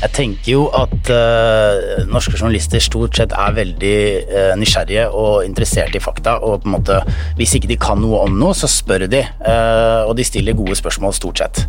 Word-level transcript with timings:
Jeg 0.00 0.12
tenker 0.16 0.48
jo 0.54 0.62
at 0.72 1.10
uh, 1.12 2.06
norske 2.08 2.32
journalister 2.38 2.80
stort 2.80 3.18
sett 3.18 3.34
er 3.36 3.56
veldig 3.56 3.96
uh, 4.30 4.52
nysgjerrige 4.56 5.04
og 5.12 5.44
interessert 5.44 5.96
i 5.96 6.00
fakta. 6.00 6.38
Og 6.40 6.62
på 6.62 6.70
en 6.70 6.76
måte, 6.78 7.00
hvis 7.36 7.52
ikke 7.58 7.68
de 7.68 7.76
kan 7.80 8.00
noe 8.00 8.22
om 8.24 8.38
noe, 8.40 8.56
så 8.56 8.70
spør 8.70 9.04
de. 9.12 9.20
Uh, 9.44 10.08
og 10.08 10.14
de 10.16 10.24
stiller 10.24 10.56
gode 10.56 10.78
spørsmål 10.80 11.12
stort 11.16 11.44
sett. 11.44 11.62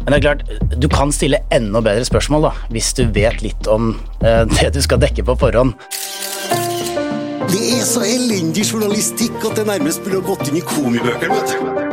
Men 0.00 0.14
det 0.14 0.18
er 0.18 0.24
klart, 0.30 0.46
du 0.80 0.88
kan 0.88 1.12
stille 1.12 1.42
enda 1.52 1.84
bedre 1.84 2.08
spørsmål 2.08 2.48
da, 2.48 2.54
hvis 2.72 2.94
du 2.96 3.04
vet 3.12 3.44
litt 3.44 3.68
om 3.68 3.94
det 4.24 4.70
du 4.72 4.80
skal 4.80 5.02
dekke 5.02 5.26
på 5.26 5.36
forhånd. 5.44 5.76
Det 7.50 7.60
er 7.76 7.84
så 7.84 8.00
elendig 8.08 8.64
journalistikk 8.70 9.36
at 9.44 9.60
det 9.60 9.68
nærmest 9.68 10.00
burde 10.06 10.24
gått 10.24 10.48
inn 10.48 10.62
i 10.62 10.64
komibøkene. 10.64 11.36
vet 11.36 11.52
du. 11.52 11.84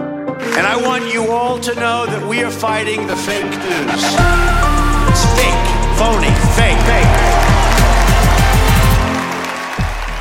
And 0.58 0.66
I 0.68 0.76
want 0.82 1.14
you 1.14 1.24
all 1.32 1.60
to 1.60 1.76
know 1.76 2.06
that 2.06 2.28
we 2.28 2.44
are 2.44 2.52
fighting 2.52 3.08
the 3.08 3.16
fake 3.16 3.52
news. 3.68 4.71
Phony, 6.02 6.32
fake, 6.58 6.82
fake. 6.88 7.18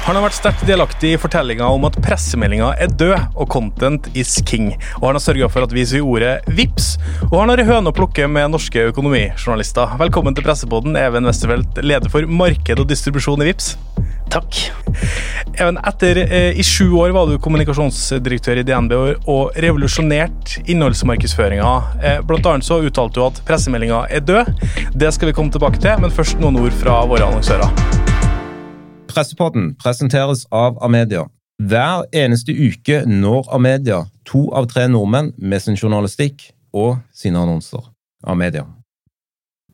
Han 0.04 0.18
har 0.18 0.24
vært 0.26 0.36
sterkt 0.36 0.64
delaktig 0.68 1.14
i 1.14 1.20
fortellinga 1.22 1.64
om 1.72 1.86
at 1.88 1.96
pressemeldinga 2.04 2.74
er 2.84 2.92
død 3.00 3.38
og 3.40 3.48
content 3.48 4.10
is 4.12 4.34
king. 4.44 4.74
Og 4.98 5.06
han 5.06 5.16
har 5.16 5.24
sørga 5.24 5.48
for 5.48 5.64
at 5.64 5.72
vi 5.72 5.86
sier 5.88 6.04
ordet 6.04 6.34
VIPS, 6.52 6.90
og 7.30 7.38
han 7.38 7.54
har 7.54 7.62
ei 7.62 7.68
høne 7.70 7.88
å 7.88 7.96
plukke 7.96 8.28
med 8.28 8.52
norske 8.52 8.90
økonomijournalister. 8.90 9.96
Velkommen 10.02 10.36
til 10.36 10.44
Pressepodden, 10.44 11.00
Even 11.00 11.30
Westerfeldt, 11.30 11.80
leder 11.80 12.12
for 12.12 12.28
marked 12.28 12.84
og 12.84 12.90
distribusjon 12.92 13.40
i 13.40 13.48
VIPS. 13.48 13.72
Takk. 14.30 14.70
Even, 15.54 15.76
etter 15.76 16.16
eh, 16.16 16.58
I 16.58 16.62
sju 16.62 16.92
år 16.92 17.10
var 17.10 17.26
du 17.26 17.38
kommunikasjonsdirektør 17.42 18.60
i 18.60 18.64
DNB 18.66 18.92
og, 18.94 19.10
revolusjonerte 19.26 19.62
revolusjonert 19.64 20.70
innholdsmarkedsføringa. 20.70 21.72
Eh, 22.04 22.20
blant 22.26 22.46
annet 22.46 22.66
så 22.66 22.78
uttalte 22.86 23.18
du 23.18 23.24
at 23.26 23.40
pressemeldinga 23.48 24.04
er 24.10 24.22
død. 24.22 24.52
Det 24.94 25.10
skal 25.14 25.32
vi 25.32 25.34
komme 25.36 25.50
tilbake 25.52 25.82
til, 25.82 25.98
men 26.02 26.14
først 26.14 26.38
noen 26.42 26.60
ord 26.62 26.78
fra 26.78 27.00
våre 27.10 27.26
annonsører. 27.26 27.66
Pressepodden 29.10 29.74
presenteres 29.82 30.46
av 30.54 30.78
Amedia. 30.84 31.26
Hver 31.60 32.06
eneste 32.16 32.54
uke 32.54 33.02
når 33.10 33.50
Amedia 33.52 34.04
to 34.24 34.46
av 34.56 34.70
tre 34.70 34.86
nordmenn 34.88 35.34
med 35.36 35.60
sin 35.66 35.76
journalistikk 35.76 36.52
og 36.72 37.00
sine 37.12 37.42
annonser. 37.42 37.82
Amedia. 38.22 38.68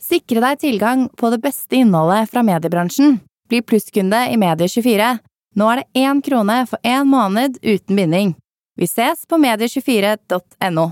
Sikre 0.00 0.40
deg 0.40 0.60
tilgang 0.62 1.08
på 1.18 1.30
det 1.34 1.42
beste 1.44 1.76
innholdet 1.76 2.30
fra 2.32 2.42
mediebransjen. 2.46 3.18
Bli 3.48 3.62
plusskunde 3.62 4.26
i 4.32 4.36
Medie24. 4.36 5.18
Nå 5.56 5.70
er 5.72 5.80
det 5.80 6.02
én 6.02 6.20
krone 6.22 6.60
for 6.66 6.82
én 6.82 7.06
måned 7.08 7.58
uten 7.62 7.96
binding. 7.96 8.34
Vi 8.76 8.86
ses 8.90 9.22
på 9.28 9.38
medie24.no. 9.40 10.90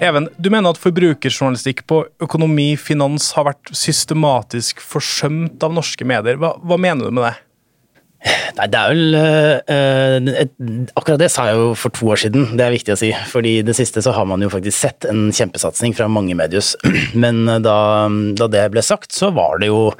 Even, 0.00 0.28
du 0.38 0.46
mener 0.50 0.70
at 0.70 0.78
forbrukerjournalistikk 0.78 1.82
på 1.90 2.04
økonomi, 2.22 2.76
finans 2.78 3.32
har 3.34 3.48
vært 3.48 3.72
systematisk 3.74 4.82
forsømt 4.84 5.64
av 5.66 5.74
norske 5.74 6.06
medier. 6.06 6.38
Hva, 6.38 6.52
hva 6.62 6.78
mener 6.78 7.08
du 7.08 7.16
med 7.16 7.26
det? 7.26 7.34
Nei, 8.58 8.66
det 8.66 8.78
er 8.78 8.88
vel 8.90 9.14
øh, 9.14 10.30
et, 10.42 10.54
Akkurat 10.98 11.20
det 11.20 11.28
sa 11.30 11.44
jeg 11.46 11.58
jo 11.60 11.68
for 11.78 11.94
to 11.94 12.08
år 12.10 12.18
siden, 12.24 12.48
det 12.58 12.64
er 12.64 12.74
viktig 12.74 12.94
å 12.96 12.98
si. 12.98 13.12
fordi 13.30 13.52
i 13.60 13.66
det 13.66 13.76
siste 13.78 14.02
så 14.02 14.10
har 14.16 14.26
man 14.26 14.42
jo 14.42 14.50
faktisk 14.50 14.74
sett 14.74 15.06
en 15.06 15.28
kjempesatsing 15.30 15.94
fra 15.94 16.08
mange 16.10 16.34
mediehus. 16.38 16.74
Men 17.22 17.44
da, 17.62 17.78
da 18.38 18.50
det 18.50 18.64
ble 18.74 18.82
sagt, 18.82 19.14
så 19.14 19.30
var 19.36 19.62
det 19.62 19.70
jo 19.70 19.92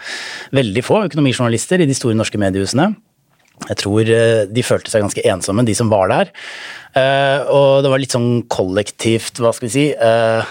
veldig 0.56 0.82
få 0.86 1.04
økonomijournalister 1.06 1.84
i 1.84 1.88
de 1.88 1.96
store 1.96 2.18
norske 2.18 2.40
mediehusene. 2.42 2.90
Jeg 3.66 3.78
tror 3.80 4.10
de 4.54 4.62
følte 4.66 4.90
seg 4.92 5.02
ganske 5.02 5.24
ensomme, 5.26 5.64
de 5.66 5.74
som 5.74 5.90
var 5.90 6.10
der. 6.12 6.30
Uh, 6.94 7.40
og 7.52 7.70
det 7.84 7.90
var 7.92 8.02
litt 8.02 8.14
sånn 8.14 8.44
kollektivt, 8.50 9.40
hva 9.42 9.52
skal 9.54 9.68
vi 9.68 9.72
si 9.74 9.86
uh, 9.94 10.46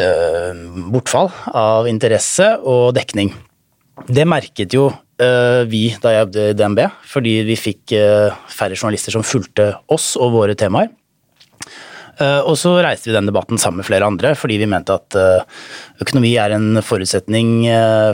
uh, 0.00 0.62
Bortfall 0.94 1.30
av 1.50 1.90
interesse 1.90 2.52
og 2.62 2.94
dekning. 2.96 3.34
Det 4.06 4.26
merket 4.28 4.76
jo 4.76 4.90
vi 5.16 5.82
da 6.02 6.12
jeg 6.12 6.22
jobbet 6.26 6.38
i 6.42 6.56
DNB, 6.58 6.80
fordi 7.08 7.34
vi 7.48 7.56
fikk 7.56 7.94
færre 8.52 8.76
journalister 8.76 9.14
som 9.14 9.24
fulgte 9.24 9.70
oss 9.92 10.12
og 10.20 10.34
våre 10.34 10.56
temaer. 10.58 10.90
Og 12.18 12.54
så 12.60 12.74
reiste 12.84 13.10
vi 13.10 13.16
den 13.16 13.28
debatten 13.28 13.60
sammen 13.60 13.80
med 13.80 13.88
flere 13.88 14.08
andre, 14.08 14.34
fordi 14.36 14.58
vi 14.60 14.68
mente 14.68 14.94
at 14.96 15.16
økonomi 16.04 16.34
er 16.40 16.54
en 16.56 16.82
forutsetning 16.84 17.64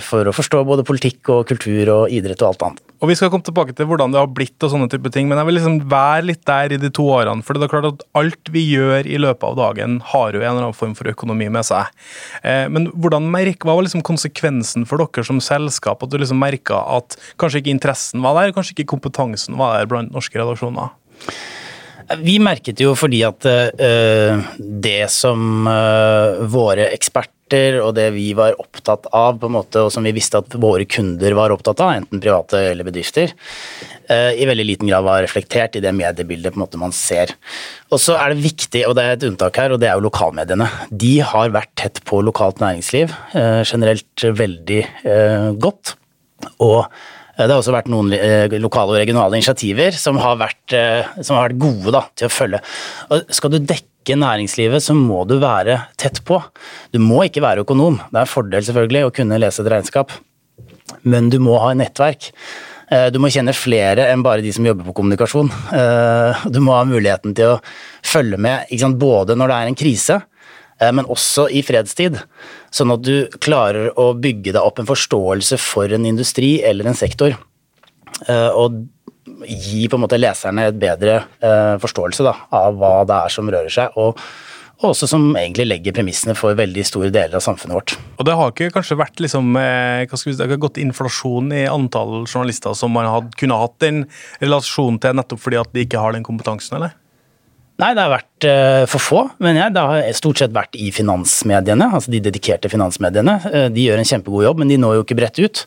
for 0.02 0.26
å 0.26 0.34
forstå 0.34 0.62
både 0.66 0.86
politikk 0.86 1.30
og 1.34 1.44
kultur 1.50 1.90
og 1.96 2.14
idrett 2.14 2.42
og 2.42 2.52
alt 2.52 2.66
annet. 2.68 2.91
Og 3.02 3.10
Vi 3.10 3.16
skal 3.18 3.32
komme 3.32 3.42
tilbake 3.42 3.74
til 3.74 3.88
hvordan 3.90 4.12
det 4.14 4.20
har 4.20 4.28
blitt, 4.30 4.54
og 4.62 4.70
sånne 4.70 4.86
type 4.90 5.10
ting, 5.10 5.26
men 5.26 5.40
jeg 5.40 5.48
vil 5.48 5.56
liksom 5.58 5.78
være 5.90 6.26
litt 6.28 6.44
der 6.46 6.76
i 6.76 6.78
de 6.78 6.90
to 6.94 7.08
årene. 7.10 7.42
For 7.42 7.58
det 7.58 7.66
er 7.66 7.72
klart 7.72 7.88
at 7.88 8.04
alt 8.18 8.50
vi 8.54 8.62
gjør 8.68 9.08
i 9.10 9.18
løpet 9.18 9.42
av 9.48 9.56
dagen, 9.58 9.96
har 10.12 10.30
jo 10.30 10.38
en 10.38 10.52
eller 10.52 10.68
annen 10.68 10.78
form 10.78 10.94
for 10.94 11.10
økonomi 11.10 11.48
med 11.50 11.66
seg. 11.66 11.90
Eh, 12.46 12.68
men 12.70 12.86
hvordan 12.94 13.26
merke, 13.34 13.66
hva 13.66 13.74
var 13.74 13.88
liksom 13.88 14.06
konsekvensen 14.06 14.86
for 14.86 15.02
dere 15.02 15.26
som 15.26 15.42
selskap? 15.42 16.06
At 16.06 16.14
du 16.14 16.20
liksom 16.22 16.38
merka 16.42 16.78
at 16.94 17.18
kanskje 17.42 17.64
ikke 17.64 17.74
interessen 17.74 18.22
var 18.22 18.38
der, 18.38 18.54
kanskje 18.54 18.76
ikke 18.76 18.92
kompetansen 18.94 19.58
var 19.58 19.80
der 19.80 19.90
blant 19.90 20.14
norske 20.14 20.38
redaksjoner? 20.38 20.94
Vi 22.22 22.38
merket 22.42 22.78
jo 22.82 22.94
fordi 22.98 23.24
at 23.26 23.46
uh, 23.46 24.46
det 24.58 25.06
som 25.10 25.66
våre 26.54 26.90
eksperter 26.92 27.41
og 27.82 27.92
det 27.96 28.08
vi 28.14 28.30
var 28.38 28.56
opptatt 28.60 29.08
av, 29.12 29.38
på 29.40 29.48
en 29.48 29.56
måte, 29.56 29.84
og 29.84 29.92
som 29.94 30.04
vi 30.06 30.14
visste 30.16 30.40
at 30.42 30.56
våre 30.60 30.86
kunder 30.88 31.36
var 31.38 31.54
opptatt 31.54 31.82
av, 31.84 31.94
enten 31.98 32.22
private 32.22 32.60
eller 32.70 32.86
bedrifter, 32.88 33.34
uh, 34.10 34.32
i 34.32 34.48
veldig 34.48 34.66
liten 34.68 34.90
grad 34.90 35.06
var 35.06 35.22
reflektert 35.24 35.78
i 35.78 35.84
det 35.84 35.94
mediebildet 35.96 36.54
på 36.54 36.60
en 36.60 36.64
måte 36.64 36.80
man 36.80 36.94
ser. 36.96 37.34
Og 37.92 38.00
så 38.02 38.18
er 38.18 38.32
det 38.32 38.44
viktig, 38.44 38.84
og 38.88 38.96
det 38.98 39.06
er 39.06 39.16
et 39.16 39.26
unntak 39.28 39.62
her, 39.62 39.74
og 39.74 39.82
det 39.82 39.90
er 39.90 39.98
jo 39.98 40.08
lokalmediene. 40.08 40.68
De 40.90 41.14
har 41.32 41.54
vært 41.54 41.74
tett 41.78 42.02
på 42.08 42.22
lokalt 42.24 42.62
næringsliv, 42.62 43.12
generelt 43.68 44.28
veldig 44.42 44.84
godt. 45.60 45.96
og 46.58 46.86
Eh, 47.42 47.46
det 47.46 47.54
har 47.54 47.60
også 47.60 47.74
vært 47.74 47.90
noen 47.92 48.12
eh, 48.16 48.58
lokale 48.60 48.94
og 48.94 49.00
regionale 49.00 49.38
initiativer 49.38 49.96
som 49.96 50.20
har 50.22 50.38
vært, 50.40 50.76
eh, 50.76 51.08
som 51.22 51.38
har 51.38 51.48
vært 51.48 51.62
gode 51.62 51.94
da, 51.94 52.04
til 52.18 52.28
å 52.28 52.32
følge. 52.32 52.62
Og 53.10 53.32
skal 53.32 53.54
du 53.54 53.58
dekke 53.62 53.88
næringslivet, 54.08 54.82
så 54.82 54.96
må 54.98 55.22
du 55.28 55.36
være 55.42 55.78
tett 56.00 56.22
på. 56.26 56.40
Du 56.92 56.98
må 57.02 57.22
ikke 57.26 57.44
være 57.44 57.62
økonom. 57.62 58.00
Det 58.10 58.18
er 58.18 58.26
en 58.26 58.30
fordel 58.30 58.66
selvfølgelig 58.66 59.06
å 59.06 59.14
kunne 59.14 59.40
lese 59.40 59.62
et 59.62 59.70
regnskap, 59.72 60.12
men 61.06 61.30
du 61.32 61.38
må 61.42 61.56
ha 61.62 61.72
et 61.72 61.80
nettverk. 61.80 62.32
Du 63.14 63.16
må 63.22 63.30
kjenne 63.32 63.54
flere 63.56 64.04
enn 64.12 64.20
bare 64.20 64.42
de 64.44 64.50
som 64.52 64.66
jobber 64.68 64.84
på 64.84 64.92
kommunikasjon. 64.98 65.48
Du 66.52 66.58
må 66.60 66.74
ha 66.76 66.82
muligheten 66.84 67.32
til 67.38 67.54
å 67.54 67.60
følge 68.04 68.36
med 68.36 68.68
både 69.00 69.38
når 69.38 69.48
det 69.48 69.56
er 69.56 69.70
en 69.70 69.78
krise, 69.80 70.18
Eh, 70.82 70.90
men 70.94 71.08
også 71.10 71.48
i 71.52 71.62
fredstid. 71.66 72.18
Sånn 72.74 72.92
at 72.94 73.04
du 73.06 73.28
klarer 73.42 73.92
å 74.00 74.12
bygge 74.18 74.54
deg 74.54 74.62
opp 74.62 74.80
en 74.82 74.88
forståelse 74.88 75.58
for 75.60 75.92
en 75.92 76.08
industri 76.08 76.56
eller 76.66 76.88
en 76.88 76.98
sektor. 76.98 77.36
Eh, 78.26 78.50
og 78.50 78.84
gi 79.46 79.84
på 79.88 79.98
en 79.98 80.04
måte 80.04 80.20
leserne 80.20 80.68
et 80.70 80.80
bedre 80.80 81.20
eh, 81.42 81.76
forståelse 81.82 82.26
da, 82.26 82.34
av 82.62 82.78
hva 82.80 82.94
det 83.08 83.20
er 83.20 83.36
som 83.36 83.52
rører 83.52 83.72
seg. 83.72 83.94
og 84.00 84.18
og 84.82 84.88
også 84.96 85.06
som 85.06 85.28
egentlig 85.38 85.68
legger 85.68 85.94
premissene 85.94 86.34
for 86.34 86.56
veldig 86.58 86.82
store 86.82 87.12
deler 87.14 87.38
av 87.38 87.44
samfunnet 87.44 87.76
vårt. 87.76 87.92
Og 88.18 88.26
Det 88.26 88.34
har 88.34 88.48
ikke 88.50 88.72
kanskje 88.74 88.96
vært 88.98 89.20
liksom, 89.22 89.52
hva 89.54 90.18
skal 90.18 90.26
vi 90.26 90.34
si, 90.34 90.40
det 90.40 90.48
har 90.50 90.58
gått 90.64 90.80
inflasjon 90.82 91.52
i 91.54 91.60
antall 91.70 92.24
journalister 92.24 92.74
som 92.74 92.90
man 92.90 93.06
had, 93.06 93.28
kunne 93.38 93.60
hatt 93.60 93.76
den 93.84 94.00
relasjon 94.42 94.98
til, 94.98 95.14
nettopp 95.14 95.44
fordi 95.44 95.60
at 95.60 95.70
de 95.70 95.86
ikke 95.86 96.02
har 96.02 96.16
den 96.16 96.26
kompetansen, 96.26 96.80
eller? 96.80 96.96
Nei, 97.82 97.96
det 97.98 98.02
har 98.04 98.12
vært 98.12 98.44
uh, 98.46 98.84
for 98.86 99.02
få, 99.02 99.20
men 99.42 99.56
jeg. 99.58 99.74
Det 99.74 99.82
har 99.82 100.04
stort 100.14 100.38
sett 100.38 100.54
vært 100.54 100.76
i 100.78 100.92
finansmediene, 100.94 101.88
altså 101.96 102.12
de 102.14 102.20
dedikerte 102.22 102.70
finansmediene. 102.70 103.34
Uh, 103.42 103.66
de 103.74 103.88
gjør 103.88 103.98
en 103.98 104.06
kjempegod 104.06 104.46
jobb, 104.46 104.62
men 104.62 104.70
de 104.70 104.78
når 104.78 105.00
jo 105.00 105.04
ikke 105.06 105.18
bredt 105.18 105.40
ut. 105.42 105.64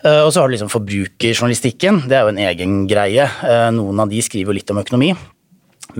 Uh, 0.00 0.22
og 0.22 0.30
så 0.32 0.40
har 0.40 0.48
du 0.48 0.56
liksom 0.56 0.72
forbrukerjournalistikken, 0.72 2.06
det 2.08 2.16
er 2.16 2.24
jo 2.24 2.32
en 2.32 2.42
egen 2.46 2.82
greie. 2.88 3.28
noen 3.76 4.00
av 4.00 4.12
de 4.12 4.24
skriver 4.24 4.52
jo 4.52 4.56
litt 4.56 4.72
om 4.72 4.80
økonomi. 4.80 5.12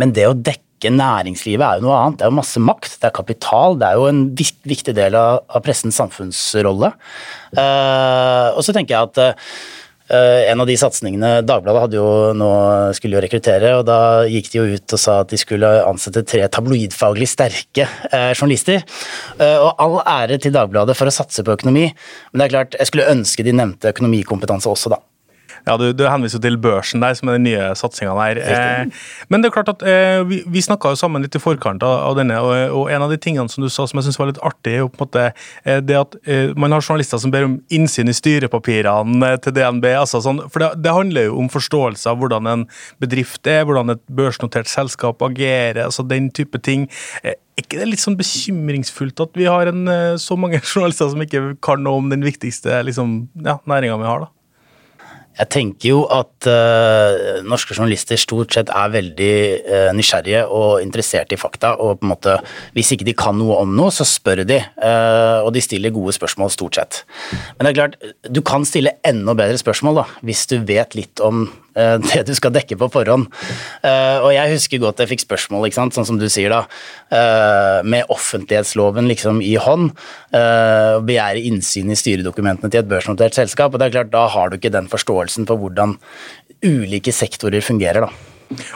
Men 0.00 0.16
det 0.16 0.24
å 0.30 0.38
dekke 0.38 0.94
næringslivet 0.94 1.66
er 1.66 1.78
jo 1.78 1.86
noe 1.86 2.00
annet. 2.00 2.18
Det 2.18 2.24
er 2.24 2.32
jo 2.32 2.38
masse 2.40 2.64
makt, 2.64 2.96
det 3.02 3.10
er 3.10 3.16
kapital. 3.20 3.76
Det 3.78 3.90
er 3.90 4.00
jo 4.00 4.08
en 4.08 4.24
viktig 4.32 4.96
del 4.96 5.18
av, 5.20 5.44
pressens 5.66 6.00
samfunnsrolle. 6.00 6.94
og 7.52 8.64
så 8.64 8.74
tenker 8.74 8.96
jeg 8.96 9.12
at 9.12 9.22
Eh, 9.22 9.34
en 10.12 10.60
av 10.60 10.68
de 10.68 10.74
satsingene 10.76 11.30
Dagbladet 11.46 11.84
hadde 11.86 11.96
jo 11.96 12.08
nå 12.36 12.50
skulle 12.96 13.16
jo 13.16 13.22
rekruttere, 13.24 13.70
og 13.78 13.86
da 13.88 13.98
gikk 14.28 14.50
de 14.52 14.58
jo 14.58 14.66
ut 14.76 14.96
og 14.96 15.00
sa 15.00 15.18
at 15.22 15.32
de 15.32 15.40
skulle 15.40 15.68
ansette 15.88 16.24
tre 16.28 16.44
tabloidfaglig 16.52 17.28
sterke 17.30 17.86
eh, 17.86 18.32
journalister. 18.34 18.82
Eh, 19.38 19.56
og 19.56 19.80
all 19.82 19.98
ære 20.02 20.40
til 20.42 20.54
Dagbladet 20.54 20.96
for 20.98 21.08
å 21.08 21.14
satse 21.14 21.44
på 21.44 21.56
økonomi, 21.56 21.88
men 22.32 22.42
det 22.42 22.48
er 22.48 22.54
klart, 22.56 22.78
jeg 22.80 22.90
skulle 22.92 23.10
ønske 23.12 23.46
de 23.46 23.56
nevnte 23.56 23.92
økonomikompetanse 23.94 24.70
også, 24.70 24.92
da. 24.94 25.00
Ja, 25.66 25.76
du, 25.78 25.92
du 25.94 26.02
henviser 26.08 26.40
til 26.42 26.56
børsen 26.58 27.02
der, 27.02 27.14
som 27.14 27.30
er 27.30 27.38
den 27.38 27.46
nye 27.46 27.68
satsinga 27.78 28.14
der. 28.18 28.40
Eh, 28.42 29.02
men 29.30 29.42
det 29.42 29.48
er 29.48 29.54
klart 29.54 29.70
at 29.70 29.84
eh, 29.86 30.22
vi, 30.26 30.40
vi 30.50 30.62
snakka 30.64 30.92
jo 30.92 30.98
sammen 30.98 31.22
litt 31.22 31.36
i 31.38 31.42
forkant 31.42 31.84
av, 31.86 32.08
av 32.08 32.18
denne, 32.18 32.38
og, 32.42 32.54
og, 32.80 32.90
en 32.92 33.04
av 33.06 33.12
de 33.12 33.18
tingene 33.22 33.50
som 33.52 33.62
du 33.62 33.70
sa 33.70 33.86
som 33.86 34.00
jeg 34.00 34.08
syns 34.08 34.18
var 34.18 34.32
litt 34.32 34.42
artig, 34.42 34.74
er 34.74 34.82
jo 34.82 34.90
på 34.90 34.98
en 34.98 35.04
måte 35.04 35.26
eh, 35.28 35.78
det 35.84 35.98
at 36.00 36.18
eh, 36.26 36.50
man 36.58 36.74
har 36.74 36.82
journalister 36.82 37.22
som 37.22 37.34
ber 37.34 37.46
om 37.46 37.56
innsyn 37.74 38.10
i 38.10 38.16
styrepapirene 38.16 39.30
eh, 39.30 39.38
til 39.44 39.54
DNB. 39.58 39.86
Altså 40.00 40.22
sånn, 40.24 40.42
for 40.48 40.64
det, 40.64 40.72
det, 40.82 40.96
handler 40.96 41.28
jo 41.28 41.38
om 41.44 41.52
forståelse 41.52 42.10
av 42.10 42.18
hvordan 42.20 42.50
en 42.50 42.66
bedrift 43.02 43.46
er, 43.46 43.62
hvordan 43.68 43.94
et 43.94 44.02
børsnotert 44.10 44.70
selskap 44.70 45.22
agerer, 45.22 45.84
altså 45.86 46.04
den 46.06 46.30
type 46.34 46.58
ting. 46.66 46.88
Eh, 47.22 47.38
er 47.52 47.66
ikke 47.66 47.78
det 47.78 47.90
litt 47.92 48.02
sånn 48.02 48.18
bekymringsfullt 48.18 49.20
at 49.22 49.34
vi 49.38 49.46
har 49.46 49.68
en, 49.70 49.84
så 50.18 50.34
mange 50.40 50.58
journalister 50.72 51.12
som 51.12 51.22
ikke 51.22 51.52
kan 51.62 51.84
noe 51.86 52.02
om 52.02 52.10
den 52.10 52.24
viktigste 52.26 52.82
liksom, 52.88 53.20
ja, 53.46 53.60
næringa 53.68 54.00
vi 54.02 54.08
har? 54.10 54.26
da? 54.26 54.41
Jeg 55.38 55.48
tenker 55.52 55.88
jo 55.88 56.00
at 56.12 56.48
uh, 56.48 57.40
norske 57.48 57.72
journalister 57.72 58.20
stort 58.20 58.52
sett 58.52 58.72
er 58.72 58.92
veldig 58.92 59.32
uh, 59.64 59.90
nysgjerrige 59.96 60.42
og 60.52 60.82
interessert 60.84 61.32
i 61.32 61.40
fakta. 61.40 61.74
Og 61.80 62.00
på 62.00 62.06
en 62.06 62.12
måte, 62.12 62.36
hvis 62.76 62.92
ikke 62.94 63.08
de 63.08 63.16
kan 63.16 63.38
noe 63.40 63.56
om 63.62 63.72
noe, 63.78 63.92
så 63.94 64.06
spør 64.08 64.44
de. 64.48 64.60
Uh, 64.76 65.40
og 65.46 65.52
de 65.56 65.64
stiller 65.64 65.94
gode 65.94 66.14
spørsmål 66.16 66.52
stort 66.52 66.80
sett. 66.80 67.02
Men 67.56 67.64
det 67.64 67.72
er 67.72 67.80
klart, 67.80 67.98
du 68.28 68.42
kan 68.44 68.66
stille 68.68 68.96
enda 69.08 69.36
bedre 69.38 69.60
spørsmål 69.60 70.02
da, 70.02 70.06
hvis 70.26 70.44
du 70.52 70.58
vet 70.68 70.98
litt 70.98 71.24
om 71.24 71.46
det 71.74 72.24
du 72.28 72.34
skal 72.36 72.54
dekke 72.54 72.78
på 72.80 72.88
forhånd. 72.92 73.28
Eh, 73.82 74.18
og 74.20 74.32
jeg 74.34 74.54
husker 74.56 74.82
godt 74.82 75.02
jeg 75.02 75.12
fikk 75.14 75.26
spørsmål, 75.26 75.68
ikke 75.68 75.80
sant? 75.80 75.96
sånn 75.96 76.08
som 76.08 76.18
du 76.20 76.28
sier 76.32 76.52
da, 76.52 76.62
eh, 77.12 77.80
med 77.84 78.10
offentlighetsloven 78.12 79.08
liksom 79.10 79.42
i 79.44 79.54
hånd, 79.60 79.92
og 80.32 81.04
begjære 81.06 81.42
innsyn 81.48 81.92
i 81.92 81.96
styredokumentene 81.98 82.70
til 82.72 82.80
et 82.80 82.88
børsnotert 82.88 83.36
selskap. 83.36 83.72
og 83.72 83.80
det 83.80 83.86
er 83.88 83.96
klart, 83.98 84.10
Da 84.10 84.26
har 84.28 84.50
du 84.50 84.56
ikke 84.56 84.72
den 84.72 84.88
forståelsen 84.88 85.46
for 85.46 85.56
hvordan 85.56 85.98
ulike 86.62 87.12
sektorer 87.12 87.60
fungerer. 87.60 88.06
da. 88.06 88.10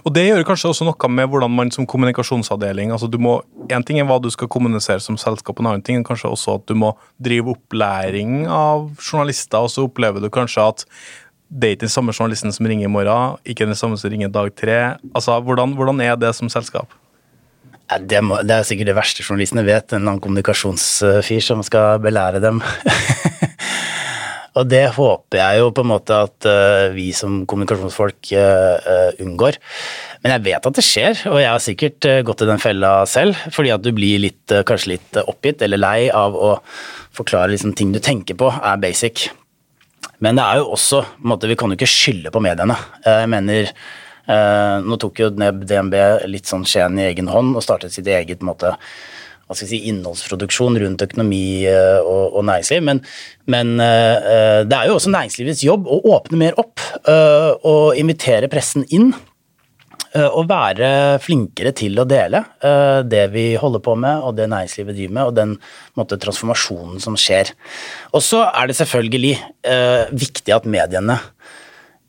Og 0.04 0.12
Det 0.14 0.24
gjør 0.26 0.44
kanskje 0.46 0.70
også 0.70 0.86
noe 0.88 1.10
med 1.12 1.28
hvordan 1.30 1.52
man 1.52 1.70
som 1.74 1.86
kommunikasjonsavdeling 1.88 2.92
altså 2.94 3.10
du 3.10 3.18
må, 3.18 3.40
En 3.70 3.82
ting 3.82 3.98
er 3.98 4.06
hva 4.06 4.20
du 4.22 4.30
skal 4.30 4.48
kommunisere 4.48 5.00
som 5.02 5.18
selskap, 5.18 5.58
en 5.60 5.66
annen 5.66 5.82
ting 5.82 5.98
er 5.98 6.06
kanskje 6.06 6.30
også 6.30 6.54
at 6.60 6.66
du 6.70 6.74
må 6.78 6.92
drive 7.22 7.56
opplæring 7.56 8.46
av 8.46 8.90
journalister. 9.00 9.58
og 9.58 9.70
så 9.70 9.86
opplever 9.88 10.20
du 10.20 10.30
kanskje 10.30 10.68
at 10.68 10.84
det 11.46 11.68
er 11.68 11.76
ikke 11.76 11.86
den 11.86 11.92
samme 11.94 12.14
journalisten 12.14 12.52
som 12.54 12.66
ringer 12.66 12.88
i 12.88 12.90
morgen, 12.90 13.36
ikke 13.46 13.68
den 13.68 13.78
samme 13.78 13.98
som 14.00 14.10
ringer 14.10 14.32
dag 14.32 14.50
tre. 14.58 14.78
Altså, 15.14 15.38
hvordan, 15.40 15.76
hvordan 15.78 16.00
er 16.02 16.16
det 16.18 16.34
som 16.34 16.50
selskap? 16.50 16.90
Det, 17.86 18.18
må, 18.24 18.40
det, 18.42 18.50
er 18.50 18.66
sikkert 18.66 18.90
det 18.90 18.96
verste 18.98 19.22
journalistene 19.22 19.62
vet, 19.66 19.92
en 19.94 20.02
annen 20.02 20.22
kommunikasjonsfyr 20.22 21.44
som 21.44 21.62
skal 21.62 22.00
belære 22.02 22.40
dem. 22.42 22.58
og 24.58 24.66
det 24.66 24.82
håper 24.96 25.38
jeg 25.38 25.62
jo 25.62 25.70
på 25.70 25.84
en 25.86 25.90
måte 25.92 26.18
at 26.26 26.48
uh, 26.50 26.90
vi 26.96 27.12
som 27.14 27.44
kommunikasjonsfolk 27.46 28.32
uh, 28.34 29.14
unngår. 29.22 29.60
Men 30.26 30.34
jeg 30.34 30.46
vet 30.48 30.66
at 30.66 30.80
det 30.80 30.86
skjer, 30.88 31.24
og 31.30 31.38
jeg 31.44 31.52
har 31.52 31.62
sikkert 31.62 32.10
uh, 32.10 32.18
gått 32.26 32.42
i 32.42 32.50
den 32.50 32.62
fella 32.62 32.92
selv. 33.06 33.38
Fordi 33.54 33.70
at 33.76 33.86
du 33.86 33.92
blir 33.94 34.18
litt, 34.26 34.58
kanskje 34.66 34.96
litt 34.96 35.22
oppgitt 35.22 35.62
eller 35.62 35.78
lei 35.78 35.98
av 36.10 36.34
å 36.34 36.56
forklare 37.14 37.54
liksom, 37.54 37.78
ting 37.78 37.94
du 37.94 38.02
tenker 38.02 38.34
på, 38.34 38.50
er 38.50 38.82
basic. 38.82 39.28
Men 40.24 40.38
det 40.38 40.46
er 40.46 40.62
jo 40.62 40.72
også 40.76 41.02
måte, 41.28 41.48
Vi 41.50 41.58
kan 41.58 41.72
jo 41.72 41.78
ikke 41.78 41.90
skylde 41.90 42.32
på 42.32 42.42
mediene. 42.44 42.76
Eh, 43.04 43.20
jeg 43.24 43.32
mener 43.32 43.68
eh, 43.68 44.78
Nå 44.84 44.98
tok 45.02 45.20
jo 45.20 45.30
DNB 45.34 45.98
litt 46.30 46.48
sånn 46.48 46.66
skjeen 46.68 46.98
i 47.00 47.10
egen 47.10 47.30
hånd 47.32 47.56
og 47.56 47.64
startet 47.64 47.94
sitt 47.94 48.08
eget 48.10 48.42
måte, 48.46 48.72
hva 49.46 49.54
skal 49.54 49.70
si, 49.70 49.84
innholdsproduksjon 49.92 50.78
rundt 50.82 51.04
økonomi 51.06 51.66
eh, 51.68 52.00
og, 52.00 52.38
og 52.38 52.48
næringsliv. 52.48 52.82
Men, 52.88 53.02
men 53.46 53.76
det 53.78 54.74
er 54.74 54.90
jo 54.90 54.96
også 54.98 55.12
næringslivets 55.14 55.62
jobb 55.66 55.86
å 55.86 56.00
åpne 56.16 56.40
mer 56.40 56.58
opp 56.58 56.82
og 57.06 57.98
invitere 58.00 58.50
pressen 58.50 58.86
inn. 58.90 59.12
Eh, 60.14 60.26
å 60.26 60.44
være 60.46 61.18
flinkere 61.22 61.72
til 61.76 61.98
å 61.98 62.06
dele 62.08 62.42
eh, 62.64 63.00
det 63.06 63.24
vi 63.32 63.46
holder 63.58 63.82
på 63.82 63.96
med 63.98 64.22
og 64.22 64.36
det 64.38 64.46
næringslivet 64.52 64.96
driver 64.96 65.16
med, 65.18 65.30
og 65.30 65.36
den 65.36 65.54
måte, 65.98 66.18
transformasjonen 66.22 67.02
som 67.02 67.18
skjer. 67.18 67.50
Og 68.14 68.22
så 68.24 68.44
er 68.46 68.70
det 68.70 68.78
selvfølgelig 68.78 69.34
eh, 69.66 70.14
viktig 70.14 70.54
at 70.54 70.68
mediene 70.70 71.18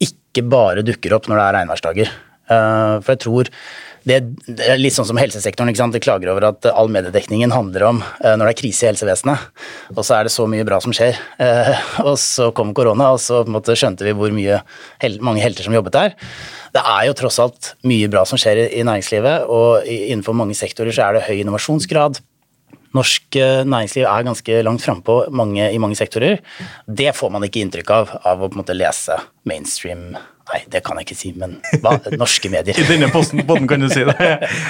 ikke 0.03 0.45
bare 0.45 0.85
dukker 0.85 1.17
opp 1.17 1.27
når 1.29 1.39
det 1.39 1.45
er 1.47 1.57
regnværsdager. 1.57 2.15
for 2.47 3.09
jeg 3.11 3.19
tror 3.19 3.49
det, 4.07 4.17
er 4.63 4.79
litt 4.79 4.95
sånn 4.95 5.07
som 5.09 5.19
helsesektoren. 5.19 5.71
ikke 5.71 5.81
sant? 5.81 5.95
De 5.95 6.03
klager 6.03 6.31
over 6.31 6.49
at 6.49 6.67
all 6.71 6.91
mediedekningen 6.93 7.51
handler 7.53 7.87
om 7.89 8.03
når 8.23 8.43
det 8.45 8.51
er 8.53 8.59
krise 8.61 8.85
i 8.85 8.89
helsevesenet. 8.91 9.49
Og 9.95 10.03
så 10.07 10.17
er 10.17 10.27
det 10.27 10.33
så 10.35 10.47
mye 10.49 10.67
bra 10.67 10.79
som 10.83 10.95
skjer. 10.95 11.19
og 12.07 12.15
så 12.21 12.51
kom 12.55 12.71
korona, 12.77 13.11
og 13.15 13.19
så 13.23 13.43
måte, 13.51 13.75
skjønte 13.77 14.07
vi 14.07 14.15
hvor 14.17 14.31
mye, 14.35 14.61
mange 15.19 15.43
helter 15.43 15.67
som 15.67 15.75
jobbet 15.75 15.97
der 15.97 16.15
det 16.77 16.83
er 16.85 17.07
jo 17.07 17.17
tross 17.17 17.39
alt 17.41 17.73
mye 17.87 18.09
bra 18.11 18.23
som 18.27 18.39
skjer 18.39 18.67
i 18.67 18.83
næringslivet, 18.85 19.47
og 19.49 19.87
innenfor 19.87 20.35
mange 20.37 20.57
sektorer 20.57 20.93
så 20.93 21.07
er 21.07 21.17
det 21.17 21.25
høy 21.27 21.39
innovasjonsgrad. 21.39 22.19
Norsk 22.97 23.37
eh, 23.39 23.65
næringsliv 23.67 24.07
er 24.07 24.25
ganske 24.27 24.61
langt 24.65 24.85
frampå 24.85 25.19
i 25.27 25.79
mange 25.81 25.99
sektorer. 25.99 26.39
Det 26.87 27.13
får 27.15 27.33
man 27.33 27.45
ikke 27.47 27.63
inntrykk 27.65 27.93
av 27.93 28.15
av 28.23 28.41
å 28.41 28.49
på 28.49 28.57
en 28.57 28.63
måte 28.63 28.77
lese 28.77 29.17
mainstream 29.49 30.11
Nei, 30.47 30.61
det 30.71 30.79
kan 30.85 30.95
jeg 30.99 31.09
ikke 31.09 31.17
si, 31.17 31.29
men 31.35 31.57
hva? 31.83 31.97
Norske 32.15 32.49
medier. 32.51 32.77
I 32.81 32.85
denne 32.87 33.09
posten, 33.11 33.41
posten 33.47 33.67
kan 33.67 33.83
du 33.83 33.89
si 33.91 34.05
det. 34.07 34.15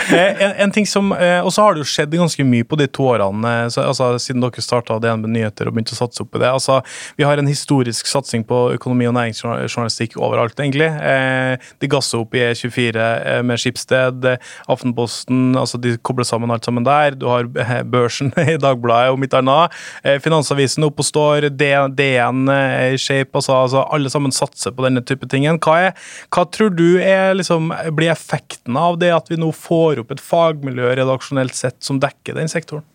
Eh, 0.07 0.39
en, 0.41 0.53
en 0.63 0.71
ting 0.71 0.85
som, 0.87 1.09
eh, 1.13 1.39
Og 1.43 1.51
så 1.53 1.63
har 1.63 1.75
det 1.75 1.81
jo 1.81 1.87
skjedd 1.89 2.13
ganske 2.15 2.43
mye 2.47 2.65
på 2.67 2.77
de 2.79 2.85
to 2.91 3.03
årene 3.11 3.51
så, 3.73 3.83
altså, 3.89 4.07
siden 4.21 4.41
dere 4.41 4.63
starta 4.63 4.97
DNB 5.03 5.27
Nyheter 5.29 5.67
og 5.67 5.75
begynte 5.75 5.93
å 5.95 5.99
satse 5.99 6.23
opp 6.23 6.35
i 6.37 6.41
det. 6.41 6.49
Altså, 6.49 6.79
Vi 7.17 7.25
har 7.27 7.37
en 7.37 7.49
historisk 7.49 8.07
satsing 8.09 8.45
på 8.47 8.59
økonomi 8.77 9.07
og 9.09 9.15
næringsjournalistikk 9.17 10.15
overalt, 10.21 10.55
egentlig. 10.63 10.87
Eh, 10.87 11.67
de 11.81 11.89
gasser 11.91 12.21
opp 12.21 12.35
i 12.37 12.43
E24 12.47 13.07
med 13.47 13.61
Skipsted, 13.61 14.27
Aftenposten, 14.71 15.57
altså 15.59 15.79
de 15.81 15.95
kobler 15.97 16.27
sammen 16.27 16.53
alt 16.53 16.67
sammen 16.67 16.87
der. 16.87 17.17
Du 17.19 17.27
har 17.29 17.49
Børsen 17.91 18.31
i 18.53 18.57
Dagbladet 18.61 19.13
og 19.13 19.21
mitt 19.21 19.35
annet. 19.37 19.75
Finansavisen 20.23 20.87
oppe 20.87 21.03
og 21.03 21.09
står, 21.09 21.49
DN 21.57 22.47
i 22.47 22.97
shape, 23.01 23.33
altså, 23.35 23.59
altså 23.65 23.85
alle 23.93 24.13
sammen 24.13 24.35
satser 24.35 24.73
på 24.75 24.87
denne 24.87 25.03
type 25.05 25.29
ting. 25.31 25.47
Hva, 25.67 25.77
er, 25.89 26.11
hva 26.31 26.45
tror 26.47 26.71
du 26.75 26.99
er, 27.03 27.33
liksom, 27.35 27.73
blir 27.97 28.13
effekten 28.13 28.77
av 28.79 28.99
det 29.01 29.11
at 29.15 29.31
vi 29.31 29.39
nå 29.39 29.51
får 29.55 30.03
opp 30.03 30.13
et 30.15 30.23
fagmiljø 30.23 30.93
redaksjonelt 31.01 31.57
sett 31.57 31.81
som 31.83 31.99
dekker 32.03 32.39
den 32.39 32.51
sektoren? 32.51 32.85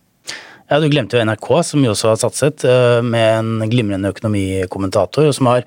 Ja, 0.73 0.81
Du 0.81 0.89
glemte 0.89 1.19
jo 1.19 1.25
NRK, 1.29 1.49
som 1.69 1.83
jo 1.85 1.91
også 1.93 2.09
har 2.09 2.17
satset, 2.17 2.63
eh, 2.65 3.03
med 3.05 3.61
en 3.61 3.69
glimrende 3.69 4.09
økonomikommentator. 4.09 5.27
Og, 5.29 5.35
som 5.37 5.51
har, 5.51 5.67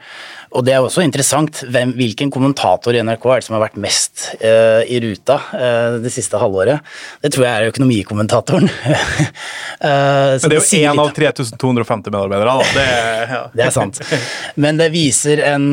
og 0.50 0.66
det 0.66 0.74
er 0.74 0.82
også 0.82 1.04
interessant, 1.06 1.62
hvem, 1.70 1.92
hvilken 1.94 2.32
kommentator 2.34 2.98
i 2.98 3.04
NRK 3.06 3.28
er 3.30 3.44
det 3.44 3.46
som 3.46 3.54
har 3.54 3.62
vært 3.68 3.78
mest 3.78 4.24
uh, 4.40 4.82
i 4.82 4.98
ruta 5.04 5.38
uh, 5.52 6.00
det 6.02 6.10
siste 6.10 6.42
halvåret? 6.42 6.82
Det 7.22 7.30
tror 7.36 7.46
jeg 7.46 7.54
er 7.54 7.70
økonomikommentatoren. 7.76 8.66
uh, 8.66 9.86
Men 9.86 10.42
det 10.42 10.58
er 10.58 10.58
jo 10.58 10.82
én 10.82 11.06
av 11.06 11.14
3250 11.14 12.10
medarbeidere, 12.10 12.58
da. 12.58 12.74
Det, 12.74 12.90
ja. 13.36 13.46
det, 13.60 13.66
er 13.70 13.78
sant. 13.78 14.02
Men 14.66 14.82
det 14.82 14.90
viser 14.96 15.46
en 15.54 15.70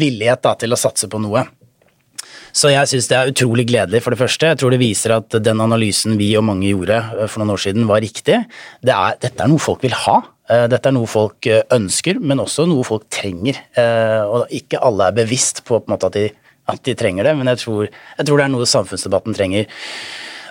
villighet 0.00 0.40
da, 0.48 0.56
til 0.56 0.72
å 0.72 0.80
satse 0.88 1.10
på 1.10 1.20
noe. 1.20 1.44
Så 2.56 2.72
jeg 2.72 2.90
syns 2.90 3.08
det 3.10 3.16
er 3.18 3.30
utrolig 3.30 3.66
gledelig, 3.70 4.02
for 4.04 4.14
det 4.14 4.20
første. 4.20 4.50
Jeg 4.50 4.60
tror 4.60 4.74
det 4.74 4.82
viser 4.82 5.14
at 5.16 5.38
den 5.44 5.62
analysen 5.62 6.18
vi 6.20 6.32
og 6.38 6.46
mange 6.48 6.70
gjorde 6.70 6.98
eh, 6.98 7.26
for 7.30 7.42
noen 7.42 7.54
år 7.54 7.64
siden, 7.64 7.88
var 7.90 8.02
riktig. 8.04 8.40
Det 8.82 8.94
er, 8.94 9.18
dette 9.22 9.44
er 9.44 9.50
noe 9.52 9.62
folk 9.62 9.84
vil 9.86 9.96
ha. 10.06 10.18
Eh, 10.50 10.66
dette 10.72 10.90
er 10.90 10.96
noe 10.96 11.10
folk 11.10 11.46
eh, 11.50 11.62
ønsker, 11.76 12.20
men 12.22 12.42
også 12.42 12.66
noe 12.70 12.86
folk 12.86 13.06
trenger. 13.12 13.60
Og 14.30 14.50
ikke 14.54 14.80
alle 14.82 15.10
er 15.10 15.18
bevisst 15.22 15.64
på, 15.66 15.78
på 15.78 15.92
måte, 15.92 16.10
at, 16.10 16.18
de, 16.18 16.54
at, 16.70 16.82
de, 16.86 16.96
trenger 16.98 17.28
det, 17.28 17.36
men 17.38 17.50
jeg 17.52 17.62
tror, 17.64 17.86
jeg 17.90 18.26
tror, 18.26 18.40
det 18.40 18.46
er 18.46 18.54
noe 18.54 18.68
samfunnsdebatten 18.68 19.36
trenger. 19.36 19.70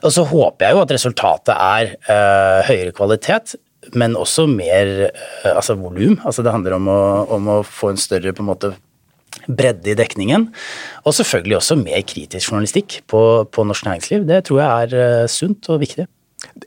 Og 0.06 0.14
så 0.16 0.24
håper 0.28 0.66
jeg 0.66 0.76
jo 0.76 0.84
at 0.84 0.94
resultatet 0.96 1.56
er 1.56 1.90
uh, 2.08 2.68
høyere 2.70 2.94
kvalitet, 2.96 3.56
men 4.00 4.16
også 4.20 4.46
mer 4.52 4.92
uh, 5.10 5.50
altså 5.56 5.76
volum. 5.80 6.16
Altså 6.24 6.46
det 6.46 6.54
handler 6.54 6.78
om 6.78 6.88
å, 6.92 7.02
om 7.36 7.50
å, 7.58 7.58
få 7.68 7.92
en 7.94 8.00
større 8.00 8.32
på 8.36 8.46
en 8.46 8.50
måte 8.52 8.72
bredde 9.48 9.92
i 9.92 9.98
dekningen. 9.98 10.48
Og 11.06 11.16
selvfølgelig 11.18 11.60
også 11.60 11.80
mer 11.80 12.06
kritisk 12.08 12.52
journalistikk 12.52 13.02
på, 13.10 13.24
på 13.52 13.68
norsk 13.68 13.90
næringsliv. 13.90 14.28
Det 14.30 14.46
tror 14.50 14.64
jeg 14.64 14.88
er 14.88 15.24
uh, 15.24 15.30
sunt 15.30 15.70
og 15.70 15.84
viktig. 15.86 16.08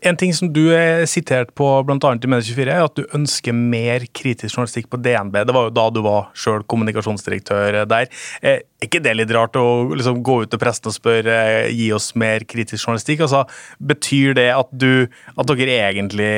En 0.05 0.17
ting 0.21 0.35
som 0.37 0.51
du 0.53 0.67
er 0.77 1.07
sitert 1.09 1.53
på 1.57 1.67
bl.a. 1.87 1.97
i 1.97 2.29
Medie24, 2.29 2.67
er 2.69 2.85
at 2.85 2.99
du 2.99 3.07
ønsker 3.17 3.57
mer 3.57 4.05
kritisk 4.13 4.57
journalistikk 4.57 4.91
på 4.93 5.01
DNB. 5.01 5.39
Det 5.49 5.55
var 5.57 5.69
jo 5.69 5.73
da 5.73 5.87
du 5.95 6.03
var 6.05 6.29
sjøl 6.37 6.65
kommunikasjonsdirektør 6.69 7.79
der. 7.89 8.11
Er 8.45 8.61
ikke 8.85 9.01
det 9.05 9.15
litt 9.17 9.33
rart 9.33 9.57
å 9.57 9.95
liksom 9.97 10.21
gå 10.27 10.43
ut 10.43 10.53
til 10.53 10.61
pressen 10.61 10.91
og 10.91 10.97
spørre 10.97 11.37
gi 11.73 11.89
oss 11.97 12.11
mer 12.21 12.45
kritisk 12.45 12.85
journalistikk? 12.85 13.25
Altså, 13.25 13.47
betyr 13.81 14.37
det 14.37 14.51
at, 14.53 14.73
du, 14.77 15.07
at 15.33 15.53
dere 15.55 15.81
egentlig 15.89 16.33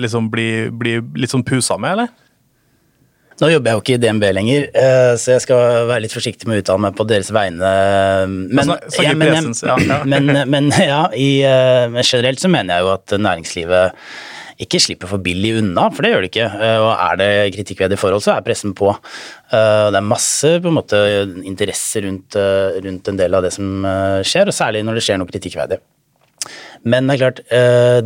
liksom 0.00 0.32
blir, 0.32 0.72
blir 0.72 1.04
litt 1.20 1.34
sånn 1.34 1.44
pusa 1.44 1.76
med, 1.76 1.98
eller? 1.98 2.23
Nå 3.42 3.48
jobber 3.50 3.72
jeg 3.72 3.74
jo 3.74 3.82
ikke 3.82 3.96
i 3.96 4.02
DNB 4.02 4.24
lenger, 4.36 4.66
eh, 4.78 5.12
så 5.18 5.32
jeg 5.34 5.42
skal 5.42 5.88
være 5.88 6.04
litt 6.04 6.14
forsiktig 6.14 6.46
med 6.46 6.60
å 6.60 6.62
uttale 6.62 6.84
meg 6.84 6.94
på 6.94 7.06
deres 7.10 7.32
vegne. 7.34 7.72
Men, 8.30 8.70
snakker 8.70 9.08
ja, 9.08 9.16
men, 9.18 9.32
presens, 9.32 9.64
ja, 9.66 9.74
ja. 9.82 9.98
men, 10.12 10.30
men 10.52 10.70
ja, 10.78 11.00
i, 11.18 11.42
eh, 11.48 11.98
generelt 12.04 12.42
så 12.42 12.50
mener 12.52 12.78
jeg 12.78 12.86
jo 12.86 12.92
at 12.94 13.16
næringslivet 13.26 14.06
ikke 14.62 14.78
slipper 14.78 15.10
for 15.10 15.18
billig 15.18 15.56
unna, 15.58 15.88
for 15.90 16.06
det 16.06 16.12
gjør 16.12 16.22
det 16.22 16.30
ikke. 16.30 16.46
Eh, 16.46 16.78
Og 16.78 16.92
er 16.94 17.18
det 17.18 17.30
kritikkverdige 17.56 17.98
forhold, 17.98 18.22
så 18.22 18.36
er 18.36 18.46
pressen 18.46 18.76
på. 18.78 18.94
Det 19.50 19.98
er 19.98 20.06
masse 20.06 20.54
på 20.62 20.70
en 20.70 20.78
måte 20.78 20.98
interesse 21.42 22.04
rundt, 22.06 22.38
rundt 22.86 23.10
en 23.10 23.18
del 23.18 23.34
av 23.34 23.42
det 23.44 23.52
som 23.54 23.86
skjer, 24.26 24.50
og 24.50 24.54
særlig 24.54 24.86
når 24.86 24.98
det 24.98 25.04
skjer 25.06 25.18
noe 25.20 25.30
kritikkverdig. 25.30 25.82
Men 26.90 27.06
det 27.08 27.16
er 27.16 27.22
klart, 27.22 27.42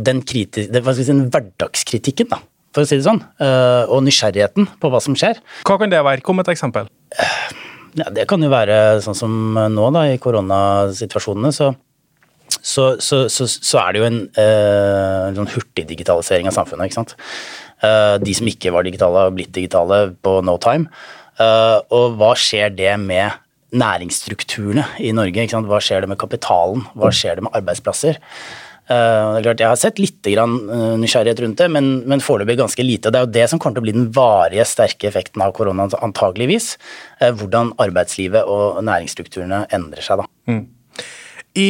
den, 0.05 0.21
kriti 0.25 0.67
den 0.69 1.25
hverdagskritikken, 1.33 2.29
da, 2.33 2.41
for 2.75 2.85
å 2.85 2.89
si 2.89 2.99
det 2.99 3.05
sånn, 3.07 3.21
eh, 3.41 3.89
og 3.89 4.03
nysgjerrigheten 4.05 4.67
på 4.81 4.91
hva 4.91 5.01
som 5.03 5.17
skjer, 5.17 5.41
Hva 5.67 5.77
kan 5.81 5.91
det 5.91 6.01
være? 6.05 6.23
Kom 6.25 6.41
et 6.43 6.51
eksempel. 6.51 6.89
ja, 7.99 8.09
det 8.13 8.27
kan 8.29 8.41
jo 8.41 8.49
være 8.51 8.99
sånn 9.05 9.17
som 9.17 9.37
nå, 9.57 9.91
da, 9.95 10.05
i 10.09 10.19
koronasituasjonene, 10.21 11.53
så, 11.55 11.71
så, 12.59 12.91
så, 13.01 13.23
så, 13.29 13.47
så 13.49 13.81
er 13.81 13.93
det 13.93 14.01
jo 14.01 14.09
en 14.09 14.21
eh, 14.37 15.25
sånn 15.37 15.51
hurtig 15.55 15.87
digitalisering 15.89 16.49
av 16.49 16.57
samfunnet, 16.57 16.89
ikke 16.89 17.01
sant. 17.01 17.15
Eh, 17.85 18.15
de 18.21 18.35
som 18.35 18.49
ikke 18.49 18.73
var 18.75 18.87
digitale, 18.87 19.27
har 19.27 19.35
blitt 19.35 19.53
digitale 19.55 20.09
på 20.21 20.39
no 20.45 20.57
time. 20.61 20.89
Eh, 21.39 21.77
og 21.95 22.17
hva 22.19 22.33
skjer 22.37 22.73
det 22.75 22.95
med 23.01 23.37
næringsstrukturene 23.79 24.85
i 25.05 25.13
Norge? 25.15 25.45
Ikke 25.45 25.55
sant? 25.55 25.69
Hva 25.69 25.79
skjer 25.83 26.03
det 26.03 26.11
med 26.11 26.19
kapitalen? 26.21 26.83
Hva 26.97 27.11
skjer 27.15 27.39
det 27.39 27.45
med 27.45 27.55
arbeidsplasser? 27.57 28.19
Eh, 28.89 29.37
Jeg 29.45 29.67
har 29.67 29.77
sett 29.77 29.99
litt 30.01 30.25
eh, 30.25 30.45
nysgjerrighet 30.97 31.43
rundt 31.43 31.61
det, 31.61 31.67
men, 31.69 31.89
men 32.09 32.23
foreløpig 32.25 32.57
ganske 32.57 32.85
lite. 32.85 33.11
Det 33.13 33.19
er 33.19 33.27
jo 33.27 33.33
det 33.37 33.45
som 33.51 33.59
kommer 33.61 33.77
til 33.77 33.83
å 33.83 33.87
bli 33.87 33.93
den 33.99 34.09
varige, 34.15 34.65
sterke 34.65 35.07
effekten 35.11 35.43
av 35.45 35.53
koronaen, 35.53 35.93
antageligvis. 36.01 36.71
eh, 37.21 37.29
Hvordan 37.31 37.75
arbeidslivet 37.77 38.49
og 38.49 38.81
næringsstrukturene 38.89 39.67
endrer 39.75 40.01
seg. 40.05 40.23
da. 40.23 40.59
I 41.59 41.69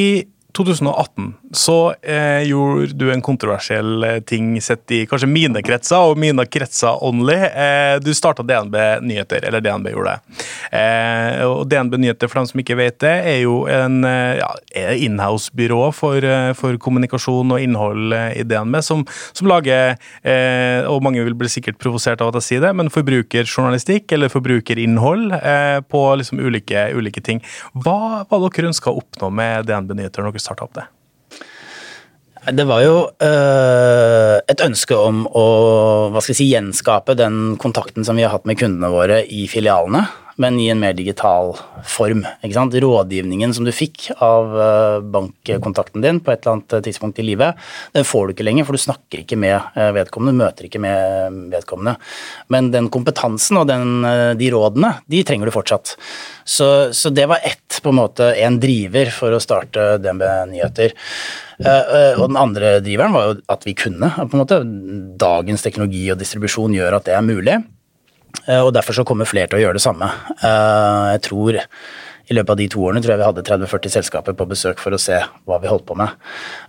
2018 0.55 1.33
så 1.51 1.93
eh, 2.01 2.41
gjorde 2.43 2.93
du 2.93 3.11
en 3.11 3.21
kontroversiell 3.21 4.03
eh, 4.03 4.19
ting 4.19 4.61
sett 4.61 4.91
i 4.91 5.05
kanskje 5.09 5.29
mine 5.29 5.61
kretser, 5.65 6.11
og 6.11 6.19
mine 6.21 6.45
kretser 6.45 7.01
only. 7.05 7.35
Eh, 7.35 7.95
du 8.03 8.11
starta 8.13 8.45
DNB 8.45 8.75
Nyheter, 9.01 9.45
eller 9.47 9.63
DNB 9.65 9.89
gjorde 9.93 10.13
det. 10.13 10.43
Eh, 10.77 11.41
og 11.47 11.63
DNB 11.71 11.97
Nyheter, 11.97 12.29
for 12.29 12.41
dem 12.41 12.49
som 12.51 12.61
ikke 12.61 12.77
vet 12.79 12.99
det, 13.01 13.15
er 13.31 13.39
jo 13.41 13.63
en 13.71 14.03
eh, 14.05 14.41
ja, 14.41 14.51
inhouse-byrå 15.07 15.81
for, 15.95 16.21
eh, 16.21 16.51
for 16.57 16.77
kommunikasjon 16.81 17.55
og 17.55 17.65
innhold 17.65 18.13
i 18.37 18.45
DNB, 18.45 18.79
som, 18.85 19.05
som 19.33 19.49
lager, 19.49 19.97
og 20.89 21.01
mange 21.03 21.23
vil 21.25 21.35
bli 21.37 21.49
sikkert 21.51 21.79
provosert 21.81 22.21
av 22.21 22.31
at 22.31 22.39
jeg 22.39 22.47
sier 22.47 22.63
det, 22.63 22.71
men 22.77 22.91
forbrukerjournalistikk 22.93 24.13
eller 24.15 24.31
forbrukerinnhold 24.31 25.33
på 25.89 26.03
liksom 26.21 26.41
ulike, 26.43 26.89
ulike 26.95 27.23
ting. 27.25 27.41
Hva 27.73 28.23
var 28.29 28.45
dere 28.45 28.71
ønska 28.71 28.91
å 28.91 29.01
oppnå 29.01 29.31
med 29.33 29.69
DNB 29.69 29.97
Nyheter 29.97 30.25
når 30.25 30.37
dere 30.37 30.47
starta 30.49 30.67
opp 30.67 30.77
det? 30.77 30.87
Det 32.55 32.65
var 32.65 32.81
jo 32.81 32.95
øh, 33.25 34.37
et 34.49 34.61
ønske 34.65 34.97
om 34.97 35.25
å 35.27 35.43
hva 36.09 36.21
skal 36.23 36.33
jeg 36.33 36.39
si, 36.39 36.47
gjenskape 36.53 37.15
den 37.19 37.57
kontakten 37.61 38.05
som 38.07 38.17
vi 38.17 38.25
har 38.25 38.33
hatt 38.33 38.47
med 38.49 38.59
kundene 38.59 38.89
våre 38.93 39.21
i 39.25 39.45
filialene, 39.51 40.05
men 40.39 40.59
i 40.61 40.69
en 40.71 40.79
mer 40.81 40.95
digital 40.97 41.53
form. 41.87 42.25
Rådgivningen 42.43 43.53
som 43.55 43.67
du 43.67 43.73
fikk 43.75 44.09
av 44.23 44.55
øh, 44.55 44.99
bankkontakten 45.13 46.05
din 46.05 46.21
på 46.23 46.33
et 46.33 46.43
eller 46.43 46.59
annet 46.59 46.85
tidspunkt 46.87 47.19
i 47.19 47.25
livet, 47.27 47.59
den 47.95 48.07
får 48.07 48.27
du 48.27 48.35
ikke 48.35 48.47
lenger, 48.47 48.67
for 48.67 48.77
du 48.77 48.83
snakker 48.85 49.23
ikke 49.23 49.39
med 49.39 49.57
øh, 49.59 49.91
vedkommende, 49.97 50.37
møter 50.39 50.69
ikke 50.69 50.81
med 50.83 51.37
vedkommende. 51.53 51.97
Men 52.49 52.71
den 52.73 52.89
kompetansen 52.93 53.59
og 53.59 53.67
den, 53.69 54.01
de 54.39 54.51
rådene, 54.53 54.93
de 55.11 55.23
trenger 55.27 55.49
du 55.49 55.55
fortsatt. 55.55 55.95
Så, 56.47 56.69
så 56.95 57.11
det 57.13 57.27
var 57.29 57.43
ett, 57.45 57.81
på 57.83 57.91
en 57.91 57.99
måte, 57.99 58.31
en 58.39 58.57
driver 58.61 59.11
for 59.13 59.35
å 59.35 59.43
starte 59.43 59.91
DNB 60.01 60.25
Nyheter. 60.53 60.95
Eh, 61.59 61.67
eh, 61.95 62.13
og 62.19 62.29
den 62.29 62.39
andre 62.39 62.77
driveren 62.83 63.15
var 63.15 63.27
jo 63.27 63.35
at 63.51 63.65
vi 63.67 63.75
kunne. 63.77 64.11
på 64.15 64.29
en 64.31 64.43
måte 64.43 64.61
Dagens 65.19 65.65
teknologi 65.65 66.05
og 66.11 66.19
distribusjon 66.21 66.75
gjør 66.77 66.99
at 66.99 67.09
det 67.09 67.17
er 67.17 67.25
mulig. 67.25 67.57
Eh, 68.47 68.61
og 68.61 68.73
derfor 68.75 68.97
så 68.97 69.05
kommer 69.07 69.29
flere 69.29 69.49
til 69.51 69.59
å 69.59 69.65
gjøre 69.67 69.79
det 69.79 69.85
samme. 69.85 70.11
Eh, 70.41 71.07
jeg 71.15 71.25
tror 71.29 71.59
i 72.29 72.35
løpet 72.37 72.51
av 72.53 72.57
de 72.59 72.67
to 72.69 72.83
årene 72.85 73.01
tror 73.01 73.15
jeg 73.15 73.19
vi 73.23 73.25
hadde 73.25 73.41
30-40 73.47 73.89
selskaper 73.95 74.35
på 74.37 74.45
besøk 74.51 74.77
for 74.77 74.93
å 74.93 74.99
se 75.01 75.17
hva 75.49 75.57
vi 75.63 75.69
holdt 75.71 75.87
på 75.89 75.95
med. 75.97 76.13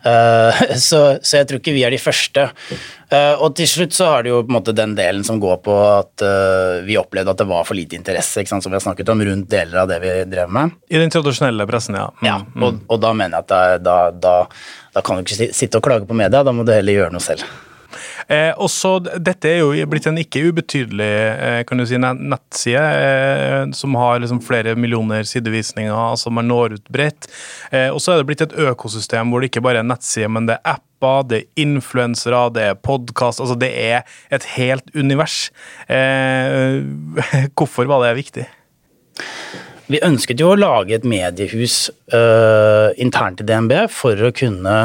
Eh, 0.09 0.63
så, 0.89 1.01
så 1.21 1.37
jeg 1.37 1.51
tror 1.51 1.61
ikke 1.61 1.75
vi 1.77 1.83
er 1.85 1.93
de 1.93 2.01
første. 2.01 2.47
Og 3.43 3.57
til 3.59 3.67
slutt 3.67 3.93
så 3.93 4.07
har 4.07 4.23
det 4.25 4.31
jo 4.31 4.39
på 4.45 4.53
en 4.53 4.57
måte 4.57 4.73
den 4.73 4.93
delen 4.97 5.25
som 5.27 5.41
går 5.43 5.57
på 5.67 5.75
at 5.99 6.23
vi 6.87 6.95
opplevde 6.97 7.33
at 7.35 7.41
det 7.43 7.47
var 7.51 7.65
for 7.67 7.75
lite 7.75 7.99
interesse, 7.99 8.45
sant, 8.47 8.63
som 8.63 8.71
vi 8.71 8.79
har 8.79 8.85
snakket 8.85 9.11
om, 9.11 9.21
rundt 9.27 9.49
deler 9.51 9.81
av 9.83 9.89
det 9.91 9.99
vi 10.05 10.13
drev 10.31 10.53
med. 10.55 10.77
I 10.95 11.01
den 11.03 11.11
tradisjonelle 11.11 11.67
pressen, 11.69 11.99
ja. 11.99 12.07
Mm. 12.23 12.29
Ja, 12.29 12.37
og, 12.69 12.79
og 12.87 13.01
da 13.03 13.11
mener 13.19 13.41
jeg 13.41 13.49
at 13.51 13.57
er- 13.59 13.83
da, 13.83 13.97
da, 14.15 14.37
da 14.95 15.03
kan 15.03 15.19
du 15.19 15.27
ikke 15.27 15.51
sitte 15.59 15.83
og 15.83 15.89
klage 15.91 16.07
på 16.07 16.15
media, 16.23 16.45
da 16.47 16.55
må 16.55 16.63
du 16.65 16.71
heller 16.73 17.01
gjøre 17.03 17.17
noe 17.19 17.27
selv. 17.27 17.43
Eh, 18.31 18.53
også, 18.63 18.93
dette 19.19 19.51
er 19.51 19.59
jo 19.61 19.87
blitt 19.91 20.07
en 20.07 20.21
ikke 20.21 20.45
ubetydelig 20.51 21.09
eh, 21.09 21.63
kan 21.67 21.81
du 21.81 21.87
si, 21.89 21.99
nettside, 21.99 22.83
eh, 22.83 23.65
som 23.75 23.97
har 23.99 24.21
liksom 24.23 24.43
flere 24.47 24.77
millioner 24.79 25.27
sidevisninger, 25.27 25.91
altså 25.91 26.31
man 26.35 26.47
når 26.51 26.79
ut 26.79 26.93
bredt. 26.95 27.27
Eh, 27.75 27.89
og 27.91 27.99
så 28.03 28.15
er 28.15 28.21
det 28.21 28.29
blitt 28.31 28.45
et 28.47 28.55
økosystem 28.55 29.33
hvor 29.33 29.43
det 29.43 29.51
ikke 29.51 29.65
bare 29.67 29.83
er 29.83 29.89
nettside, 29.89 30.31
men 30.31 30.47
det 30.47 30.61
er 30.61 30.79
apper, 30.79 31.27
det 31.27 31.41
er 31.41 31.65
influensere, 31.65 32.45
det 32.55 32.69
er 32.69 32.79
podkast. 32.79 33.43
Altså 33.43 33.59
det 33.59 33.73
er 33.75 34.07
et 34.31 34.47
helt 34.55 34.95
univers. 34.95 35.49
Eh, 35.91 36.87
hvorfor 37.59 37.91
var 37.91 38.07
det 38.07 38.15
viktig? 38.21 38.47
Vi 39.91 39.99
ønsket 40.07 40.39
jo 40.39 40.53
å 40.53 40.59
lage 40.59 40.95
et 40.95 41.07
mediehus 41.09 41.89
eh, 42.15 42.93
internt 43.03 43.43
i 43.43 43.47
DNB 43.49 43.89
for 43.91 44.15
å 44.23 44.31
kunne 44.31 44.77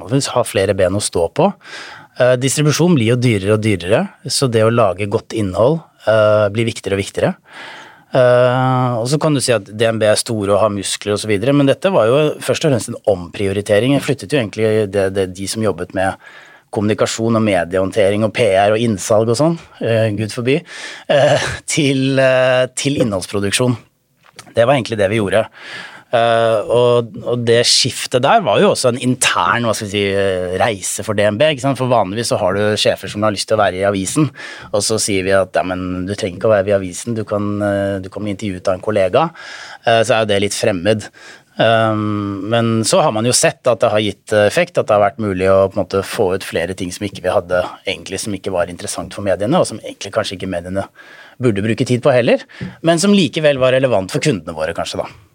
ha 0.00 0.42
flere 0.48 0.74
ben 0.74 0.96
å 0.96 1.02
stå 1.04 1.28
på. 1.38 1.52
Eh, 2.20 2.36
distribusjon 2.36 2.96
blir 2.98 3.14
jo 3.14 3.20
dyrere 3.20 3.56
og 3.56 3.62
dyrere, 3.64 4.00
så 4.28 4.48
det 4.52 4.64
å 4.66 4.72
lage 4.72 5.08
godt 5.08 5.32
innhold 5.38 5.78
øh, 5.80 6.48
blir 6.52 6.68
viktigere 6.68 6.98
og 6.98 7.00
viktigere. 7.00 7.32
Eh, 8.10 8.98
og 8.98 9.06
så 9.08 9.20
kan 9.22 9.36
du 9.36 9.40
si 9.40 9.54
at 9.54 9.70
DNB 9.70 10.04
er 10.10 10.20
store 10.20 10.52
og 10.56 10.60
har 10.64 10.72
muskler 10.74 11.16
osv., 11.16 11.32
men 11.54 11.70
dette 11.70 11.92
var 11.94 12.10
jo 12.10 12.20
først 12.44 12.66
og 12.66 12.74
fremst 12.74 12.92
en 12.92 13.00
omprioritering. 13.14 13.96
Jeg 13.96 14.04
flyttet 14.04 14.34
jo 14.34 14.40
egentlig 14.42 14.70
det, 14.92 15.08
det, 15.16 15.28
de 15.38 15.48
som 15.48 15.64
jobbet 15.64 15.94
med 15.96 16.18
kommunikasjon 16.74 17.38
og 17.38 17.44
mediehåndtering 17.46 18.26
og 18.26 18.34
PR 18.34 18.74
og 18.74 18.82
innsalg 18.82 19.32
og 19.32 19.38
sånn, 19.38 19.56
eh, 19.82 20.10
gud 20.18 20.34
forby, 20.34 20.60
eh, 21.08 21.48
til, 21.66 22.18
eh, 22.20 22.66
til 22.76 23.00
innholdsproduksjon. 23.00 23.78
Det 24.54 24.66
var 24.66 24.74
egentlig 24.74 24.98
det 24.98 25.08
vi 25.10 25.18
gjorde. 25.18 25.46
Eh, 26.10 26.70
og, 26.74 27.12
og 27.22 27.42
det 27.46 27.60
skiftet 27.70 28.24
der 28.24 28.42
var 28.42 28.58
jo 28.58 28.72
også 28.72 28.90
en 28.90 29.00
intern 29.04 29.68
si, 29.78 30.02
eh, 30.10 30.56
reise 30.58 31.04
for 31.06 31.18
DNB. 31.18 31.44
For 31.78 31.90
vanligvis 31.90 32.32
så 32.32 32.40
har 32.40 32.56
du 32.56 32.78
sjefer 32.80 33.10
som 33.10 33.26
har 33.26 33.34
lyst 33.34 33.46
til 33.50 33.58
å 33.58 33.62
være 33.62 33.78
i 33.78 33.86
avisen, 33.88 34.30
og 34.72 34.82
så 34.82 34.98
sier 35.02 35.26
vi 35.26 35.36
at 35.36 35.54
ja, 35.56 35.66
men 35.66 36.08
du 36.08 36.16
trenger 36.16 36.40
ikke 36.40 36.50
å 36.50 36.56
være 36.56 36.72
i 36.72 36.78
avisen, 36.80 37.14
du 37.14 37.22
kan, 37.28 37.52
eh, 37.62 37.98
du 38.02 38.10
kan 38.10 38.26
bli 38.26 38.34
intervjuet 38.34 38.72
av 38.72 38.78
en 38.78 38.88
kollega. 38.88 39.28
Uh, 39.86 40.02
så 40.04 40.14
er 40.14 40.24
jo 40.24 40.30
det 40.32 40.40
litt 40.42 40.56
fremmed. 40.56 41.06
Um, 41.60 42.40
men 42.52 42.68
så 42.88 43.02
har 43.04 43.12
man 43.12 43.26
jo 43.26 43.34
sett 43.36 43.68
at 43.68 43.82
det 43.82 43.90
har 43.92 44.02
gitt 44.02 44.34
effekt, 44.46 44.78
at 44.80 44.88
det 44.88 44.96
har 44.96 45.02
vært 45.02 45.22
mulig 45.22 45.48
å 45.50 45.68
på 45.68 45.76
en 45.76 45.82
måte 45.82 46.02
få 46.06 46.30
ut 46.34 46.46
flere 46.46 46.76
ting 46.78 46.92
som 46.94 47.04
ikke 47.06 47.24
vi 47.24 47.32
hadde 47.32 47.62
egentlig 47.84 48.20
som 48.22 48.36
ikke 48.36 48.52
var 48.54 48.72
interessant 48.72 49.16
for 49.16 49.26
mediene, 49.26 49.60
og 49.60 49.68
som 49.68 49.80
egentlig 49.82 50.14
kanskje 50.16 50.38
ikke 50.38 50.50
mediene 50.52 50.86
burde 51.40 51.64
bruke 51.64 51.86
tid 51.88 52.04
på 52.04 52.14
heller, 52.14 52.44
men 52.86 53.00
som 53.02 53.16
likevel 53.16 53.60
var 53.60 53.76
relevant 53.76 54.12
for 54.12 54.24
kundene 54.24 54.56
våre, 54.56 54.76
kanskje, 54.76 55.04
da. 55.04 55.29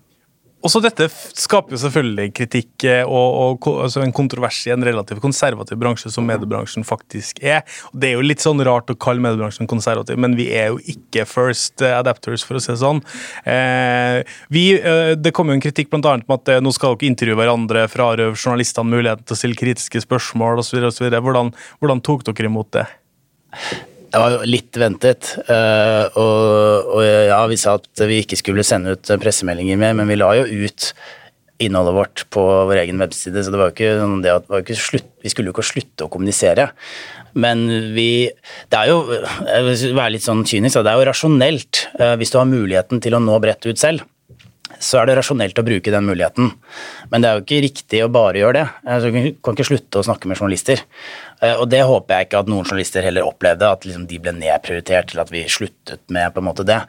Også 0.66 0.82
dette 0.82 1.08
skaper 1.38 1.76
jo 1.76 1.80
selvfølgelig 1.84 2.32
kritikk 2.40 2.86
eh, 2.90 3.04
og, 3.06 3.62
og 3.66 3.84
altså 3.86 4.02
en 4.02 4.14
kontrovers 4.16 4.64
i 4.66 4.74
en 4.74 4.86
relativt 4.86 5.22
konservativ 5.24 5.78
bransje 5.82 6.10
som 6.14 6.26
mediebransjen 6.26 6.88
faktisk 6.88 7.42
er. 7.44 7.62
Det 7.94 8.10
er 8.10 8.18
jo 8.18 8.26
litt 8.26 8.42
sånn 8.42 8.64
rart 8.66 8.90
å 8.90 8.98
kalle 8.98 9.22
mediebransjen 9.24 9.70
konservativ, 9.70 10.18
men 10.22 10.38
vi 10.40 10.50
er 10.58 10.74
jo 10.74 10.82
ikke 10.96 11.28
first 11.30 11.86
eh, 11.86 11.94
adapters, 11.96 12.46
for 12.46 12.58
å 12.58 12.64
si 12.64 12.74
det 12.74 12.80
sånn. 12.82 13.04
Eh, 13.46 14.22
vi, 14.54 14.68
det 15.20 15.34
kom 15.36 15.52
jo 15.52 15.58
en 15.58 15.64
kritikk 15.64 15.94
annet 15.96 16.28
med 16.28 16.42
at 16.42 16.64
nå 16.64 16.74
skal 16.76 16.98
dere 16.98 17.12
intervjue 17.12 17.40
hverandre, 17.40 17.88
frarøve 17.92 18.36
journalistene 18.36 18.90
muligheten 18.90 19.26
til 19.26 19.38
å 19.38 19.40
stille 19.40 19.60
kritiske 19.60 20.02
spørsmål 20.04 20.64
osv. 20.64 20.90
Hvordan, 21.14 21.54
hvordan 21.80 22.04
tok 22.06 22.26
dere 22.28 22.50
imot 22.50 22.74
det? 22.76 22.88
Det 24.12 24.22
var 24.22 24.34
jo 24.36 24.48
litt 24.48 24.78
ventet, 24.80 25.34
eh, 25.52 26.06
og, 26.22 26.96
og 26.96 27.04
ja, 27.06 27.42
vi 27.52 27.60
sa 27.60 27.76
at 27.80 28.06
vi 28.08 28.22
ikke 28.24 28.40
skulle 28.40 28.66
sende 28.68 28.96
ut 28.96 29.14
pressemeldinger 29.22 29.80
mer, 29.82 29.96
men 29.98 30.10
vi 30.10 30.20
la 30.20 30.32
jo 30.40 30.66
ut 30.66 30.92
innholdet 31.64 31.96
vårt 31.96 32.24
på 32.36 32.44
vår 32.70 32.82
egen 32.84 33.00
webside, 33.00 33.44
så 33.44 33.52
det 33.52 33.60
var 33.60 33.72
jo 33.72 33.76
ikke 33.76 33.92
det 34.24 34.34
var 34.52 34.64
ikke 34.64 34.80
slutt, 34.80 35.08
vi 35.24 35.32
skulle 35.32 35.52
jo 35.52 35.56
ikke 35.56 35.68
slutte 35.70 36.08
å 36.08 36.12
kommunisere. 36.12 36.70
Men 37.36 37.68
vi 37.96 38.32
Det 38.72 38.78
er 38.80 38.88
jo 38.88 39.00
Jeg 39.12 39.64
vil 39.66 39.96
være 39.98 40.14
litt 40.16 40.24
sånn 40.24 40.46
kynisk, 40.48 40.80
det 40.80 40.92
er 40.92 41.00
jo 41.00 41.08
rasjonelt 41.10 41.82
eh, 42.00 42.16
hvis 42.20 42.32
du 42.32 42.40
har 42.40 42.48
muligheten 42.48 43.04
til 43.04 43.16
å 43.16 43.24
nå 43.24 43.40
bredt 43.44 43.68
ut 43.68 43.80
selv. 43.80 44.06
Så 44.86 45.02
er 45.02 45.10
det 45.10 45.18
rasjonelt 45.20 45.58
å 45.60 45.66
bruke 45.66 45.94
den 45.94 46.06
muligheten. 46.06 46.52
Men 47.12 47.24
det 47.24 47.30
er 47.30 47.38
jo 47.40 47.46
ikke 47.46 47.62
riktig 47.66 48.02
å 48.06 48.12
bare 48.14 48.42
gjøre 48.42 48.60
det. 48.60 48.66
Altså, 48.86 49.12
Du 49.12 49.40
kan 49.44 49.58
ikke 49.58 49.68
slutte 49.72 50.02
å 50.02 50.06
snakke 50.06 50.30
med 50.30 50.38
journalister. 50.38 50.84
Eh, 51.42 51.56
Og 51.56 51.70
det 51.70 51.82
håper 51.82 52.16
jeg 52.16 52.28
ikke 52.28 52.40
at 52.44 52.52
noen 52.52 52.66
journalister 52.66 53.06
heller 53.06 53.26
opplevde, 53.26 53.72
at 53.72 53.86
liksom 53.86 54.08
de 54.08 54.20
ble 54.20 54.36
nedprioritert 54.38 55.12
til 55.12 55.24
at 55.24 55.32
vi 55.34 55.46
sluttet 55.50 56.02
med 56.10 56.34
på 56.34 56.44
en 56.44 56.50
måte 56.50 56.66
det. 56.66 56.82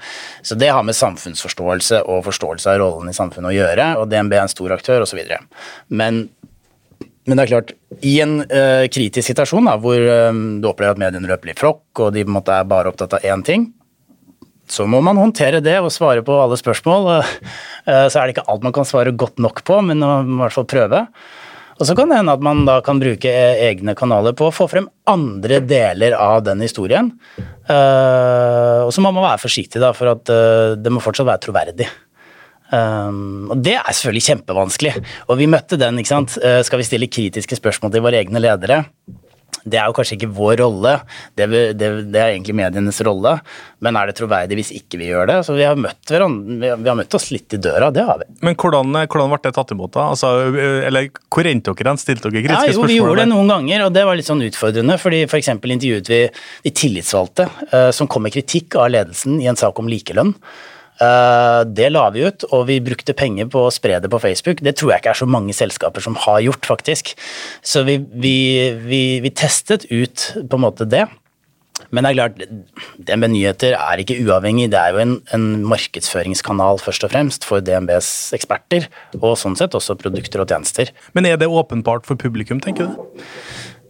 Så 0.43 0.59
det 0.59 0.69
har 0.69 0.83
med 0.83 0.95
samfunnsforståelse 0.95 2.05
og 2.07 2.25
forståelse 2.29 2.73
av 2.73 2.81
rollen 2.83 3.09
i 3.11 3.17
samfunnet 3.17 3.53
å 3.53 3.57
gjøre, 3.57 3.89
og 4.01 4.11
DNB 4.11 4.37
er 4.37 4.45
en 4.45 4.53
stor 4.53 4.77
aktør 4.77 5.07
osv. 5.07 5.23
Men 5.89 6.29
men 7.27 7.41
det 7.41 7.47
er 7.47 7.51
klart, 7.51 7.73
i 8.07 8.21
en 8.23 8.37
uh, 8.39 8.87
kritisk 8.87 9.27
situasjon 9.27 9.67
da, 9.67 9.75
hvor 9.83 9.99
um, 9.99 10.61
du 10.63 10.69
opplever 10.71 10.95
at 10.95 11.01
mediene 11.01 11.27
løper 11.27 11.51
i 11.51 11.57
frokk, 11.59 11.83
og 11.99 12.13
de 12.15 12.23
på 12.23 12.31
en 12.31 12.37
måte 12.37 12.55
er 12.55 12.69
bare 12.71 12.93
opptatt 12.93 13.17
av 13.19 13.27
én 13.27 13.43
ting, 13.43 13.67
så 14.73 14.87
må 14.91 15.01
man 15.05 15.19
håndtere 15.21 15.63
det 15.65 15.79
og 15.81 15.93
svare 15.95 16.25
på 16.27 16.37
alle 16.43 16.59
spørsmål. 16.61 17.11
Eh, 17.87 18.07
så 18.11 18.19
er 18.19 18.27
det 18.27 18.37
ikke 18.37 18.49
alt 18.51 18.65
man 18.67 18.75
kan 18.75 18.87
svare 18.89 19.13
godt 19.15 19.39
nok 19.39 19.61
på, 19.63 19.77
men 19.87 20.01
man 20.03 20.27
må 20.27 20.41
i 20.41 20.45
hvert 20.47 20.57
fall 20.57 20.67
prøve. 20.71 21.05
Og 21.77 21.85
så 21.85 21.93
kan 21.97 22.09
det 22.09 22.17
hende 22.19 22.33
at 22.33 22.45
man 22.45 22.65
da 22.65 22.79
kan 22.85 23.01
bruke 23.01 23.29
eh, 23.29 23.61
egne 23.69 23.93
kanaler 23.99 24.35
på 24.37 24.49
å 24.49 24.55
få 24.55 24.67
frem 24.71 24.89
andre 25.13 25.61
deler 25.61 26.17
av 26.17 26.41
den 26.47 26.65
historien. 26.65 27.13
Eh, 27.37 28.81
og 28.87 28.93
så 28.95 29.05
må 29.05 29.13
man 29.13 29.27
være 29.27 29.45
forsiktig, 29.45 29.83
da, 29.83 29.93
for 29.97 30.15
at 30.15 30.33
eh, 30.33 30.73
det 30.81 30.93
må 30.93 31.05
fortsatt 31.05 31.29
være 31.29 31.45
troverdig. 31.45 31.89
Um, 32.67 33.47
og 33.55 33.61
det 33.63 33.77
er 33.79 33.95
selvfølgelig 33.95 34.25
kjempevanskelig. 34.27 34.95
Og 35.31 35.39
vi 35.39 35.47
møtte 35.51 35.79
den, 35.79 36.01
ikke 36.01 36.11
sant. 36.11 36.35
Uh, 36.43 36.59
skal 36.67 36.81
vi 36.81 36.89
stille 36.89 37.11
kritiske 37.13 37.61
spørsmål 37.61 37.93
til 37.95 38.03
våre 38.03 38.19
egne 38.25 38.43
ledere? 38.43 38.81
Det 39.67 39.81
er 39.81 39.89
jo 39.91 39.95
kanskje 39.97 40.15
ikke 40.15 40.29
vår 40.31 40.61
rolle, 40.61 40.93
det, 41.35 41.47
det, 41.75 41.87
det 42.15 42.21
er 42.23 42.29
egentlig 42.37 42.55
medienes 42.55 43.01
rolle. 43.03 43.33
Men 43.83 43.97
er 43.99 44.07
det 44.07 44.15
troverdig 44.15 44.61
hvis 44.61 44.69
ikke 44.77 45.01
vi 45.01 45.09
gjør 45.09 45.27
det? 45.27 45.39
Så 45.43 45.57
vi 45.57 45.65
har 45.67 45.75
møtt, 45.75 45.99
vi 46.07 46.21
har, 46.21 46.77
vi 46.79 46.87
har 46.87 46.95
møtt 47.01 47.17
oss 47.19 47.27
litt 47.35 47.57
i 47.57 47.59
døra, 47.59 47.89
det 47.91 48.05
har 48.07 48.21
vi. 48.21 48.29
Men 48.47 48.55
hvordan, 48.55 48.95
hvordan 49.11 49.33
ble 49.33 49.41
det 49.49 49.53
tatt 49.59 49.75
imot, 49.75 49.91
da? 49.97 50.05
Altså, 50.15 50.31
eller 50.87 51.11
hvor 51.27 51.51
endte 51.51 51.75
dere 51.75 51.91
hen? 51.97 51.99
Stilte 51.99 52.31
dere 52.31 52.45
Ja, 52.45 52.47
kritiske 52.47 52.77
jo, 52.77 52.79
spørsmål? 52.79 52.93
vi 52.95 53.01
gjorde 53.01 53.25
det 53.25 53.29
noen 53.33 53.51
ganger, 53.57 53.85
og 53.89 53.97
det 53.99 54.07
var 54.07 54.21
litt 54.23 54.31
sånn 54.31 54.47
utfordrende. 54.47 55.01
fordi 55.03 55.25
For 55.27 55.41
eksempel 55.43 55.75
intervjuet 55.75 56.13
vi 56.15 56.23
de 56.69 56.75
tillitsvalgte 56.85 57.49
eh, 57.73 57.91
som 57.99 58.07
kom 58.07 58.23
med 58.29 58.39
kritikk 58.39 58.79
av 58.79 58.93
ledelsen 58.95 59.41
i 59.43 59.51
en 59.51 59.59
sak 59.59 59.83
om 59.83 59.91
likelønn. 59.91 60.31
Eh, 61.03 61.61
det 61.77 61.91
la 61.93 62.07
vi 62.15 62.25
ut, 62.25 62.47
og 62.51 62.67
vi 62.71 62.79
brukte 62.85 63.17
penger 63.17 63.51
på 63.53 63.67
å 63.67 63.75
spre 63.75 63.99
det 64.01 64.11
på 64.13 64.21
Facebook. 64.23 64.63
Det 64.65 64.77
tror 64.79 64.95
jeg 64.95 65.05
ikke 65.05 65.13
er 65.13 65.21
så 65.21 65.29
mange 65.29 65.57
selskaper 65.57 66.05
som 66.05 66.17
har 66.25 66.41
gjort, 66.45 66.65
faktisk. 66.77 67.13
Så 67.67 67.85
vi, 67.89 67.99
vi, 68.13 68.39
vi, 68.87 69.05
vi 69.25 69.35
testet 69.37 69.89
ut 69.93 70.31
på 70.41 70.59
en 70.59 70.67
måte 70.67 70.89
det. 70.89 71.07
Men 71.93 72.07
det 72.07 72.11
er 72.11 72.17
klart, 72.17 72.39
DNB 73.05 73.29
Nyheter 73.31 73.77
er 73.77 74.01
ikke 74.01 74.17
uavhengig. 74.25 74.71
Det 74.73 74.81
er 74.81 74.97
jo 74.97 75.03
en, 75.03 75.15
en 75.37 75.47
markedsføringskanal 75.69 76.81
først 76.83 77.05
og 77.05 77.13
fremst 77.13 77.45
for 77.47 77.61
DNBs 77.65 78.09
eksperter, 78.37 78.89
og 79.21 79.37
sånn 79.39 79.59
sett 79.61 79.77
også 79.77 79.99
produkter 80.01 80.43
og 80.43 80.51
tjenester. 80.51 80.91
Men 81.13 81.29
er 81.29 81.37
det 81.41 81.51
åpenbart 81.53 82.09
for 82.09 82.19
publikum, 82.21 82.63
tenker 82.65 82.89
du? 82.89 83.29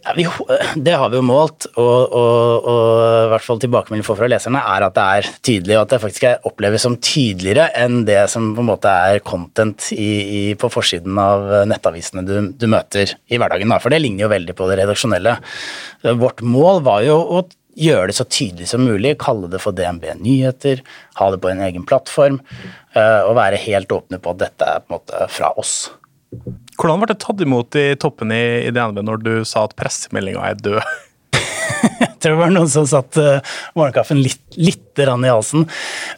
Ja, 0.07 0.13
vi, 0.17 0.27
det 0.87 0.95
har 0.95 1.11
vi 1.11 1.19
jo 1.19 1.25
målt, 1.27 1.67
og, 1.75 2.15
og, 2.15 2.69
og 2.71 2.91
i 3.27 3.31
hvert 3.33 3.47
fall 3.47 3.61
tilbakemeldingen 3.63 4.07
får 4.07 4.21
fra 4.21 4.31
leserne 4.31 4.63
er 4.63 4.87
at 4.87 4.97
det 4.97 5.07
er 5.19 5.31
tydelig, 5.49 5.77
og 5.77 5.83
at 5.83 5.95
det 5.95 6.01
faktisk 6.05 6.29
er 6.29 6.49
oppleves 6.49 6.87
som 6.87 6.97
tydeligere 7.03 7.69
enn 7.83 8.05
det 8.09 8.23
som 8.33 8.53
på 8.55 8.65
en 8.65 8.71
måte 8.71 8.93
er 9.11 9.23
content 9.27 9.91
i, 9.97 10.11
i, 10.23 10.43
på 10.59 10.71
forsiden 10.73 11.19
av 11.21 11.47
nettavisene 11.69 12.25
du, 12.27 12.35
du 12.55 12.67
møter 12.71 13.17
i 13.27 13.41
hverdagen. 13.41 13.73
Da. 13.73 13.81
For 13.83 13.93
det 13.93 14.03
ligner 14.05 14.27
jo 14.27 14.33
veldig 14.33 14.57
på 14.57 14.71
det 14.71 14.81
redaksjonelle. 14.83 15.37
Vårt 16.23 16.45
mål 16.47 16.85
var 16.87 17.07
jo 17.07 17.19
å 17.19 17.47
gjøre 17.77 18.11
det 18.11 18.17
så 18.17 18.25
tydelig 18.25 18.71
som 18.71 18.85
mulig, 18.87 19.17
kalle 19.21 19.51
det 19.53 19.61
for 19.63 19.77
DNB 19.77 20.09
Nyheter, 20.23 20.81
ha 21.19 21.29
det 21.33 21.41
på 21.43 21.51
en 21.51 21.61
egen 21.67 21.85
plattform, 21.89 22.41
eh, 22.97 23.21
og 23.27 23.37
være 23.37 23.61
helt 23.67 23.93
åpne 23.93 24.21
på 24.23 24.33
at 24.33 24.43
dette 24.47 24.71
er 24.71 24.85
på 24.85 24.89
en 24.89 24.97
måte 24.97 25.29
fra 25.33 25.53
oss. 25.61 25.77
Hvordan 26.77 27.03
ble 27.03 27.11
det 27.13 27.21
tatt 27.25 27.43
imot 27.43 27.79
i 27.81 27.89
toppen 28.01 28.33
i, 28.35 28.45
i 28.69 28.73
DNB 28.75 29.03
når 29.07 29.25
du 29.25 29.35
sa 29.49 29.65
at 29.67 29.77
pressemeldinga 29.79 30.45
er 30.51 30.61
død? 30.61 30.81
Jeg 32.01 32.17
tror 32.21 32.35
det 32.35 32.41
var 32.41 32.53
noen 32.53 32.71
som 32.71 32.87
satt 32.89 33.19
uh, 33.21 33.39
morgenkaffen 33.77 34.19
litt, 34.23 34.43
litt 34.59 34.83
i 34.97 35.05
halsen. 35.05 35.67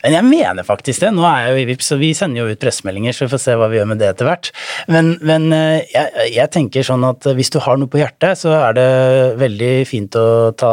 Men 0.04 0.14
jeg 0.14 0.24
mener 0.28 0.66
faktisk 0.66 1.02
det. 1.02 1.10
Nå 1.16 1.24
er 1.26 1.40
jeg 1.42 1.50
jo 1.50 1.58
i 1.58 1.64
Vipps, 1.72 1.88
så 1.90 1.96
vi 1.98 2.12
sender 2.14 2.44
jo 2.44 2.54
ut 2.54 2.60
pressemeldinger, 2.62 3.16
så 3.16 3.26
vi 3.26 3.32
får 3.32 3.40
se 3.42 3.56
hva 3.58 3.66
vi 3.70 3.80
gjør 3.80 3.88
med 3.90 3.98
det 3.98 4.06
etter 4.12 4.28
hvert. 4.28 4.52
Men, 4.86 5.10
men 5.26 5.48
uh, 5.50 5.80
jeg, 5.82 6.30
jeg 6.36 6.52
tenker 6.54 6.86
sånn 6.86 7.06
at 7.08 7.26
hvis 7.36 7.50
du 7.54 7.58
har 7.64 7.80
noe 7.80 7.90
på 7.90 8.00
hjertet, 8.00 8.38
så 8.38 8.54
er 8.60 8.78
det 8.78 8.88
veldig 9.42 9.72
fint 9.90 10.18
å 10.18 10.26
ta, 10.54 10.72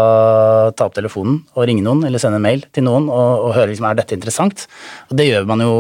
ta 0.78 0.88
opp 0.88 0.96
telefonen 0.98 1.42
og 1.58 1.66
ringe 1.68 1.86
noen, 1.86 2.06
eller 2.06 2.22
sende 2.22 2.40
en 2.40 2.46
mail 2.46 2.66
til 2.76 2.86
noen 2.88 3.10
og, 3.10 3.50
og 3.50 3.58
høre 3.58 3.72
liksom, 3.74 3.90
er 3.90 4.00
dette 4.00 4.18
interessant. 4.18 4.68
Og 5.10 5.18
det 5.18 5.30
gjør 5.32 5.50
man 5.50 5.66
jo, 5.66 5.76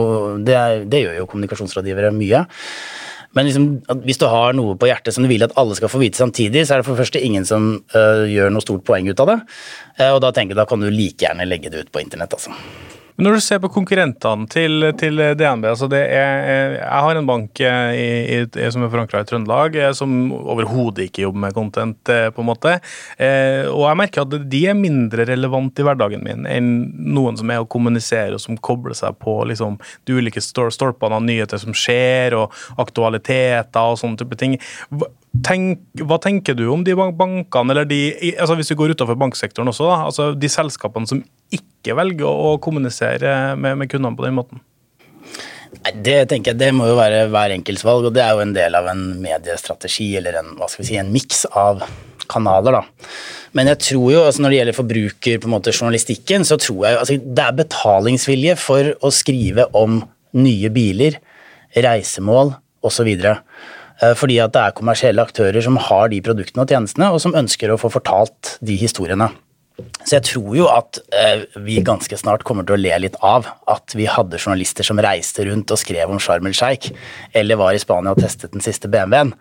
det, 0.49 0.59
det 0.89 1.05
gjør 1.05 1.21
jo 1.21 1.31
kommunikasjonsrådgivere 1.31 2.13
mye. 2.17 2.45
Men 3.35 3.49
liksom, 3.49 3.67
hvis 4.07 4.19
du 4.21 4.27
har 4.31 4.55
noe 4.55 4.77
på 4.79 4.87
hjertet 4.89 5.15
som 5.15 5.25
du 5.25 5.29
vil 5.31 5.43
at 5.43 5.55
alle 5.59 5.75
skal 5.77 5.91
få 5.91 5.99
vite 6.01 6.19
samtidig, 6.19 6.63
så 6.65 6.75
er 6.75 6.81
det 6.81 6.87
for 6.87 6.95
det 6.95 7.03
første 7.03 7.23
ingen 7.23 7.47
som 7.47 7.73
uh, 7.95 8.23
gjør 8.31 8.53
noe 8.53 8.63
stort 8.63 8.85
poeng 8.87 9.09
ut 9.11 9.23
av 9.23 9.33
det. 9.33 9.39
Uh, 9.99 10.11
og 10.13 10.21
da 10.23 10.31
tenker 10.35 10.55
jeg 10.55 10.61
da 10.61 10.67
kan 10.69 10.83
du 10.83 10.87
like 10.87 11.19
gjerne 11.19 11.47
legge 11.47 11.73
det 11.73 11.83
ut 11.83 11.91
på 11.91 12.03
internett, 12.03 12.35
altså. 12.37 12.55
Men 13.15 13.29
Når 13.29 13.37
du 13.37 13.43
ser 13.45 13.61
på 13.63 13.69
konkurrentene 13.71 14.47
til, 14.51 14.89
til 14.99 15.21
DNB 15.39 15.69
altså 15.69 15.87
er, 15.95 16.75
Jeg 16.75 17.03
har 17.05 17.15
en 17.15 17.29
bank 17.29 17.61
eh, 17.63 17.95
i, 17.95 18.39
i, 18.43 18.65
som 18.73 18.83
er 18.83 18.91
forankra 18.91 19.21
i 19.23 19.27
Trøndelag, 19.29 19.77
eh, 19.79 19.93
som 19.95 20.33
overhodet 20.35 21.07
ikke 21.07 21.23
jobber 21.23 21.45
med 21.45 21.55
content. 21.55 22.11
eh, 22.11 22.27
på 22.35 22.43
en 22.43 22.49
måte. 22.49 22.75
Eh, 23.15 23.63
og 23.71 23.85
jeg 23.87 23.99
merker 24.01 24.25
at 24.25 24.35
de 24.51 24.61
er 24.67 24.75
mindre 24.75 25.27
relevant 25.29 25.79
i 25.79 25.85
hverdagen 25.87 26.25
min 26.25 26.43
enn 26.49 26.71
noen 27.15 27.39
som 27.39 27.51
er 27.53 27.63
å 27.63 27.69
kommunisere 27.71 28.35
og 28.35 28.43
som 28.43 28.59
kobler 28.59 28.97
seg 28.97 29.15
på 29.23 29.37
liksom, 29.47 29.79
de 30.05 30.19
ulike 30.19 30.43
stolpene 30.43 31.15
av 31.15 31.23
nyheter 31.23 31.61
som 31.61 31.75
skjer, 31.75 32.35
og 32.35 32.51
aktualiteter 32.81 33.93
og 33.93 34.01
sånne 34.01 34.19
type 34.19 34.39
ting. 34.39 34.59
Tenk, 35.43 35.81
hva 36.05 36.19
tenker 36.21 36.55
du 36.57 36.67
om 36.71 36.83
de 36.85 36.93
bankene, 36.95 37.73
eller 37.73 37.87
de, 37.89 37.99
altså 38.39 38.55
hvis 38.59 38.71
vi 38.71 38.77
går 38.79 38.93
utenfor 38.95 39.17
banksektoren 39.19 39.71
også, 39.71 39.87
da, 39.89 39.97
altså 40.07 40.29
de 40.37 40.49
selskapene 40.51 41.09
som 41.09 41.23
ikke 41.53 41.97
velger 41.97 42.29
å 42.29 42.55
kommunisere 42.61 43.55
med, 43.59 43.79
med 43.81 43.91
kundene 43.91 44.17
på 44.17 44.27
den 44.27 44.37
måten? 44.37 44.63
Det 46.05 46.21
tenker 46.31 46.53
jeg, 46.53 46.59
det 46.61 46.71
må 46.73 46.87
jo 46.87 46.97
være 46.97 47.25
hver 47.33 47.53
enkelts 47.57 47.83
valg, 47.85 48.07
og 48.07 48.15
det 48.15 48.23
er 48.23 48.35
jo 48.37 48.43
en 48.45 48.55
del 48.55 48.77
av 48.77 48.87
en 48.93 49.03
mediestrategi, 49.21 50.13
eller 50.19 50.39
en, 50.39 50.53
hva 50.59 50.69
skal 50.71 50.83
vi 50.85 50.89
si, 50.91 50.99
en 51.01 51.11
miks 51.13 51.43
av 51.51 51.83
kanaler, 52.31 52.79
da. 52.79 53.11
Men 53.55 53.69
jeg 53.71 53.81
tror 53.83 54.07
jo, 54.11 54.23
altså 54.25 54.43
når 54.43 54.51
det 54.51 54.59
gjelder 54.59 54.77
forbruker, 54.79 55.39
på 55.41 55.49
en 55.49 55.55
måte 55.55 55.73
journalistikken, 55.75 56.45
så 56.47 56.57
tror 56.61 56.81
jeg 56.85 56.95
jo 56.95 57.01
altså 57.03 57.17
det 57.21 57.45
er 57.45 57.59
betalingsvilje 57.61 58.57
for 58.59 58.91
å 58.99 59.11
skrive 59.13 59.67
om 59.77 60.01
nye 60.35 60.71
biler, 60.75 61.19
reisemål 61.75 62.55
osv. 62.85 63.11
Fordi 64.19 64.35
at 64.43 64.51
det 64.51 64.61
er 64.61 64.73
kommersielle 64.75 65.23
aktører 65.23 65.63
som 65.63 65.77
har 65.79 66.09
de 66.11 66.17
produktene 66.25 66.65
og 66.65 66.71
tjenestene, 66.71 67.07
og 67.15 67.21
som 67.23 67.35
ønsker 67.37 67.71
å 67.71 67.77
få 67.79 67.87
fortalt 67.93 68.57
de 68.65 68.75
historiene. 68.81 69.29
Så 70.05 70.13
jeg 70.17 70.23
tror 70.29 70.51
jo 70.55 70.67
at 70.71 70.99
eh, 71.15 71.41
vi 71.65 71.81
ganske 71.83 72.15
snart 72.19 72.45
kommer 72.47 72.63
til 72.67 72.77
å 72.77 72.79
le 72.79 72.95
litt 73.03 73.15
av 73.25 73.47
at 73.71 73.95
vi 73.97 74.05
hadde 74.07 74.39
journalister 74.39 74.87
som 74.87 74.99
reiste 75.03 75.43
rundt 75.47 75.71
og 75.73 75.79
skrev 75.81 76.11
om 76.13 76.19
Sharm 76.23 76.47
el 76.47 76.55
Sheikh, 76.55 76.93
eller 77.35 77.59
var 77.59 77.75
i 77.75 77.81
Spania 77.81 78.13
og 78.15 78.21
testet 78.23 78.53
den 78.55 78.63
siste 78.63 78.87
BMW-en. 78.91 79.33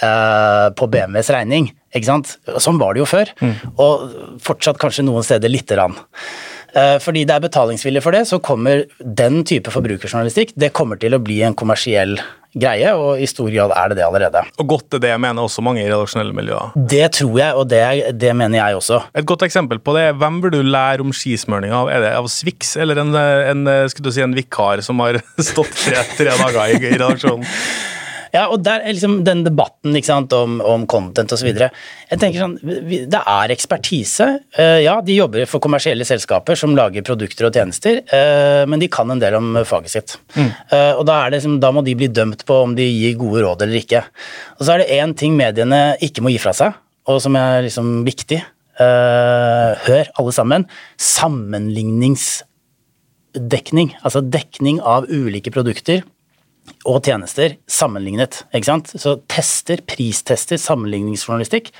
eh, 0.00 0.68
på 0.76 0.88
BMWs 0.92 1.30
regning. 1.32 1.70
ikke 1.94 2.08
sant? 2.08 2.36
Sånn 2.60 2.80
var 2.80 2.94
det 2.94 3.00
jo 3.04 3.08
før. 3.08 3.32
Og 3.80 4.40
fortsatt 4.44 4.80
kanskje 4.80 5.04
noen 5.04 5.24
steder 5.24 5.48
lite 5.52 5.76
grann. 5.76 5.96
Eh, 6.76 6.96
Fordi 7.00 7.24
det 7.24 7.36
er 7.36 7.44
betalingsvilje 7.48 8.02
for 8.04 8.12
det, 8.12 8.26
så 8.28 8.40
kommer 8.40 8.84
den 9.00 9.42
type 9.44 9.72
forbrukerjournalistikk 9.72 10.52
det 10.56 10.72
kommer 10.76 11.00
til 11.00 11.16
å 11.16 11.22
bli 11.22 11.42
en 11.42 11.56
kommersiell 11.56 12.18
greie, 12.56 12.92
og 12.96 13.20
i 13.20 13.28
stor 13.28 13.50
grad 13.52 13.74
er 13.76 13.92
det 13.92 13.98
det 14.00 14.06
allerede. 14.06 14.44
Og 14.60 14.70
godt 14.74 14.96
er 14.98 15.04
det 15.04 15.12
mener 15.22 15.44
også 15.44 15.64
mange 15.64 15.84
i 15.84 15.88
redaksjonelle 15.88 16.36
miljøer. 16.36 16.72
Det 16.76 17.04
tror 17.18 17.36
jeg, 17.40 17.54
og 17.54 17.68
det, 17.70 17.82
det 18.20 18.32
mener 18.36 18.60
jeg 18.62 18.80
også. 18.80 19.02
Et 19.16 19.28
godt 19.28 19.44
eksempel 19.46 19.80
på 19.82 19.96
det 19.96 20.08
hvem 20.20 20.40
burde 20.42 20.62
du 20.62 20.70
lære 20.70 21.04
om 21.04 21.12
skismøring 21.14 21.74
av? 21.76 21.90
Er 21.92 22.04
det 22.04 22.14
av 22.16 22.30
Swix 22.32 22.76
eller 22.80 23.02
en, 23.02 23.12
en, 23.16 23.66
skulle 23.92 24.08
du 24.08 24.16
si, 24.16 24.24
en 24.24 24.36
vikar 24.36 24.82
som 24.84 25.04
har 25.04 25.20
stått 25.50 25.74
tre, 25.76 26.02
tre 26.16 26.32
dager 26.32 26.64
i, 26.72 26.80
i 26.80 26.96
redaksjonen? 26.96 27.46
Ja, 28.34 28.46
og 28.50 28.62
der 28.66 28.82
er 28.82 28.94
liksom 28.94 29.20
den 29.26 29.44
debatten 29.46 29.96
sant, 30.06 30.32
om, 30.36 30.58
om 30.64 30.86
content 30.90 31.32
osv. 31.32 31.48
Jeg 31.52 32.20
tenker 32.20 32.42
sånn, 32.42 32.56
Det 32.62 33.20
er 33.20 33.54
ekspertise. 33.54 34.26
Eh, 34.56 34.80
ja, 34.84 34.98
de 35.04 35.18
jobber 35.18 35.46
for 35.50 35.62
kommersielle 35.62 36.06
selskaper 36.08 36.58
som 36.58 36.76
lager 36.78 37.06
produkter 37.06 37.48
og 37.48 37.54
tjenester, 37.56 37.94
eh, 38.04 38.62
men 38.68 38.82
de 38.82 38.88
kan 38.92 39.10
en 39.10 39.22
del 39.22 39.34
om 39.38 39.46
faget 39.66 39.92
sitt. 39.92 40.16
Mm. 40.36 40.50
og 40.98 41.04
da, 41.08 41.14
er 41.20 41.30
det 41.30 41.38
liksom, 41.38 41.60
da 41.62 41.68
må 41.72 41.80
de 41.84 41.98
bli 41.98 42.08
dømt 42.12 42.40
på 42.48 42.54
om 42.64 42.74
de 42.76 42.84
gir 42.84 43.16
gode 43.20 43.42
råd 43.44 43.62
eller 43.64 43.78
ikke. 43.80 44.00
Og 44.58 44.66
så 44.66 44.70
er 44.74 44.78
det 44.82 44.94
én 44.98 45.12
ting 45.16 45.32
mediene 45.38 45.80
ikke 46.04 46.22
må 46.24 46.28
gi 46.32 46.42
fra 46.42 46.52
seg, 46.56 46.70
og 47.06 47.16
som 47.22 47.32
er 47.38 47.66
liksom 47.66 47.86
viktig. 48.06 48.40
Eh, 48.76 49.70
hør, 49.86 50.04
alle 50.20 50.32
sammen. 50.36 50.66
Sammenligningsdekning. 51.00 53.88
Altså 54.02 54.20
dekning 54.20 54.82
av 54.84 55.08
ulike 55.08 55.50
produkter 55.54 56.02
og 56.86 57.00
tjenester 57.06 57.56
sammenlignet. 57.70 58.42
ikke 58.54 58.70
sant? 58.70 58.90
Så 58.98 59.16
tester, 59.30 59.82
pristester, 59.86 60.60
sammenligningsjournalistikk, 60.60 61.72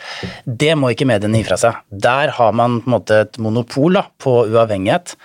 det 0.47 0.73
må 0.79 0.93
ikke 0.93 1.09
mediene 1.09 1.43
gi 1.43 1.49
fra 1.49 1.59
seg. 1.61 1.83
Der 1.91 2.35
har 2.37 2.57
man 2.57 2.81
på 2.83 2.91
en 2.91 2.97
måte 2.99 3.21
et 3.27 3.39
monopol 3.43 4.01
da, 4.01 4.07
på 4.23 4.43
uavhengighet. 4.51 5.17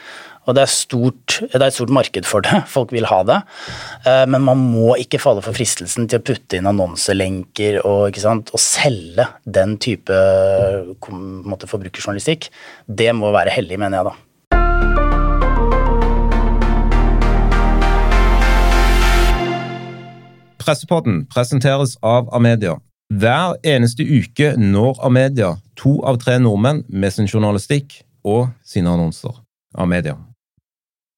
Og 0.49 0.55
det 0.57 0.63
er, 0.63 0.71
stort, 0.73 1.35
det 1.51 1.59
er 1.59 1.67
et 1.67 1.75
stort 1.75 1.93
marked 1.93 2.25
for 2.25 2.41
det. 2.45 2.63
Folk 2.75 2.93
vil 2.95 3.05
ha 3.11 3.19
det. 3.27 3.37
Eh, 4.09 4.23
men 4.25 4.41
man 4.47 4.63
må 4.73 4.95
ikke 4.99 5.21
falle 5.21 5.43
for 5.45 5.55
fristelsen 5.55 6.09
til 6.09 6.17
å 6.17 6.25
putte 6.25 6.57
inn 6.57 6.69
annonselenker 6.69 7.77
og, 7.85 8.17
sant, 8.21 8.49
og 8.49 8.61
selge 8.61 9.27
den 9.45 9.77
type 9.81 10.17
måte, 11.45 11.69
forbrukerjournalistikk. 11.69 12.49
Det 12.89 13.11
må 13.17 13.29
være 13.35 13.53
hellig, 13.53 13.77
mener 13.81 14.01
jeg 14.01 14.09
da. 14.09 14.17
Pressepodden 20.61 21.25
presenteres 21.25 21.95
av 22.01 22.29
Amedia. 22.35 22.77
Hver 23.11 23.57
eneste 23.67 24.05
uke 24.05 24.53
når 24.57 24.99
Amedia 25.03 25.55
to 25.79 25.97
av 26.07 26.19
tre 26.21 26.37
nordmenn 26.39 26.83
med 26.87 27.13
sin 27.15 27.27
journalistikk 27.27 27.97
og 28.23 28.51
sine 28.63 28.93
annonser. 28.93 29.33
Amedia. 29.73 30.19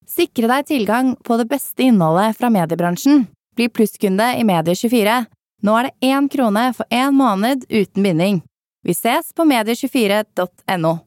Sikre 0.08 0.48
deg 0.50 0.68
tilgang 0.70 1.14
på 1.26 1.38
det 1.42 1.50
beste 1.52 1.84
innholdet 1.84 2.38
fra 2.38 2.50
mediebransjen. 2.54 3.26
Bli 3.58 3.68
plusskunde 3.70 4.32
i 4.40 4.46
Medie24. 4.48 5.24
Nå 5.64 5.78
er 5.80 5.90
det 5.90 6.10
én 6.14 6.30
krone 6.32 6.68
for 6.78 6.88
én 6.94 7.16
måned 7.18 7.66
uten 7.70 8.04
binding. 8.04 8.42
Vi 8.84 8.96
ses 8.96 9.34
på 9.36 9.46
medie24.no. 9.48 10.98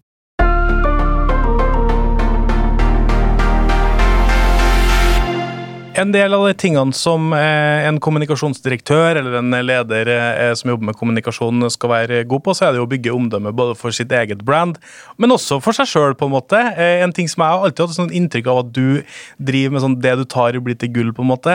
En 5.96 6.10
del 6.12 6.34
av 6.36 6.42
de 6.44 6.52
tingene 6.60 6.92
som 6.92 7.30
eh, 7.32 7.86
en 7.88 7.96
kommunikasjonsdirektør 8.04 9.16
eller 9.16 9.38
en 9.38 9.54
leder 9.64 10.10
eh, 10.12 10.50
som 10.58 10.68
jobber 10.68 10.90
med 10.90 10.96
kommunikasjon 11.00 11.64
skal 11.72 11.92
være 11.92 12.18
god 12.28 12.42
på, 12.44 12.54
så 12.56 12.66
er 12.66 12.74
det 12.76 12.82
å 12.84 12.88
bygge 12.90 13.14
omdømme 13.16 13.52
både 13.56 13.72
for 13.80 13.96
sitt 13.96 14.12
eget 14.12 14.42
brand, 14.44 14.76
men 15.16 15.32
også 15.32 15.56
for 15.64 15.76
seg 15.76 15.88
sjøl, 15.88 16.16
på 16.18 16.28
en 16.28 16.34
måte. 16.34 16.60
Eh, 16.76 17.00
en 17.00 17.14
ting 17.16 17.30
som 17.32 17.40
jeg 17.40 17.54
har 17.54 17.64
alltid 17.64 17.84
hatt 17.86 17.96
sånn 17.96 18.12
inntrykk 18.12 18.50
av 18.52 18.60
at 18.66 18.74
du 18.76 19.00
driver 19.40 19.72
med 19.72 19.84
sånn 19.86 19.96
det 20.04 20.12
du 20.20 20.26
tar 20.28 20.58
blir 20.66 20.76
til 20.76 20.92
gull, 20.92 21.14
på 21.16 21.24
en 21.24 21.30
måte. 21.30 21.54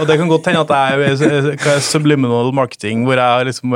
Og 0.00 0.04
det 0.08 0.16
kan 0.18 0.30
godt 0.30 0.50
hende 0.50 0.64
at 0.64 0.74
jeg 0.98 1.54
er 1.54 1.80
subliminal 1.84 2.50
marketing, 2.54 3.04
hvor 3.06 3.18
jeg 3.18 3.36
har 3.36 3.46
liksom 3.46 3.74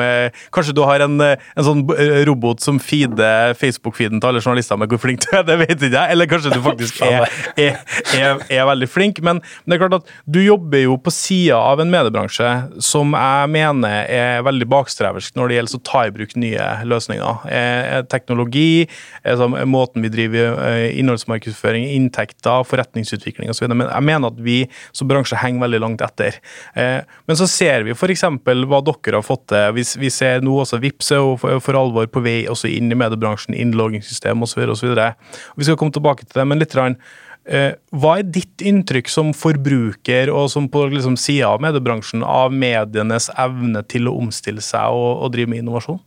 Kanskje 0.54 0.74
du 0.76 0.80
har 0.87 1.02
en, 1.04 1.20
en 1.20 1.66
sånn 1.66 1.83
robot 2.26 2.62
som 2.62 2.78
feeder 2.83 3.54
Facebook-feeden 3.59 4.22
til 4.22 4.30
alle 4.30 4.42
journalister 4.42 4.78
med 4.80 4.90
hvor 4.90 5.02
flink 5.02 5.22
du 5.24 5.30
er, 5.37 5.44
det 5.48 5.59
vet 5.62 5.74
ikke 5.76 5.92
jeg. 5.92 6.14
Eller 6.14 6.30
kanskje 6.30 6.54
du 6.54 6.61
faktisk 6.64 7.02
er, 7.04 7.26
er, 7.61 7.80
er, 8.16 8.44
er 8.48 8.68
veldig 8.70 8.90
flink. 8.90 9.20
Men, 9.24 9.42
men 9.64 9.74
det 9.74 9.78
er 9.78 9.83
klart 9.84 10.02
at 10.02 10.10
du 10.30 10.40
jobber 10.42 10.82
jo 10.84 10.96
på 11.00 11.12
sida 11.14 11.58
av 11.58 11.82
en 11.82 11.90
mediebransje 11.92 12.50
som 12.82 13.14
jeg 13.16 13.50
mener 13.52 14.08
er 14.10 14.44
veldig 14.46 14.68
bakstreversk 14.72 15.36
når 15.38 15.50
det 15.50 15.58
gjelder 15.58 15.78
å 15.78 15.82
ta 15.88 16.02
i 16.06 16.12
bruk 16.14 16.34
nye 16.40 16.68
løsninger. 16.88 17.46
Eh, 17.48 17.98
teknologi, 18.10 18.86
altså, 19.22 19.48
måten 19.68 20.04
vi 20.04 20.12
driver 20.12 20.58
eh, 20.68 20.98
innholdsmarkedsføring, 21.00 21.86
inntekter, 21.96 22.66
forretningsutvikling 22.68 23.52
osv. 23.52 23.68
Men 23.72 23.88
jeg 23.88 24.08
mener 24.10 24.32
at 24.32 24.40
vi 24.44 24.58
som 24.92 25.10
bransje 25.10 25.38
henger 25.40 25.66
veldig 25.66 25.82
langt 25.84 26.04
etter. 26.04 26.40
Eh, 26.78 27.00
men 27.28 27.40
så 27.40 27.48
ser 27.50 27.86
vi 27.86 27.96
f.eks. 27.96 28.26
hva 28.44 28.82
dere 28.84 29.18
har 29.20 29.26
fått 29.26 29.48
til. 29.52 29.76
Vi, 29.78 30.12
ser 30.14 30.44
nå 30.44 30.56
også 30.62 30.80
Vipps 30.82 31.12
er 31.14 31.36
for, 31.40 31.78
alvor 31.78 32.08
på 32.10 32.22
vei 32.24 32.42
også 32.50 32.70
inn 32.70 32.92
i 32.92 32.98
mediebransjen, 32.98 33.56
innloggingssystem 33.56 34.42
osv. 34.44 34.64
Vi 34.64 35.68
skal 35.68 35.78
komme 35.80 35.94
tilbake 35.94 36.26
til 36.26 36.40
det, 36.40 36.48
men 36.50 36.62
litt 36.62 36.76
rann, 36.78 36.98
Eh, 37.33 37.33
hva 37.44 38.14
er 38.18 38.30
ditt 38.33 38.62
inntrykk 38.64 39.11
som 39.12 39.35
forbruker 39.37 40.33
og 40.33 40.48
som 40.52 40.68
på 40.72 40.87
liksom 40.94 41.18
sida 41.20 41.50
av 41.52 41.61
mediebransjen 41.64 42.24
av 42.24 42.54
medienes 42.57 43.28
evne 43.37 43.85
til 43.85 44.09
å 44.09 44.16
omstille 44.22 44.64
seg 44.64 44.96
og, 44.96 45.24
og 45.26 45.33
drive 45.35 45.52
med 45.52 45.64
innovasjon? 45.64 46.00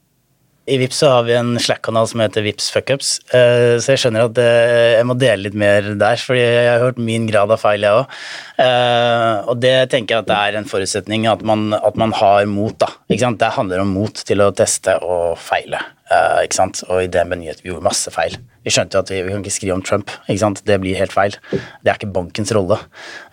I 0.68 0.76
Vips 0.82 0.98
har 1.08 1.22
vi 1.24 1.32
en 1.32 1.54
Slack-kanal 1.64 2.10
som 2.12 2.20
heter 2.20 2.44
Vips 2.44 2.66
Fuckups, 2.76 3.12
så 3.32 3.94
jeg 3.94 4.02
skjønner 4.02 4.26
at 4.26 4.40
jeg 4.42 5.06
må 5.08 5.16
dele 5.16 5.46
litt 5.46 5.56
mer 5.56 5.94
der, 5.96 6.20
fordi 6.20 6.42
jeg 6.44 6.66
har 6.68 6.84
hørt 6.84 7.00
min 7.00 7.24
grad 7.30 7.54
av 7.56 7.62
feil, 7.62 7.86
jeg 7.88 8.02
òg. 8.02 8.18
Og 9.48 9.62
det 9.64 9.76
tenker 9.94 10.18
jeg 10.18 10.26
at 10.26 10.28
det 10.28 10.40
er 10.42 10.58
en 10.60 10.68
forutsetning, 10.68 11.30
at 11.32 11.46
man, 11.48 11.70
at 11.78 11.96
man 11.96 12.12
har 12.20 12.44
mot, 12.52 12.76
da. 12.84 12.92
Det 13.08 13.54
handler 13.56 13.86
om 13.86 13.96
mot 13.96 14.20
til 14.28 14.44
å 14.44 14.52
teste 14.60 14.98
og 15.08 15.40
feile. 15.40 15.80
Ikke 16.08 16.56
sant? 16.56 16.82
Og 16.88 17.04
i 17.04 17.10
DNB 17.12 17.36
Nyhet 17.42 17.64
vi 17.64 17.72
gjorde 17.72 17.88
masse 17.88 18.12
feil. 18.14 18.38
Vi 18.64 18.74
skjønte 18.74 19.02
at 19.02 19.12
vi, 19.12 19.22
vi 19.26 19.34
kan 19.34 19.44
ikke 19.44 19.56
skrive 19.58 19.78
om 19.78 19.84
Trump. 19.86 20.14
ikke 20.28 20.44
sant? 20.44 20.64
Det 20.68 20.80
blir 20.84 21.00
helt 21.00 21.16
feil. 21.16 21.36
Det 21.52 21.92
er 21.92 22.00
ikke 22.00 22.14
bankens 22.16 22.54
rolle. 22.56 22.80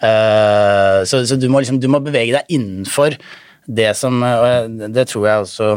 så, 0.00 1.22
så 1.26 1.38
du, 1.38 1.48
må 1.50 1.62
liksom, 1.62 1.80
du 1.82 1.88
må 1.90 2.02
bevege 2.02 2.34
deg 2.36 2.54
innenfor 2.54 3.18
det 3.64 3.94
som 3.96 4.18
og 4.20 4.74
Det 4.92 5.06
tror 5.08 5.28
jeg 5.28 5.44
også 5.46 5.68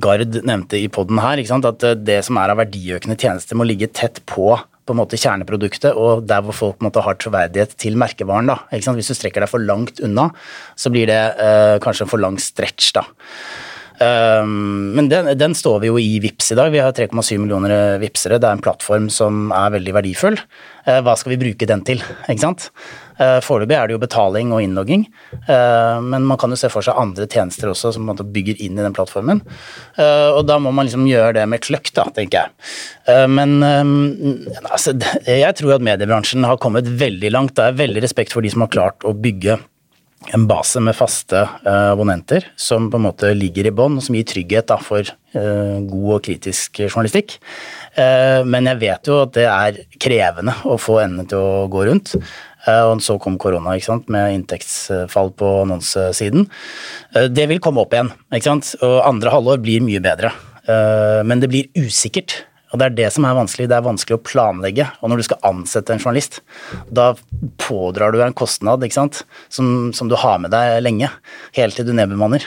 Gard 0.00 0.38
nevnte 0.46 0.78
i 0.80 0.86
poden 0.88 1.18
her, 1.20 1.40
at 1.42 1.82
det 2.00 2.20
som 2.24 2.38
er 2.40 2.52
av 2.52 2.60
verdiøkende 2.62 3.18
tjenester, 3.20 3.58
må 3.58 3.66
ligge 3.68 3.90
tett 3.92 4.22
på 4.28 4.54
på 4.84 4.92
en 4.92 5.00
måte 5.00 5.18
kjerneproduktet 5.20 5.96
og 5.96 6.26
der 6.28 6.42
hvor 6.44 6.56
folk 6.56 6.78
på 6.78 6.84
en 6.84 6.90
måte 6.90 7.04
har 7.04 7.16
troverdighet 7.20 7.76
til 7.80 7.96
merkevaren. 8.00 8.50
da, 8.50 8.58
Hvis 8.70 9.08
du 9.08 9.16
strekker 9.16 9.40
deg 9.40 9.48
for 9.48 9.64
langt 9.64 10.00
unna, 10.04 10.28
så 10.76 10.92
blir 10.92 11.08
det 11.08 11.22
uh, 11.40 11.80
kanskje 11.80 12.04
en 12.04 12.12
for 12.12 12.20
lang 12.20 12.36
stretch. 12.38 12.92
da. 12.92 13.06
Um, 13.94 14.90
men 14.96 15.08
den, 15.08 15.28
den, 15.38 15.54
står 15.54 15.78
vi 15.84 15.90
jo 15.90 15.98
i 16.02 16.18
VIPS 16.22 16.52
i 16.52 16.58
dag. 16.58 16.72
Vi 16.74 16.82
har 16.82 16.94
3,7 16.96 17.38
millioner 17.38 17.98
vipsere. 18.02 18.40
Det 18.42 18.48
er 18.48 18.56
en 18.56 18.64
plattform 18.64 19.06
som 19.12 19.52
er 19.54 19.74
veldig 19.76 19.94
verdifull. 19.94 20.38
Uh, 20.88 20.98
hva 21.04 21.14
skal 21.18 21.34
vi 21.34 21.40
bruke 21.44 21.68
den 21.70 21.84
til? 21.86 22.02
ikke 22.26 22.42
sant? 22.42 22.68
Uh, 23.14 23.38
Foreløpig 23.44 23.76
er 23.78 23.86
det 23.86 23.94
jo 23.94 24.00
betaling 24.02 24.50
og 24.50 24.64
innlogging, 24.64 25.04
men 25.46 26.24
man 26.26 26.38
kan 26.40 26.50
jo 26.50 26.56
se 26.58 26.66
for 26.72 26.82
seg 26.82 26.98
andre 26.98 27.28
tjenester 27.30 27.70
også 27.70 27.92
som 27.94 28.08
man 28.08 28.18
bygger 28.18 28.58
inn 28.64 28.74
i 28.74 28.82
den 28.82 28.96
plattformen. 28.96 29.42
og 29.94 30.40
da 30.48 30.56
må 30.58 30.72
man 30.74 30.88
liksom 30.88 31.06
gjøre 31.06 31.36
det 31.36 31.44
med 31.50 31.62
kløkt, 31.62 31.92
da, 31.94 32.08
tenker 32.16 32.42
jeg. 32.42 33.28
men 33.30 33.62
um, 33.62 33.92
altså, 34.64 34.96
jeg 35.28 35.54
tror 35.60 35.76
at 35.76 35.86
mediebransjen 35.86 36.46
har 36.48 36.58
kommet 36.58 36.90
veldig 36.90 37.30
langt. 37.30 37.54
Det 37.54 37.68
er 37.68 37.78
veldig 37.84 38.02
respekt 38.02 38.34
for 38.34 38.42
de 38.42 38.50
som 38.50 38.66
har 38.66 38.72
klart 38.74 39.06
å 39.06 39.14
bygge 39.14 39.60
en 40.32 40.46
base 40.48 40.80
med 40.82 40.96
faste 40.96 41.42
uh, 41.66 41.90
abonnenter 41.92 42.46
som 42.56 42.88
på 42.90 42.98
en 42.98 43.06
måte 43.06 43.32
ligger 43.36 43.68
i 43.68 43.74
bånn, 43.74 44.00
som 44.02 44.16
gir 44.16 44.26
trygghet 44.28 44.70
da, 44.70 44.78
for 44.82 45.04
uh, 45.04 45.76
god 45.84 46.08
og 46.16 46.24
kritisk 46.26 46.80
journalistikk. 46.86 47.36
Uh, 47.98 48.40
men 48.48 48.70
jeg 48.70 48.80
vet 48.82 49.10
jo 49.10 49.20
at 49.26 49.34
det 49.36 49.46
er 49.50 49.82
krevende 50.00 50.56
å 50.64 50.78
få 50.80 51.00
endene 51.04 51.28
til 51.30 51.42
å 51.42 51.68
gå 51.72 51.86
rundt. 51.90 52.16
Og 52.64 53.02
så 53.04 53.18
kom 53.20 53.34
korona 53.36 53.74
ikke 53.76 53.90
sant? 53.90 54.06
med 54.08 54.38
inntektsfall 54.38 55.34
på 55.36 55.48
annonsesiden. 55.66 56.46
Det 57.36 57.44
vil 57.50 57.60
komme 57.60 57.82
opp 57.82 57.92
igjen, 57.92 58.08
ikke 58.32 58.46
sant? 58.46 58.70
og 58.80 59.02
andre 59.04 59.34
halvår 59.34 59.60
blir 59.60 59.84
mye 59.84 60.00
bedre. 60.00 60.30
Men 61.28 61.42
det 61.42 61.50
blir 61.52 61.68
usikkert. 61.76 62.38
Og 62.74 62.80
Det 62.80 62.88
er 62.88 62.94
det 62.98 63.10
som 63.14 63.24
er 63.28 63.36
vanskelig. 63.38 63.68
Det 63.70 63.76
er 63.76 63.86
vanskelig 63.86 64.16
å 64.18 64.22
planlegge. 64.26 64.88
Og 64.98 65.10
når 65.10 65.20
du 65.20 65.26
skal 65.28 65.44
ansette 65.46 65.94
en 65.94 66.02
journalist, 66.02 66.40
da 66.90 67.12
pådrar 67.62 68.10
du 68.10 68.18
en 68.24 68.34
kostnad 68.34 68.82
ikke 68.82 68.98
sant? 68.98 69.20
Som, 69.46 69.92
som 69.94 70.10
du 70.10 70.16
har 70.18 70.40
med 70.42 70.50
deg 70.50 70.80
lenge. 70.82 71.10
Helt 71.54 71.78
til 71.78 71.86
du 71.86 71.92
nedbemanner. 71.94 72.42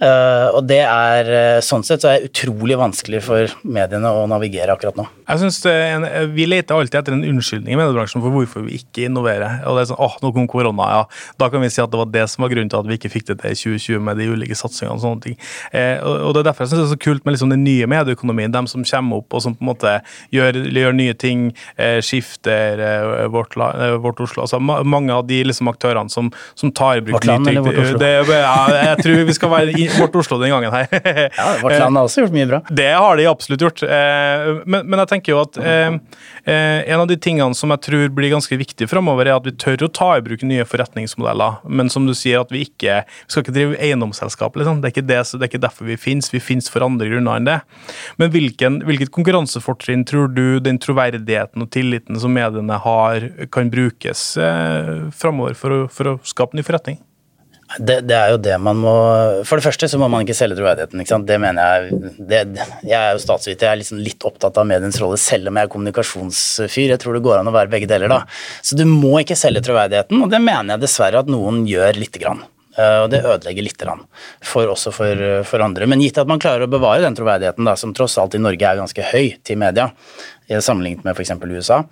Uh, 0.00 0.48
og 0.56 0.64
det 0.70 0.80
er 0.86 1.60
sånn 1.64 1.84
sett 1.84 2.00
så 2.00 2.08
er 2.08 2.22
det 2.22 2.30
utrolig 2.30 2.78
vanskelig 2.80 3.20
for 3.26 3.52
mediene 3.68 4.08
å 4.08 4.24
navigere 4.30 4.72
akkurat 4.72 4.96
nå. 4.96 5.04
Jeg 5.28 5.42
synes 5.44 5.60
en, 5.68 6.08
Vi 6.34 6.48
leter 6.48 6.80
alltid 6.80 7.02
etter 7.02 7.18
en 7.18 7.26
unnskyldning 7.28 7.76
i 7.76 7.78
mediebransjen 7.78 8.24
for 8.24 8.32
hvorfor 8.32 8.64
vi 8.64 8.80
ikke 8.80 9.06
innoverer. 9.10 9.60
Og 9.68 9.76
det 9.76 9.84
er 9.84 9.90
sånn, 9.92 10.00
åh, 10.00 10.16
nå 10.24 10.32
kom 10.36 10.48
korona, 10.50 10.88
ja. 10.96 11.04
Da 11.40 11.50
kan 11.52 11.60
vi 11.60 11.70
si 11.72 11.84
at 11.84 11.92
det 11.92 12.00
var 12.00 12.08
det 12.16 12.24
som 12.32 12.46
var 12.46 12.54
grunnen 12.54 12.72
til 12.72 12.80
at 12.80 12.88
vi 12.88 12.96
ikke 12.96 13.12
fikk 13.12 13.28
det 13.28 13.40
til 13.44 13.52
i 13.52 13.60
2020 13.60 14.04
med 14.08 14.20
de 14.20 14.30
ulike 14.32 14.56
satsingene 14.56 14.96
og 14.96 15.04
sånne 15.04 15.26
ting. 15.28 15.38
Uh, 15.74 16.00
og, 16.00 16.14
og, 16.16 16.32
det 16.32 16.42
er 16.42 16.50
derfor 16.50 16.64
jeg 16.64 16.72
synes 16.72 16.82
det 16.82 16.88
er 16.88 16.94
så 16.96 17.02
kult 17.04 17.28
med 17.28 17.36
liksom 17.36 17.52
den 17.52 17.64
nye 17.66 17.90
medieøkonomien, 17.90 18.56
dem 18.56 18.70
som 18.70 18.86
kommer 18.86 19.20
opp 19.20 19.36
og 19.36 19.44
som 19.44 19.49
på 19.56 19.64
en 19.64 19.70
måte 19.70 19.94
gjør, 20.34 20.58
gjør 20.70 20.96
nye 20.96 21.16
ting, 21.18 21.50
eh, 21.76 21.98
skifter 22.04 22.80
eh, 22.84 23.26
vårt, 23.32 23.56
eh, 23.56 23.96
vårt, 24.00 24.20
Oslo. 24.20 24.44
Altså 24.44 24.60
mange 24.60 25.14
av 25.14 25.24
de 25.28 25.40
liksom, 25.48 25.70
aktørene 25.72 26.12
som, 26.12 26.28
som, 26.54 26.72
tar 26.76 27.00
i 27.00 27.04
bruk 27.04 27.16
Vårt 27.18 27.28
land 27.28 27.48
eller 27.48 27.64
Vårt 27.64 27.78
Oslo? 27.80 28.00
Det, 28.00 28.10
ja, 28.28 28.56
jeg 28.90 29.04
tror 29.04 29.22
vi 29.30 29.36
skal 29.36 29.52
være 29.54 29.74
i 29.74 29.86
Vårt 29.96 30.18
Oslo 30.20 30.40
den 30.42 30.52
gangen 30.52 30.74
her. 30.74 30.86
ja, 31.38 31.48
Vårt 31.62 31.78
land 31.78 31.96
har 31.96 32.08
også 32.08 32.24
gjort 32.24 32.36
mye 32.36 32.48
bra. 32.50 32.60
Det 32.68 32.90
har 32.92 33.20
de 33.20 33.28
absolutt 33.30 33.64
gjort. 33.66 33.84
Men, 33.86 34.84
men, 34.84 34.98
jeg 35.02 35.12
tenker 35.14 35.34
jo 35.34 35.40
at 35.42 35.58
en 35.60 37.00
av 37.00 37.08
de 37.08 37.16
tingene 37.20 37.56
som 37.56 37.72
jeg 37.74 37.84
tror 37.86 38.12
blir 38.14 38.32
ganske 38.34 38.60
viktig 38.60 38.88
framover, 38.90 39.28
er 39.30 39.38
at 39.38 39.48
vi 39.48 39.54
tør 39.56 39.86
å 39.86 39.92
ta 40.00 40.12
i 40.18 40.24
bruk 40.24 40.44
nye 40.46 40.66
forretningsmodeller. 40.68 41.60
Men 41.68 41.90
som 41.92 42.06
du 42.08 42.14
sier, 42.16 42.44
at 42.44 42.52
vi 42.52 42.66
ikke 42.68 43.00
vi 43.04 43.32
skal 43.32 43.44
ikke 43.44 43.54
drive 43.54 43.78
eiendomsselskap. 43.82 44.56
Liksom. 44.58 44.80
Det, 44.80 44.90
er 44.90 44.94
ikke 44.94 45.06
det, 45.06 45.20
det 45.32 45.44
er 45.44 45.50
ikke 45.50 45.62
derfor 45.62 45.88
vi 45.88 45.98
finnes. 46.00 46.30
Vi 46.32 46.42
finnes 46.42 46.70
for 46.72 46.84
andre 46.86 47.08
grunner 47.10 47.38
enn 47.38 47.48
det. 47.48 47.58
Men 48.20 48.32
hvilken, 48.34 48.80
hvilket 48.88 49.12
konkurransefortrinn 49.40 50.04
tror 50.04 50.28
du 50.28 50.60
den 50.60 50.78
troverdigheten 50.78 51.62
og 51.62 51.70
tilliten 51.72 52.18
som 52.20 52.32
mediene 52.32 52.76
har, 52.78 53.30
kan 53.50 53.70
brukes 53.70 54.36
eh, 54.36 55.08
framover 55.12 55.54
for, 55.54 55.88
for 55.88 56.12
å 56.12 56.18
skape 56.22 56.56
ny 56.56 56.62
forretning? 56.62 57.00
Det, 57.78 58.00
det, 58.02 58.16
er 58.16 58.32
jo 58.32 58.38
det 58.42 58.56
man 58.58 58.80
må 58.82 58.92
For 59.46 59.60
det 59.60 59.62
første 59.62 59.86
så 59.86 59.98
må 60.00 60.08
man 60.10 60.24
ikke 60.24 60.34
selge 60.34 60.56
troverdigheten. 60.58 61.00
ikke 61.00 61.12
sant? 61.12 61.28
Det 61.28 61.36
mener 61.38 61.62
jeg 61.62 62.14
det, 62.18 62.40
Jeg 62.82 62.98
er 62.98 63.12
jo 63.14 63.22
statsviter, 63.22 63.68
jeg 63.68 63.70
er 63.70 63.80
liksom 63.84 64.00
litt 64.02 64.26
opptatt 64.26 64.58
av 64.58 64.66
mediens 64.66 64.98
rolle, 64.98 65.20
selv 65.22 65.52
om 65.52 65.60
jeg 65.60 65.68
er 65.68 65.74
kommunikasjonsfyr. 65.76 66.88
Jeg 66.90 67.00
tror 67.00 67.14
det 67.14 67.22
går 67.28 67.38
an 67.38 67.50
å 67.50 67.54
være 67.54 67.70
begge 67.70 67.90
deler, 67.90 68.10
da. 68.10 68.24
Så 68.66 68.74
du 68.74 68.82
må 68.90 69.20
ikke 69.22 69.38
selge 69.38 69.62
troverdigheten, 69.68 70.18
og 70.18 70.34
det 70.34 70.42
mener 70.42 70.74
jeg 70.74 70.88
dessverre 70.88 71.22
at 71.22 71.30
noen 71.30 71.62
gjør 71.70 72.02
lite 72.02 72.22
grann. 72.22 72.42
Eh, 72.78 72.98
og 73.02 73.08
det 73.10 73.22
ødelegger 73.24 73.66
litt, 73.66 73.84
for, 74.46 74.70
også 74.70 74.92
for, 74.94 75.22
for, 75.48 75.64
andre. 75.64 75.88
Men 75.90 76.02
gitt 76.04 76.20
at 76.20 76.30
man 76.30 76.42
klarer 76.42 76.66
å 76.66 76.70
bevare 76.70 77.02
den 77.02 77.16
troverdigheten, 77.18 77.66
da, 77.66 77.74
som 77.78 77.94
tross 77.96 78.18
alt 78.20 78.36
i 78.38 78.42
Norge 78.42 78.66
er 78.66 78.78
ganske 78.78 79.06
høy 79.12 79.32
til 79.46 79.58
media, 79.60 79.90
sammenlignet 80.50 81.06
med 81.06 81.14
f.eks. 81.14 81.34
USA, 81.50 81.82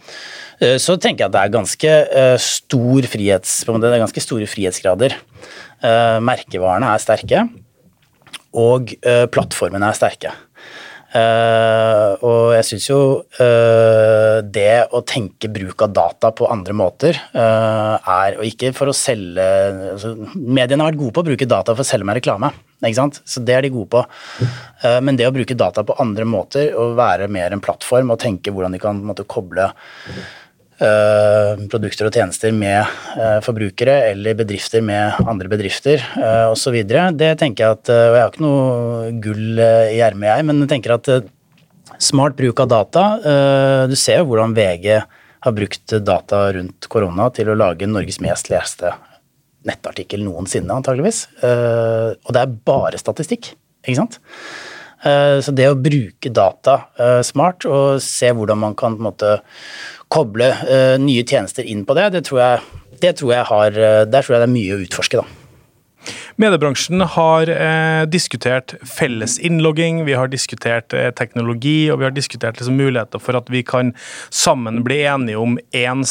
eh, 0.63 0.77
så 0.83 0.99
tenker 0.99 1.25
jeg 1.25 1.31
at 1.31 1.37
det 1.37 1.45
er 1.45 1.55
ganske 1.55 1.95
stor 2.43 3.11
frihets, 3.11 3.61
det 3.67 3.93
er 3.93 4.05
ganske 4.05 4.25
store 4.25 4.51
frihetsgrader. 4.51 5.17
Merkevarene 6.25 6.91
er 6.91 7.03
sterke, 7.03 7.45
og 8.59 8.91
plattformene 9.31 9.93
er 9.93 9.99
sterke. 9.99 10.33
Uh, 11.09 12.21
og 12.21 12.51
jeg 12.53 12.65
syns 12.69 12.87
jo 12.91 12.99
uh, 13.41 14.39
det 14.45 14.91
å 14.93 15.01
tenke 15.09 15.49
bruk 15.49 15.87
av 15.87 15.95
data 15.97 16.31
på 16.37 16.51
andre 16.53 16.75
måter 16.77 17.17
uh, 17.33 17.97
er 17.97 18.37
Og 18.37 18.45
ikke 18.45 18.75
for 18.77 18.93
å 18.93 18.97
selge 18.97 19.47
altså, 19.95 20.11
Mediene 20.37 20.85
har 20.85 20.93
vært 20.93 21.01
gode 21.01 21.15
på 21.17 21.25
å 21.25 21.29
bruke 21.31 21.49
data 21.49 21.73
for 21.73 21.81
å 21.81 21.89
selge 21.89 22.05
meg 22.05 22.21
reklame. 22.21 22.53
Ikke 22.83 22.99
sant? 23.01 23.23
Så 23.25 23.41
det 23.41 23.57
er 23.57 23.65
de 23.65 23.73
gode 23.73 23.89
på. 23.91 24.03
men 25.03 25.17
det 25.19 25.27
å 25.27 25.33
bruke 25.35 25.57
data 25.59 25.83
på 25.83 25.97
andre 25.99 26.27
måter 26.29 26.77
og 26.79 26.93
være 27.01 27.27
mer 27.33 27.57
en 27.57 27.63
plattform 27.65 28.13
og 28.15 28.21
tenke 28.23 28.53
hvordan 28.55 28.77
de 28.77 28.83
kan 28.83 29.01
måte, 29.03 29.27
koble 29.27 29.73
Uh, 30.09 30.38
produkter 30.79 32.07
og 32.07 32.15
tjenester 32.15 32.53
med 32.55 32.87
uh, 33.19 33.41
forbrukere 33.43 33.97
eller 34.13 34.37
bedrifter 34.39 34.85
med 34.85 35.19
andre 35.27 35.51
bedrifter 35.51 36.03
uh, 36.15 36.53
osv. 36.53 36.77
Det 37.19 37.33
tenker 37.41 37.65
jeg 37.65 37.79
at 37.79 37.91
Og 37.91 38.15
jeg 38.15 38.23
har 38.23 38.31
ikke 38.31 38.45
noe 38.45 39.11
gull 39.25 39.59
i 39.59 39.99
ermet, 40.05 40.31
jeg, 40.31 40.47
men 40.47 40.63
jeg 40.63 40.71
tenker 40.75 40.95
at 40.95 41.11
smart 41.99 42.37
bruk 42.39 42.61
av 42.63 42.69
data 42.71 43.03
Du 43.91 43.97
ser 43.99 44.21
jo 44.21 44.29
hvordan 44.29 44.55
VG 44.55 44.87
har 44.99 45.55
brukt 45.55 45.95
data 46.07 46.45
rundt 46.55 46.87
korona 46.91 47.29
til 47.35 47.51
å 47.51 47.59
lage 47.59 47.89
Norges 47.91 48.21
mest 48.23 48.51
leste 48.53 48.93
nettartikkel 49.67 50.23
noensinne, 50.23 50.71
antageligvis. 50.73 51.25
Og 51.43 52.31
det 52.35 52.41
er 52.41 52.55
bare 52.69 53.01
statistikk, 53.01 53.51
ikke 53.83 53.99
sant? 53.99 54.19
Så 55.03 55.55
det 55.55 55.67
å 55.71 55.79
bruke 55.79 56.31
data 56.35 56.77
smart 57.27 57.67
og 57.69 58.03
se 58.03 58.31
hvordan 58.35 58.63
man 58.63 58.77
kan 58.79 58.97
på 58.97 59.03
en 59.03 59.09
måte 59.11 59.35
koble 60.13 60.49
uh, 60.51 60.97
nye 61.01 61.25
tjenester 61.25 61.67
inn 61.69 61.85
på 61.89 61.97
det, 61.99 62.11
det 62.17 62.25
tror 62.29 62.41
jeg, 62.41 62.85
det 63.03 63.17
tror 63.21 63.35
jeg 63.35 63.49
har, 63.51 63.77
eh, 63.79 64.05
der 64.11 64.25
tror 64.25 64.35
jeg 64.35 64.43
det 64.43 64.49
er 64.49 64.55
mye 64.55 64.77
å 64.77 64.81
utforske. 64.83 65.21
da. 65.21 65.38
Mediebransjen 66.39 67.01
har 67.01 67.51
eh, 67.51 68.05
diskutert 68.07 68.75
felles 68.87 69.39
innlogging, 69.43 70.05
vi 70.07 70.15
har 70.15 70.29
diskutert 70.31 70.95
eh, 70.95 71.09
teknologi 71.11 71.89
og 71.91 71.99
vi 71.99 72.07
har 72.07 72.13
diskutert 72.15 72.61
liksom, 72.61 72.77
muligheter 72.79 73.19
for 73.19 73.35
at 73.35 73.49
vi 73.51 73.65
kan 73.67 73.91
sammen 74.31 74.85
bli 74.87 75.01
enige 75.03 75.41
om 75.43 75.57
én 75.75 76.05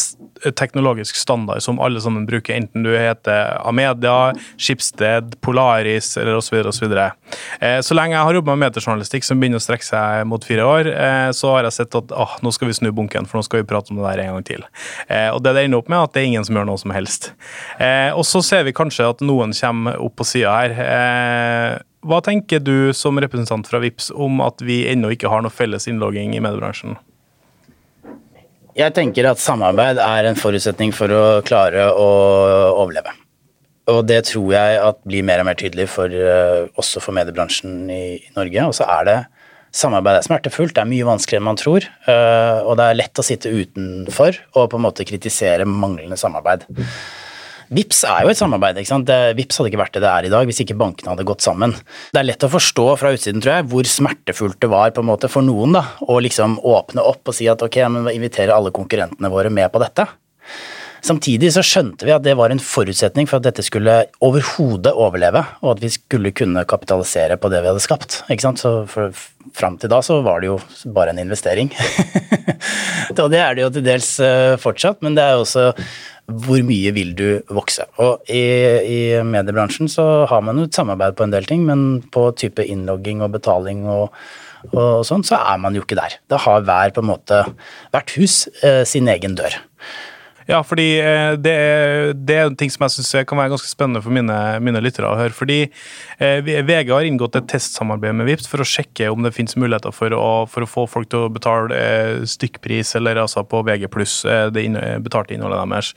teknologisk 0.60 1.16
standard 1.16 1.64
som 1.64 1.80
alle 1.80 2.02
sammen 2.04 2.26
bruker, 2.28 2.58
enten 2.58 2.84
du 2.84 2.92
heter 2.92 3.56
Amedia, 3.64 4.34
Skipsted, 4.60 5.38
Polaris 5.40 6.18
eller 6.20 6.42
osv. 6.42 6.60
osv. 6.74 6.98
Eh, 6.98 7.80
så 7.80 7.96
lenge 7.96 8.18
jeg 8.18 8.28
har 8.28 8.42
jobba 8.42 8.58
med 8.58 8.68
mediejournalistikk 8.68 9.24
som 9.24 9.40
begynner 9.40 9.64
å 9.64 9.64
strekke 9.64 9.88
seg 9.88 10.28
mot 10.28 10.44
fire 10.44 10.68
år, 10.68 10.92
eh, 10.92 11.30
så 11.32 11.56
har 11.56 11.70
jeg 11.70 11.78
sett 11.78 12.00
at 12.02 12.12
åh, 12.12 12.36
nå 12.44 12.52
skal 12.52 12.68
vi 12.68 12.76
snu 12.82 12.92
bunken, 12.92 13.32
for 13.32 13.40
nå 13.40 13.48
skal 13.48 13.64
vi 13.64 13.70
prate 13.72 13.96
om 13.96 14.04
det 14.04 14.12
der 14.12 14.26
en 14.26 14.36
gang 14.36 14.48
til. 14.52 14.68
Eh, 15.08 15.32
og 15.32 15.40
det 15.48 15.56
det 15.56 15.70
ender 15.70 15.80
opp 15.80 15.96
med, 15.96 16.04
at 16.04 16.20
det 16.20 16.26
er 16.26 16.30
ingen 16.34 16.52
som 16.52 16.60
gjør 16.60 16.68
noe 16.68 16.84
som 16.84 16.92
helst. 16.92 17.32
Eh, 17.80 18.12
og 18.12 18.28
så 18.28 18.44
ser 18.44 18.68
vi 18.68 18.76
kanskje 18.76 19.08
at 19.08 19.24
noen 19.24 19.56
kommer 19.56 19.96
opp 20.04 20.17
på 20.18 20.26
sida 20.28 20.54
her. 20.58 20.74
Eh, 20.84 21.76
hva 22.08 22.22
tenker 22.24 22.62
du 22.64 22.94
som 22.96 23.20
representant 23.22 23.68
fra 23.68 23.82
VIPS 23.84 24.12
om 24.16 24.42
at 24.46 24.62
vi 24.64 24.84
ennå 24.92 25.12
ikke 25.14 25.32
har 25.32 25.44
noe 25.44 25.54
felles 25.54 25.90
innlogging 25.90 26.36
i 26.38 26.42
mediebransjen? 26.44 26.98
Jeg 28.78 28.94
tenker 28.94 29.26
at 29.26 29.42
samarbeid 29.42 29.98
er 30.04 30.28
en 30.30 30.38
forutsetning 30.38 30.92
for 30.94 31.10
å 31.10 31.24
klare 31.46 31.88
å 31.90 32.10
overleve. 32.84 33.16
Og 33.90 34.04
det 34.06 34.20
tror 34.28 34.52
jeg 34.52 34.80
at 34.84 35.00
blir 35.08 35.26
mer 35.26 35.42
og 35.42 35.48
mer 35.48 35.58
tydelig 35.58 35.88
for, 35.90 36.12
uh, 36.12 36.68
også 36.78 37.02
for 37.02 37.16
mediebransjen 37.16 37.88
i, 37.90 38.20
Norge. 38.36 38.68
Og 38.68 38.76
så 38.78 38.86
er 39.00 39.08
det 39.08 39.18
samarbeid 39.78 40.20
er 40.20 40.28
smertefullt, 40.28 40.76
det 40.76 40.84
er 40.84 40.90
mye 40.92 41.08
vanskeligere 41.08 41.42
enn 41.42 41.50
man 41.50 41.60
tror. 41.60 41.88
Uh, 42.06 42.68
og 42.68 42.76
det 42.78 42.86
er 42.86 43.00
lett 43.00 43.22
å 43.22 43.26
sitte 43.26 43.54
utenfor 43.54 44.38
og 44.54 44.70
på 44.70 44.80
en 44.80 44.86
måte 44.86 45.08
kritisere 45.08 45.66
manglende 45.68 46.20
samarbeid. 46.20 46.68
Vips 47.74 48.04
er 48.08 48.24
jo 48.24 48.32
et 48.32 48.40
samarbeid. 48.40 48.80
ikke 48.80 48.92
sant? 48.94 49.12
Vips 49.38 49.60
hadde 49.60 49.72
ikke 49.72 49.82
vært 49.82 49.98
det 49.98 50.04
det 50.06 50.12
er 50.12 50.28
i 50.28 50.32
dag 50.32 50.48
hvis 50.48 50.62
ikke 50.64 50.78
bankene 50.80 51.12
hadde 51.14 51.28
gått 51.28 51.44
sammen. 51.44 51.76
Det 52.14 52.22
er 52.22 52.30
lett 52.30 52.46
å 52.48 52.52
forstå 52.52 52.88
fra 53.02 53.12
utsiden, 53.16 53.44
tror 53.44 53.58
jeg, 53.58 53.68
hvor 53.74 53.90
smertefullt 53.92 54.60
det 54.64 54.72
var 54.72 54.94
på 54.96 55.04
en 55.04 55.10
måte 55.10 55.32
for 55.32 55.46
noen 55.46 55.76
da, 55.76 55.84
å 56.08 56.20
liksom 56.24 56.60
åpne 56.64 57.04
opp 57.04 57.28
og 57.28 57.36
si 57.36 57.50
at 57.52 57.64
ok, 57.64 57.82
men 57.92 58.12
inviterer 58.14 58.56
alle 58.56 58.74
konkurrentene 58.76 59.32
våre 59.34 59.52
med 59.54 59.72
på 59.74 59.84
dette. 59.84 60.08
Samtidig 61.06 61.52
så 61.56 61.64
skjønte 61.66 62.08
vi 62.08 62.14
at 62.16 62.26
det 62.26 62.36
var 62.40 62.54
en 62.54 62.62
forutsetning 62.62 63.30
for 63.30 63.40
at 63.40 63.48
dette 63.50 63.66
skulle 63.66 64.00
overhodet 64.24 64.94
overleve, 64.94 65.44
og 65.64 65.76
at 65.76 65.84
vi 65.84 65.92
skulle 65.94 66.34
kunne 66.36 66.66
kapitalisere 66.70 67.38
på 67.42 67.52
det 67.54 67.64
vi 67.64 67.72
hadde 67.72 67.84
skapt. 67.84 68.22
ikke 68.30 68.48
sant? 68.50 68.64
Så 68.64 68.74
for, 68.92 69.16
Fram 69.56 69.78
til 69.80 69.90
da 69.90 70.02
så 70.04 70.20
var 70.26 70.42
det 70.44 70.50
jo 70.50 70.58
bare 70.94 71.14
en 71.14 71.22
investering. 71.22 71.70
og 73.24 73.30
det 73.32 73.40
er 73.40 73.56
det 73.56 73.64
jo 73.64 73.70
til 73.78 73.86
dels 73.86 74.10
eh, 74.20 74.58
fortsatt, 74.60 75.00
men 75.06 75.16
det 75.16 75.24
er 75.24 75.38
jo 75.38 75.46
også 75.46 75.70
hvor 76.28 76.60
mye 76.68 76.92
vil 76.92 77.14
du 77.16 77.28
vokse? 77.56 77.86
Og 78.04 78.28
i, 78.28 78.44
i, 78.84 79.00
mediebransjen 79.24 79.88
så 79.92 80.26
har 80.28 80.44
man 80.44 80.60
jo 80.60 80.68
et 80.68 80.76
samarbeid 80.76 81.16
på 81.16 81.24
en 81.24 81.32
del 81.32 81.48
ting, 81.48 81.64
men 81.68 82.02
på 82.12 82.28
type 82.36 82.66
innlogging 82.68 83.24
og 83.24 83.32
betaling 83.38 83.86
og, 83.88 84.12
og 84.74 85.06
sånn, 85.08 85.24
så 85.28 85.40
er 85.40 85.62
man 85.64 85.78
jo 85.78 85.86
ikke 85.86 86.00
der. 86.00 86.20
Da 86.28 86.42
har 86.44 86.68
hver 86.68 86.92
på 86.92 87.06
en 87.06 87.12
måte, 87.14 87.40
hvert 87.96 88.14
hus 88.20 88.42
eh, 88.60 88.84
sin 88.88 89.08
egen 89.14 89.40
dør. 89.40 89.56
Ja, 90.48 90.62
fordi 90.64 90.86
eh, 91.02 91.34
det 91.44 91.52
er, 91.52 92.14
det 92.16 92.36
er 92.38 92.46
en 92.48 92.56
ting 92.58 92.72
som 92.72 92.86
jeg 92.86 92.96
syns 92.96 93.28
kan 93.28 93.40
være 93.40 93.52
ganske 93.52 93.68
spennende 93.68 94.02
for 94.04 94.16
mine, 94.16 94.36
mine 94.64 94.82
lyttere 94.84 95.10
å 95.10 95.18
høre. 95.20 95.36
Fordi 95.36 95.60
eh, 95.66 96.40
VG 96.40 96.94
har 96.94 97.08
inngått 97.08 97.36
et 97.40 97.50
testsamarbeid 97.52 98.16
med 98.16 98.30
Vipps 98.30 98.48
for 98.48 98.64
å 98.64 98.68
sjekke 98.68 99.12
om 99.12 99.28
det 99.28 99.34
finnes 99.36 99.58
muligheter 99.60 99.92
for 99.96 100.16
å, 100.16 100.30
for 100.52 100.64
å 100.64 100.70
få 100.72 100.86
folk 100.92 101.12
til 101.12 101.26
å 101.26 101.34
betale 101.36 101.76
eh, 101.76 102.24
stykkpris, 102.24 102.96
eller 103.00 103.20
altså 103.26 103.44
på 103.44 103.62
VG 103.68 103.88
det 104.56 104.66
betalte 105.04 105.36
innholdet 105.36 105.68
deres. 105.72 105.94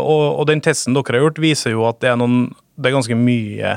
Og, 0.00 0.24
og, 0.38 0.42
den 0.48 0.62
testen 0.64 0.96
dere 0.96 1.18
har 1.18 1.26
gjort, 1.26 1.40
viser 1.42 1.74
jo 1.74 1.84
at 1.88 2.00
det 2.02 2.10
er, 2.12 2.18
noen, 2.20 2.50
det 2.76 2.90
er 2.90 2.94
ganske 2.96 3.16
mye, 3.18 3.72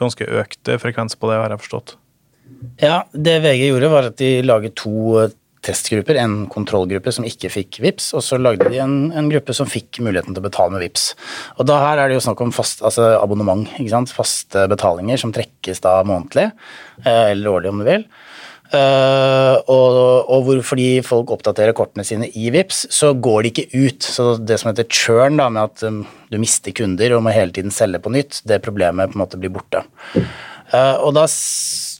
ganske 0.00 0.28
økt 0.40 0.70
frekvens 0.82 1.18
på 1.18 1.30
det, 1.30 1.38
har 1.40 1.54
jeg 1.54 1.62
forstått. 1.64 1.94
Ja, 2.80 3.04
det 3.12 3.38
VG 3.44 3.70
gjorde, 3.70 3.92
var 3.92 4.10
at 4.10 4.18
de 4.20 4.30
laget 4.44 4.76
to 4.80 5.28
testgrupper, 5.66 6.16
en 6.20 6.46
kontrollgruppe 6.50 7.12
som 7.12 7.26
ikke 7.28 7.50
fikk 7.52 7.80
VIPS, 7.84 8.10
og 8.16 8.24
så 8.24 8.38
lagde 8.40 8.70
de 8.72 8.80
en, 8.80 8.96
en, 9.12 9.28
gruppe 9.32 9.54
som 9.56 9.68
fikk 9.68 10.00
muligheten 10.04 10.34
til 10.34 10.42
å 10.42 10.46
betale 10.48 10.74
med 10.74 10.84
VIPS. 10.86 11.06
Og 11.58 11.68
da 11.68 11.80
her 11.84 12.00
er 12.00 12.10
det 12.10 12.16
jo 12.16 12.24
snakk 12.24 12.40
om 12.44 12.54
fast, 12.54 12.84
altså 12.86 13.12
abonnement, 13.20 13.68
ikke 13.76 13.92
sant? 13.92 14.14
faste 14.16 14.66
betalinger 14.70 15.20
som 15.20 15.34
trekkes 15.36 15.84
da 15.84 16.00
månedlig, 16.08 16.50
eh, 17.04 17.30
eller 17.34 17.52
årlig 17.52 17.72
om 17.74 17.82
du 17.82 17.88
vil. 17.88 18.08
Uh, 18.70 19.58
og, 19.66 19.96
og 20.30 20.44
hvor, 20.46 20.60
fordi 20.62 21.00
folk 21.02 21.32
oppdaterer 21.34 21.74
kortene 21.74 22.04
sine 22.06 22.28
i 22.38 22.52
VIPS, 22.54 22.84
så 22.94 23.10
går 23.18 23.42
de 23.42 23.50
ikke 23.50 23.66
ut. 23.74 24.06
Så 24.06 24.26
det 24.38 24.60
som 24.62 24.70
heter 24.70 24.86
churn, 24.86 25.40
da, 25.40 25.48
med 25.50 25.72
at 25.72 25.82
um, 25.88 26.04
du 26.30 26.38
mister 26.38 26.74
kunder 26.76 27.16
og 27.16 27.24
må 27.26 27.34
hele 27.34 27.50
tiden 27.56 27.74
selge 27.74 27.98
på 28.04 28.12
nytt, 28.14 28.44
det 28.46 28.62
problemet 28.62 29.10
på 29.10 29.18
en 29.18 29.24
måte 29.24 29.40
blir 29.42 29.50
borte. 29.54 29.82
Uh, 30.70 31.02
og 31.02 31.16
da 31.18 31.26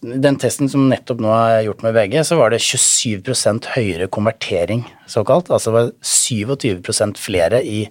den 0.00 0.38
testen 0.40 0.68
som 0.72 0.88
nettopp 0.88 1.20
nå 1.20 1.30
er 1.34 1.64
gjort 1.66 1.84
med 1.84 1.94
VG, 1.96 2.20
så 2.24 2.38
var 2.40 2.52
det 2.52 2.62
27% 2.64 3.70
høyere 3.74 4.08
konvertering, 4.12 4.86
såkalt. 5.10 5.50
Altså 5.52 5.70
det 5.70 5.76
var 5.76 5.90
27% 6.00 7.20
flere 7.20 7.60
i 7.60 7.82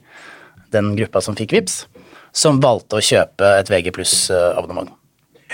den 0.74 0.96
gruppa 0.98 1.22
som 1.22 1.38
fikk 1.38 1.54
VIPS, 1.58 1.84
som 2.34 2.62
valgte 2.64 2.98
å 2.98 3.06
kjøpe 3.06 3.54
et 3.60 3.70
VG 3.70 3.94
pluss-abonnement. 3.94 4.92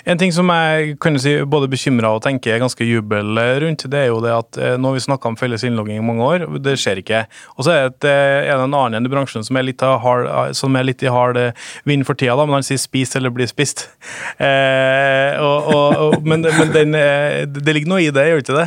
En 0.04 0.20
ting 0.20 0.34
som 0.36 0.50
jeg 0.52 0.98
kan 1.00 1.16
si 1.22 1.38
både 1.48 1.70
bekymra 1.72 2.12
og 2.18 2.24
tenker 2.26 2.60
ganske 2.60 2.84
jubel 2.84 3.40
rundt, 3.64 3.86
det 3.92 4.02
er 4.02 4.10
jo 4.10 4.20
det 4.24 4.34
at 4.36 4.60
eh, 4.60 4.76
nå 4.76 4.92
har 4.92 4.98
vi 4.98 5.04
snakka 5.06 5.32
om 5.32 5.38
felles 5.40 5.64
innlogging 5.64 6.02
i 6.02 6.06
mange 6.06 6.26
år, 6.26 6.46
det 6.60 6.76
skjer 6.82 7.00
ikke. 7.00 7.24
Og 7.56 7.68
så 7.68 7.72
er 7.76 7.94
det, 7.94 8.12
eh, 8.12 8.52
en 8.52 8.66
annen 8.66 8.98
igjen 8.98 9.08
i 9.08 9.14
bransjen 9.14 9.46
som 9.48 9.56
er 9.56 9.68
litt, 9.70 9.82
hard, 9.82 10.28
som 10.58 10.76
er 10.76 10.88
litt 10.90 11.06
i 11.06 11.12
hard 11.12 11.40
eh, 11.40 11.68
vind 11.88 12.04
for 12.08 12.20
tida, 12.20 12.36
da, 12.36 12.48
men 12.48 12.60
han 12.60 12.68
sier 12.68 12.82
'spis 12.82 13.16
eller 13.16 13.34
bli 13.34 13.48
spist'. 13.48 13.88
Eh, 14.46 15.40
og, 15.40 15.68
og, 15.72 16.26
men, 16.28 16.44
men 16.44 16.72
den, 16.74 16.92
det 17.56 17.74
ligger 17.74 17.90
noe 17.90 18.02
i 18.04 18.12
det, 18.14 18.26
gjør 18.28 18.42
ikke 18.44 18.58
det? 18.58 18.66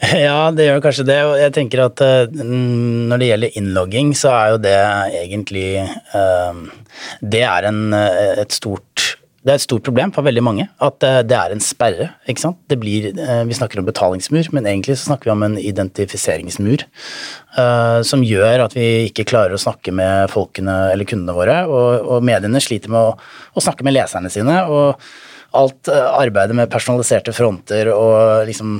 Ja, 0.26 0.50
det 0.50 0.66
gjør 0.66 0.82
kanskje 0.82 1.06
det. 1.06 1.18
Og 1.28 1.34
jeg 1.38 1.52
tenker 1.54 1.84
at 1.84 2.02
når 2.40 3.20
det 3.20 3.28
gjelder 3.30 3.58
innlogging, 3.60 4.12
så 4.18 4.32
er 4.34 4.54
jo 4.54 4.60
det 4.64 4.76
egentlig 5.20 5.68
Det 7.20 7.42
er 7.46 7.68
en, 7.70 7.82
et 7.94 8.56
stort 8.56 9.19
det 9.40 9.52
er 9.54 9.56
et 9.56 9.64
stort 9.64 9.86
problem 9.86 10.10
for 10.12 10.26
veldig 10.26 10.42
mange 10.44 10.66
at 10.84 11.04
eh, 11.06 11.22
det 11.24 11.36
er 11.36 11.54
en 11.54 11.62
sperre. 11.64 12.10
ikke 12.28 12.42
sant? 12.42 12.58
Det 12.68 12.76
blir, 12.80 13.08
eh, 13.08 13.42
Vi 13.48 13.56
snakker 13.56 13.80
om 13.80 13.86
betalingsmur, 13.88 14.50
men 14.52 14.68
egentlig 14.68 14.98
så 14.98 15.08
snakker 15.08 15.30
vi 15.30 15.32
om 15.32 15.44
en 15.46 15.56
identifiseringsmur. 15.56 16.84
Uh, 17.50 17.98
som 18.06 18.22
gjør 18.22 18.66
at 18.66 18.76
vi 18.76 19.08
ikke 19.08 19.26
klarer 19.26 19.56
å 19.56 19.58
snakke 19.58 19.90
med 19.90 20.30
folkene 20.30 20.92
eller 20.92 21.08
kundene 21.08 21.34
våre. 21.34 21.56
Og, 21.66 22.04
og 22.04 22.26
mediene 22.26 22.60
sliter 22.62 22.92
med 22.92 23.00
å, 23.00 23.16
å, 23.56 23.64
snakke 23.64 23.86
med 23.86 23.96
leserne 23.96 24.30
sine. 24.30 24.60
Og 24.68 25.00
alt 25.56 25.90
arbeidet 25.90 26.54
med 26.54 26.70
personaliserte 26.70 27.34
fronter 27.34 27.90
og 27.90 28.46
liksom 28.46 28.76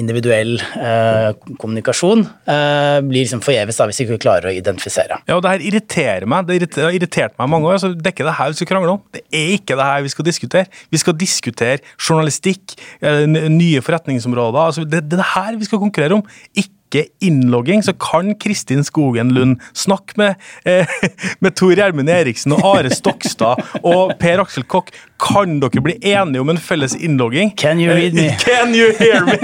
individuell 0.00 0.56
eh, 0.58 1.30
kommunikasjon 1.60 2.24
eh, 2.24 2.98
blir 3.06 3.22
liksom 3.24 3.42
forgjeves 3.44 3.80
hvis 3.80 4.00
vi 4.00 4.06
ikke 4.06 4.20
klarer 4.24 4.50
å 4.50 4.54
identifisere. 4.54 5.20
Ja, 5.28 5.36
og 5.36 5.44
Det 5.44 5.52
her 5.54 5.66
irriterer 5.70 6.28
meg. 6.30 6.48
Det 6.48 6.70
har 6.80 6.96
irritert 6.96 7.36
meg 7.40 7.50
mange 7.52 7.68
år. 7.68 7.78
altså 7.78 7.92
Det 7.94 8.10
er 8.10 8.16
ikke 8.16 8.28
det 8.28 8.36
her 8.38 8.52
vi 8.52 8.60
skal 8.60 8.70
krangle 8.72 8.94
om. 8.96 9.02
Det 9.12 9.24
er 9.30 9.52
ikke 9.56 9.78
det 9.78 9.88
her 9.90 10.06
vi 10.06 10.14
skal 10.14 10.28
diskutere. 10.28 10.80
Vi 10.92 11.02
skal 11.02 11.18
diskutere 11.20 11.78
journalistikk, 11.96 12.76
eh, 13.00 13.26
nye 13.26 13.84
forretningsområder. 13.84 14.62
altså 14.66 14.84
Det 14.84 15.04
det 15.06 15.18
er 15.18 15.22
det 15.22 15.30
her 15.34 15.56
vi 15.56 15.68
skal 15.68 15.82
konkurrere 15.82 16.18
om. 16.18 16.24
Ikke 16.56 16.75
innlogging, 17.20 17.82
så 17.82 17.92
kan 17.98 18.34
Kristin 18.38 18.84
Skogen 18.86 19.32
Lund 19.34 19.60
snakke 19.76 20.16
med, 20.16 20.34
eh, 20.64 20.86
med 21.44 21.56
Tor 21.58 21.74
Gjermund 21.74 22.08
Eriksen 22.10 22.52
og 22.56 22.62
Are 22.64 22.90
Stokstad 22.94 23.60
og 23.82 24.14
Per 24.20 24.42
Aksel 24.44 24.64
Kokk. 24.70 24.92
Kan 25.20 25.58
dere 25.62 25.80
bli 25.80 25.94
enige 26.12 26.40
om 26.44 26.50
en 26.52 26.58
felles 26.60 26.92
innlogging? 26.94 27.54
Can 27.56 27.80
you 27.80 27.90
read 27.96 28.12
me? 28.14 28.28
Can 28.42 28.74
you 28.76 28.90
hear 28.98 29.24
me? 29.24 29.36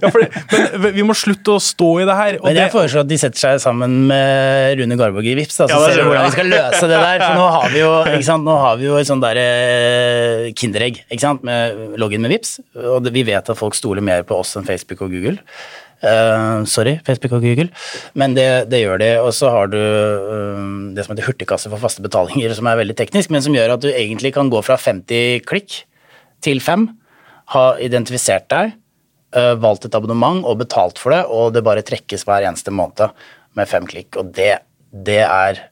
Ja, 0.00 0.08
for, 0.10 0.24
men 0.80 0.94
vi 0.96 1.04
må 1.04 1.14
slutte 1.16 1.54
å 1.58 1.60
stå 1.60 1.90
i 2.00 2.06
det 2.08 2.16
her. 2.16 2.38
Men 2.42 2.54
det- 2.56 2.62
jeg 2.64 2.72
foreslår 2.72 3.04
at 3.04 3.10
de 3.10 3.18
setter 3.20 3.38
seg 3.44 3.60
sammen 3.60 4.06
med 4.08 4.78
Rune 4.80 4.96
Garborg 4.96 5.28
i 5.28 5.34
Vips, 5.38 5.60
da, 5.60 5.68
så 5.68 5.76
Ja, 5.76 5.90
ser 5.92 6.02
vi 6.02 6.08
hvordan 6.08 6.24
vi 6.30 6.36
skal 6.38 6.50
løse 6.54 6.80
det 6.88 7.00
der. 7.04 7.20
For 7.26 7.36
nå 7.36 7.50
har 7.58 7.68
vi 7.74 7.82
jo, 7.84 7.92
ikke? 8.16 8.38
Nå 8.50 8.56
har 8.64 8.80
vi 8.80 8.88
jo 8.88 8.96
et 8.96 9.10
sånt 9.10 9.24
der 9.26 9.40
eh, 9.44 10.48
kinderegg 10.56 11.02
ikke 11.12 11.34
med 11.46 11.98
login 12.00 12.24
med 12.24 12.32
Vips, 12.34 12.56
og 12.80 13.04
det, 13.04 13.12
vi 13.14 13.22
vet 13.28 13.52
at 13.52 13.58
folk 13.60 13.76
stoler 13.76 14.00
mer 14.04 14.24
på 14.26 14.40
oss 14.40 14.56
enn 14.56 14.64
Facebook 14.66 15.04
og 15.04 15.12
Google. 15.12 15.36
Eh, 16.00 16.64
sorry, 16.64 16.94
Facebook 17.04 17.34
og 17.36 17.42
Google, 17.44 17.68
men 18.16 18.32
det, 18.36 18.46
det 18.72 18.80
gjør 18.80 19.00
det. 19.02 19.10
Og 19.20 19.34
så 19.36 19.50
har 19.52 19.68
du 19.68 19.76
uh, 19.76 20.60
det 20.96 21.04
som 21.04 21.12
heter 21.12 21.28
hurtigkasse 21.28 21.68
for 21.68 21.82
faste 21.82 22.04
betalinger, 22.04 22.54
som 22.56 22.70
er 22.70 22.80
veldig 22.80 22.96
teknisk, 22.96 23.32
men 23.34 23.44
som 23.44 23.56
gjør 23.56 23.74
at 23.74 23.84
du 23.84 23.90
egentlig 23.92 24.32
kan 24.36 24.48
gå 24.52 24.62
fra 24.64 24.78
50 24.80 25.44
klikk 25.48 25.82
til 26.44 26.62
5, 26.64 26.86
ha 27.52 27.64
identifisert 27.84 28.48
deg, 28.52 28.72
uh, 29.36 29.52
valgt 29.60 29.84
et 29.90 29.98
abonnement 29.98 30.40
og 30.48 30.62
betalt 30.62 31.00
for 31.02 31.12
det, 31.12 31.26
og 31.28 31.52
det 31.52 31.66
bare 31.66 31.84
trekkes 31.84 32.24
hver 32.24 32.48
eneste 32.48 32.72
måned 32.72 33.12
med 33.58 33.68
fem 33.68 33.84
klikk. 33.90 34.16
Og 34.16 34.32
det, 34.38 34.54
det 34.88 35.20
er 35.26 35.66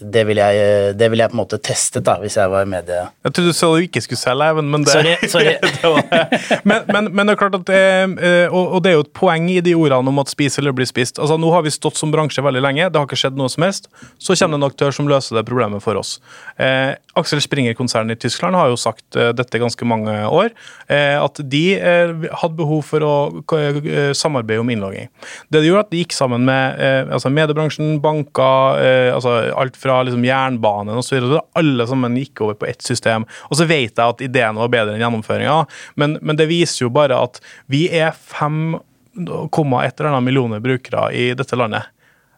det 0.00 0.24
ville 0.26 0.42
jeg, 0.42 0.94
det 0.98 1.06
vil 1.12 1.20
jeg 1.22 1.30
på 1.30 1.36
en 1.36 1.40
måte 1.44 1.58
testet 1.62 2.02
da, 2.06 2.16
hvis 2.18 2.34
jeg 2.34 2.50
var 2.50 2.66
i 2.66 2.70
media. 2.70 3.04
Jeg 3.22 3.34
trodde 3.36 3.52
du 3.52 3.56
sa 3.56 3.68
du 3.70 3.84
ikke 3.84 4.02
skulle 4.02 4.18
selge, 4.18 4.48
Even, 4.50 4.70
men 4.72 4.82
det 4.86 4.94
Sorry, 4.94 5.14
sorry. 5.30 5.52
det 5.76 5.90
var 5.92 6.02
det. 6.10 6.40
Men, 6.66 6.88
men, 6.90 7.10
men 7.14 7.30
det 7.30 7.36
er 7.36 7.38
klart 7.38 7.58
at 7.60 7.70
eh, 7.70 8.48
og, 8.50 8.74
og 8.74 8.82
det 8.82 8.90
er 8.90 8.96
jo 8.98 9.04
et 9.06 9.12
poeng 9.14 9.46
i 9.52 9.60
de 9.64 9.76
ordene 9.78 10.10
om 10.10 10.18
at 10.22 10.32
spis 10.32 10.58
eller 10.58 10.74
bli 10.74 10.86
spist. 10.88 11.20
Altså 11.22 11.38
Nå 11.38 11.52
har 11.54 11.62
vi 11.66 11.72
stått 11.74 12.00
som 12.00 12.10
bransje 12.14 12.42
veldig 12.42 12.64
lenge, 12.64 12.88
det 12.90 12.98
har 13.00 13.06
ikke 13.06 13.20
skjedd 13.22 13.38
noe 13.38 13.52
som 13.52 13.66
helst. 13.66 13.86
Så 14.18 14.34
kommer 14.34 14.58
det 14.58 14.64
en 14.64 14.68
aktør 14.72 14.96
som 14.98 15.10
løser 15.10 15.38
det 15.38 15.46
problemet 15.46 15.84
for 15.84 16.00
oss. 16.00 16.16
Eh, 16.58 16.96
Aksel 17.14 17.42
Springer-konsernet 17.44 18.18
i 18.18 18.26
Tyskland 18.26 18.58
har 18.58 18.72
jo 18.72 18.80
sagt 18.80 19.14
eh, 19.14 19.30
dette 19.36 19.62
ganske 19.62 19.86
mange 19.86 20.16
år, 20.26 20.50
eh, 20.90 21.14
at 21.20 21.38
de 21.38 21.62
eh, 21.78 22.14
hadde 22.42 22.58
behov 22.58 22.82
for 22.90 23.06
å 23.06 23.14
eh, 23.54 24.10
samarbeide 24.16 24.64
om 24.64 24.74
innlogging. 24.74 25.06
Det 25.46 25.62
de 25.62 25.70
gjorde, 25.70 25.86
at 25.86 25.94
de 25.94 26.02
gikk 26.02 26.18
sammen 26.18 26.42
med 26.48 26.82
eh, 26.82 27.14
altså 27.14 27.30
mediebransjen, 27.30 28.00
banker, 28.02 28.82
eh, 28.82 29.10
altså 29.14 29.36
alt 29.54 29.78
fra 29.84 30.00
liksom 30.06 30.24
jernbanen 30.24 30.96
osv. 31.00 31.36
Alle 31.60 31.86
sammen 31.88 32.16
gikk 32.18 32.40
over 32.46 32.56
på 32.60 32.68
ett 32.70 32.82
system. 32.82 33.26
Og 33.50 33.60
så 33.60 33.68
vet 33.68 33.92
jeg 33.92 34.04
at 34.04 34.24
ideen 34.24 34.58
var 34.60 34.72
bedre 34.72 34.96
enn 34.96 35.04
gjennomføringa, 35.04 35.60
men, 36.00 36.18
men 36.24 36.40
det 36.40 36.48
viser 36.50 36.86
jo 36.86 36.94
bare 36.94 37.20
at 37.26 37.42
vi 37.70 37.86
er 37.92 38.16
5,1 38.16 38.80
eller 39.20 40.10
annet 40.10 40.26
millioner 40.30 40.64
brukere 40.64 41.10
i 41.12 41.28
dette 41.36 41.60
landet. 41.60 41.92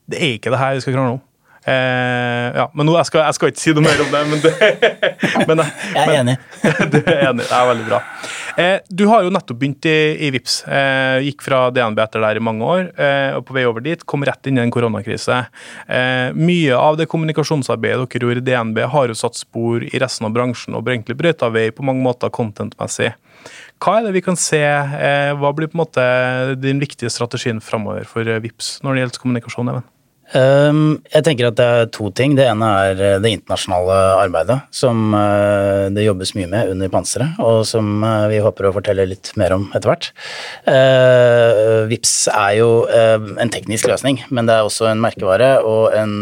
Det 0.07 0.21
er 0.21 0.37
ikke 0.37 0.53
det 0.55 0.61
her 0.61 0.77
vi 0.77 0.85
skal 0.85 0.99
krangle 0.99 1.19
om. 1.19 1.25
Eh, 1.67 2.49
ja, 2.55 2.71
men 2.79 2.87
nå, 2.87 2.93
jeg, 2.95 3.09
skal, 3.09 3.25
jeg 3.27 3.35
skal 3.35 3.51
ikke 3.51 3.59
si 3.63 3.73
noe 3.75 3.83
mer 3.83 4.03
om 4.05 4.13
det, 4.13 4.21
men, 4.31 4.43
det, 4.45 4.53
men 5.49 5.63
Jeg 5.65 6.05
er 6.05 6.13
enig. 6.21 6.37
det 6.93 7.01
er 7.03 7.25
enig. 7.33 7.43
Det 7.43 7.57
er 7.57 7.71
veldig 7.73 7.87
bra. 7.89 8.03
Eh, 8.57 8.79
du 8.89 9.05
har 9.07 9.25
jo 9.25 9.33
nettopp 9.33 9.59
begynt 9.61 9.85
i, 9.89 9.97
i 10.27 10.31
VIPS. 10.33 10.63
Eh, 10.65 11.19
gikk 11.27 11.45
fra 11.45 11.67
DNB 11.75 12.01
etter 12.01 12.23
der 12.25 12.39
i 12.41 12.45
mange 12.45 12.65
år, 12.65 12.87
eh, 12.97 13.37
og 13.37 13.45
på 13.49 13.57
vei 13.57 13.67
over 13.69 13.85
dit 13.85 14.05
kom 14.09 14.25
rett 14.25 14.49
inn 14.49 14.57
i 14.57 14.63
en 14.65 14.73
koronakrise. 14.73 15.43
Mye 16.37 16.77
av 16.77 16.97
det 16.97 17.09
kommunikasjonsarbeidet 17.13 18.09
dere 18.09 18.29
gjorde 18.29 18.43
i 18.43 18.47
DNB, 18.47 18.81
har 18.93 19.11
jo 19.13 19.19
satt 19.19 19.37
spor 19.37 19.85
i 19.85 20.01
resten 20.01 20.29
av 20.29 20.35
bransjen 20.37 20.77
og 20.77 20.89
egentlig 20.89 21.19
brøyta 21.21 21.51
vei 21.53 21.69
på 21.75 21.85
mange 21.87 22.05
måter 22.05 22.33
contentmessig. 22.33 23.13
Hva 23.83 23.99
er 23.99 24.07
det 24.07 24.15
vi 24.17 24.25
kan 24.25 24.39
se, 24.41 24.63
hva 25.37 25.53
blir 25.55 25.69
på 25.69 25.77
en 25.77 25.83
måte 25.85 26.07
den 26.59 26.81
viktige 26.83 27.13
strategien 27.13 27.61
framover 27.63 28.09
for 28.09 28.25
VIPS 28.25 28.79
når 28.83 28.97
det 28.97 29.05
gjelder 29.05 29.23
kommunikasjon? 29.27 29.75
Even? 29.75 29.87
Um, 30.35 30.97
jeg 31.13 31.23
tenker 31.23 31.47
at 31.47 31.57
det 31.59 31.65
er 31.65 31.89
to 31.95 32.09
ting. 32.17 32.35
Det 32.35 32.49
ene 32.51 32.67
er 32.83 32.99
eh, 32.99 33.19
det 33.23 33.31
internasjonale 33.37 33.97
arbeidet, 34.25 34.57
som 34.75 35.15
eh, 35.15 35.87
det 35.95 36.03
jobbes 36.03 36.33
mye 36.35 36.49
med 36.51 36.73
under 36.73 36.91
panseret, 36.91 37.39
og 37.39 37.61
som 37.69 38.03
eh, 38.03 38.27
vi 38.33 38.41
håper 38.43 38.67
å 38.67 38.73
fortelle 38.75 39.07
litt 39.07 39.31
mer 39.39 39.55
om 39.55 39.69
etter 39.71 39.93
hvert. 39.93 40.09
VIPS 41.87 42.15
er 42.33 42.57
jo 42.59 42.71
en 42.91 43.53
teknisk 43.53 43.87
løsning, 43.91 44.19
men 44.35 44.49
det 44.49 44.57
er 44.57 44.67
også 44.67 44.89
en 44.91 45.03
merkevare 45.03 45.53
og 45.63 45.95
en 45.95 46.17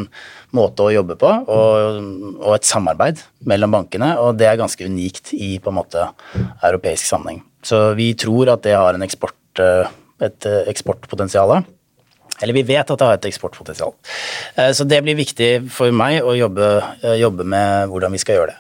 måte 0.55 0.85
å 0.85 0.93
jobbe 0.93 1.17
på, 1.19 1.31
og, 1.51 2.11
og 2.43 2.53
et 2.59 2.69
samarbeid 2.69 3.23
mellom 3.49 3.73
bankene, 3.79 4.13
og 4.21 4.37
det 4.39 4.51
er 4.51 4.61
ganske 4.61 4.85
unikt 4.85 5.33
i 5.33 5.57
på 5.63 5.73
en 5.73 5.79
måte 5.81 6.05
europeisk 6.61 7.09
sammenheng. 7.09 7.41
Så 7.65 7.95
vi 7.97 8.13
tror 8.21 8.53
at 8.53 8.67
det 8.67 8.77
har 8.77 9.01
eksport, 9.07 9.65
et 9.65 10.51
eksportpotensial. 10.69 11.57
Eller 12.43 12.57
vi 12.57 12.65
vet 12.67 12.91
at 12.91 12.99
det 12.99 13.07
har 13.07 13.19
et 13.19 13.29
eksportpotensial. 13.29 13.95
Eh, 14.57 14.73
Så 14.73 14.87
det 14.89 15.03
blir 15.05 15.15
viktig 15.15 15.71
for 15.71 15.93
meg 15.93 16.23
å 16.23 16.35
jobbe, 16.37 16.83
eh, 17.03 17.17
jobbe 17.21 17.45
med 17.45 17.89
hvordan 17.89 18.13
vi 18.13 18.19
skal 18.19 18.37
gjøre 18.37 18.53
det. 18.53 18.59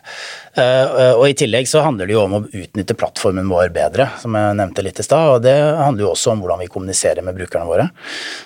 Eh, 0.56 1.14
Og 1.14 1.26
i 1.28 1.34
tillegg 1.34 1.66
så 1.66 1.82
handler 1.82 2.06
det 2.06 2.14
jo 2.14 2.22
om 2.24 2.32
å 2.38 2.42
utnytte 2.46 2.94
plattformen 2.94 3.48
vår 3.48 3.72
bedre, 3.74 4.10
som 4.20 4.34
jeg 4.34 4.56
nevnte 4.56 4.84
litt 4.84 5.00
i 5.00 5.02
stad. 5.02 5.28
Og 5.34 5.42
det 5.42 5.56
handler 5.56 6.04
jo 6.04 6.12
også 6.12 6.32
om 6.32 6.42
hvordan 6.42 6.60
vi 6.60 6.68
kommuniserer 6.68 7.22
med 7.22 7.36
brukerne 7.36 7.66
våre. 7.66 7.90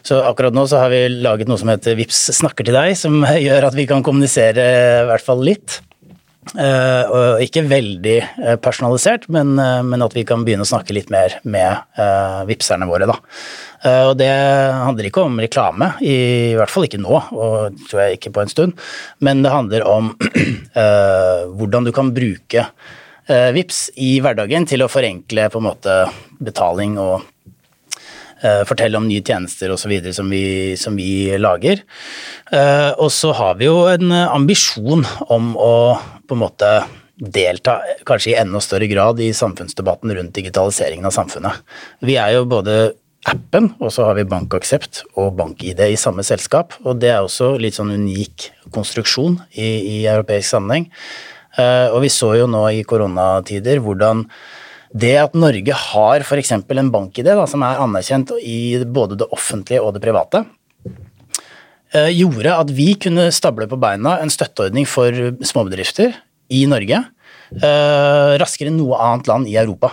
Så 0.02 0.22
akkurat 0.24 0.52
nå 0.54 0.66
så 0.66 0.78
har 0.80 0.88
vi 0.88 1.08
laget 1.08 1.48
noe 1.48 1.58
som 1.58 1.68
heter 1.68 1.96
Vips 1.98 2.30
snakker 2.40 2.64
til 2.64 2.74
deg, 2.74 2.96
som 2.96 3.22
gjør 3.48 3.68
at 3.68 3.74
vi 3.74 3.86
kan 3.86 4.02
kommunisere 4.02 5.02
i 5.02 5.06
hvert 5.10 5.24
fall 5.24 5.44
litt. 5.44 5.80
Og 6.56 7.42
ikke 7.44 7.66
veldig 7.68 8.16
eh, 8.18 8.56
personalisert, 8.62 9.26
men, 9.32 9.52
eh, 9.60 9.82
men 9.84 10.04
at 10.04 10.14
vi 10.16 10.24
kan 10.28 10.46
begynne 10.46 10.64
å 10.64 10.70
snakke 10.70 10.94
litt 10.96 11.10
mer 11.12 11.34
med 11.44 11.82
uh, 12.00 12.44
vipserne 12.48 12.88
våre. 12.88 13.08
Da. 13.08 13.18
Og 14.08 14.14
det 14.18 14.26
handler 14.26 15.06
ikke 15.06 15.22
om 15.22 15.36
reklame, 15.38 15.92
i, 16.02 16.56
hvert 16.58 16.72
fall 16.72 16.88
ikke 16.88 16.98
nå, 16.98 17.20
og 17.30 17.76
tror 17.86 18.00
jeg 18.02 18.16
ikke 18.16 18.32
på 18.34 18.42
en 18.42 18.50
stund, 18.50 18.80
men 19.22 19.44
det 19.44 19.52
handler 19.54 19.84
om 19.86 20.08
hvordan 21.60 21.86
du 21.86 21.92
kan 21.94 22.10
bruke 22.16 22.66
Vips 23.28 23.90
i 24.00 24.16
hverdagen 24.24 24.64
til 24.66 24.82
å 24.82 24.88
forenkle 24.90 25.46
på 25.52 25.60
en 25.60 25.66
måte 25.68 25.94
betaling 26.42 26.96
og 26.98 27.26
fortelle 28.66 28.96
om 28.98 29.04
nye 29.06 29.20
tjenester 29.22 29.74
osv. 29.74 29.92
Som, 30.16 30.32
vi- 30.32 30.78
som 30.80 30.96
vi 30.96 31.36
lager. 31.38 31.84
Og 32.96 33.10
så 33.12 33.34
har 33.36 33.58
vi 33.60 33.68
jo 33.68 33.82
en 33.92 34.14
ambisjon 34.16 35.04
om 35.28 35.52
å 35.60 35.74
på 36.28 36.36
en 36.36 36.44
måte 36.44 36.72
delta 37.18 37.80
kanskje 38.06 38.32
i 38.32 38.38
enda 38.38 38.60
større 38.62 38.86
grad 38.90 39.20
i 39.20 39.32
samfunnsdebatten 39.34 40.12
rundt 40.14 40.36
digitaliseringen 40.36 41.08
av 41.08 41.16
samfunnet. 41.16 41.64
Vi 42.04 42.14
er 42.20 42.36
jo 42.36 42.44
både 42.48 42.78
appen, 43.28 43.72
og 43.82 43.90
så 43.92 44.06
har 44.06 44.18
vi 44.18 44.28
BankAksept 44.28 45.02
og 45.18 45.34
BankID 45.38 45.82
i 45.88 45.98
samme 45.98 46.22
selskap. 46.26 46.76
Og 46.84 47.00
det 47.02 47.10
er 47.12 47.24
også 47.24 47.56
litt 47.60 47.76
sånn 47.78 47.90
unik 47.96 48.50
konstruksjon 48.74 49.40
i, 49.50 49.66
i 49.66 49.98
europeisk 50.06 50.54
sammenheng. 50.54 50.88
Eh, 51.58 51.88
og 51.90 52.02
vi 52.04 52.12
så 52.12 52.34
jo 52.38 52.46
nå 52.50 52.62
i 52.70 52.84
koronatider 52.86 53.82
hvordan 53.82 54.24
det 54.98 55.16
at 55.20 55.34
Norge 55.36 55.74
har 55.74 56.22
f.eks. 56.24 56.54
en 56.54 56.92
bank-ID 56.92 57.28
som 57.50 57.64
er 57.66 57.82
anerkjent 57.82 58.32
i 58.40 58.78
både 58.86 59.18
det 59.20 59.28
offentlige 59.34 59.82
og 59.84 59.92
det 59.96 60.04
private, 60.06 60.46
gjorde 61.92 62.52
at 62.52 62.72
vi 62.76 62.90
kunne 63.00 63.30
stable 63.32 63.64
på 63.70 63.78
beina 63.80 64.18
en 64.20 64.32
støtteordning 64.32 64.84
for 64.88 65.14
småbedrifter 65.40 66.16
i 66.52 66.64
Norge 66.68 67.00
eh, 67.56 68.34
raskere 68.40 68.72
enn 68.72 68.78
noe 68.80 68.98
annet 69.02 69.30
land 69.30 69.48
i 69.48 69.56
Europa. 69.60 69.92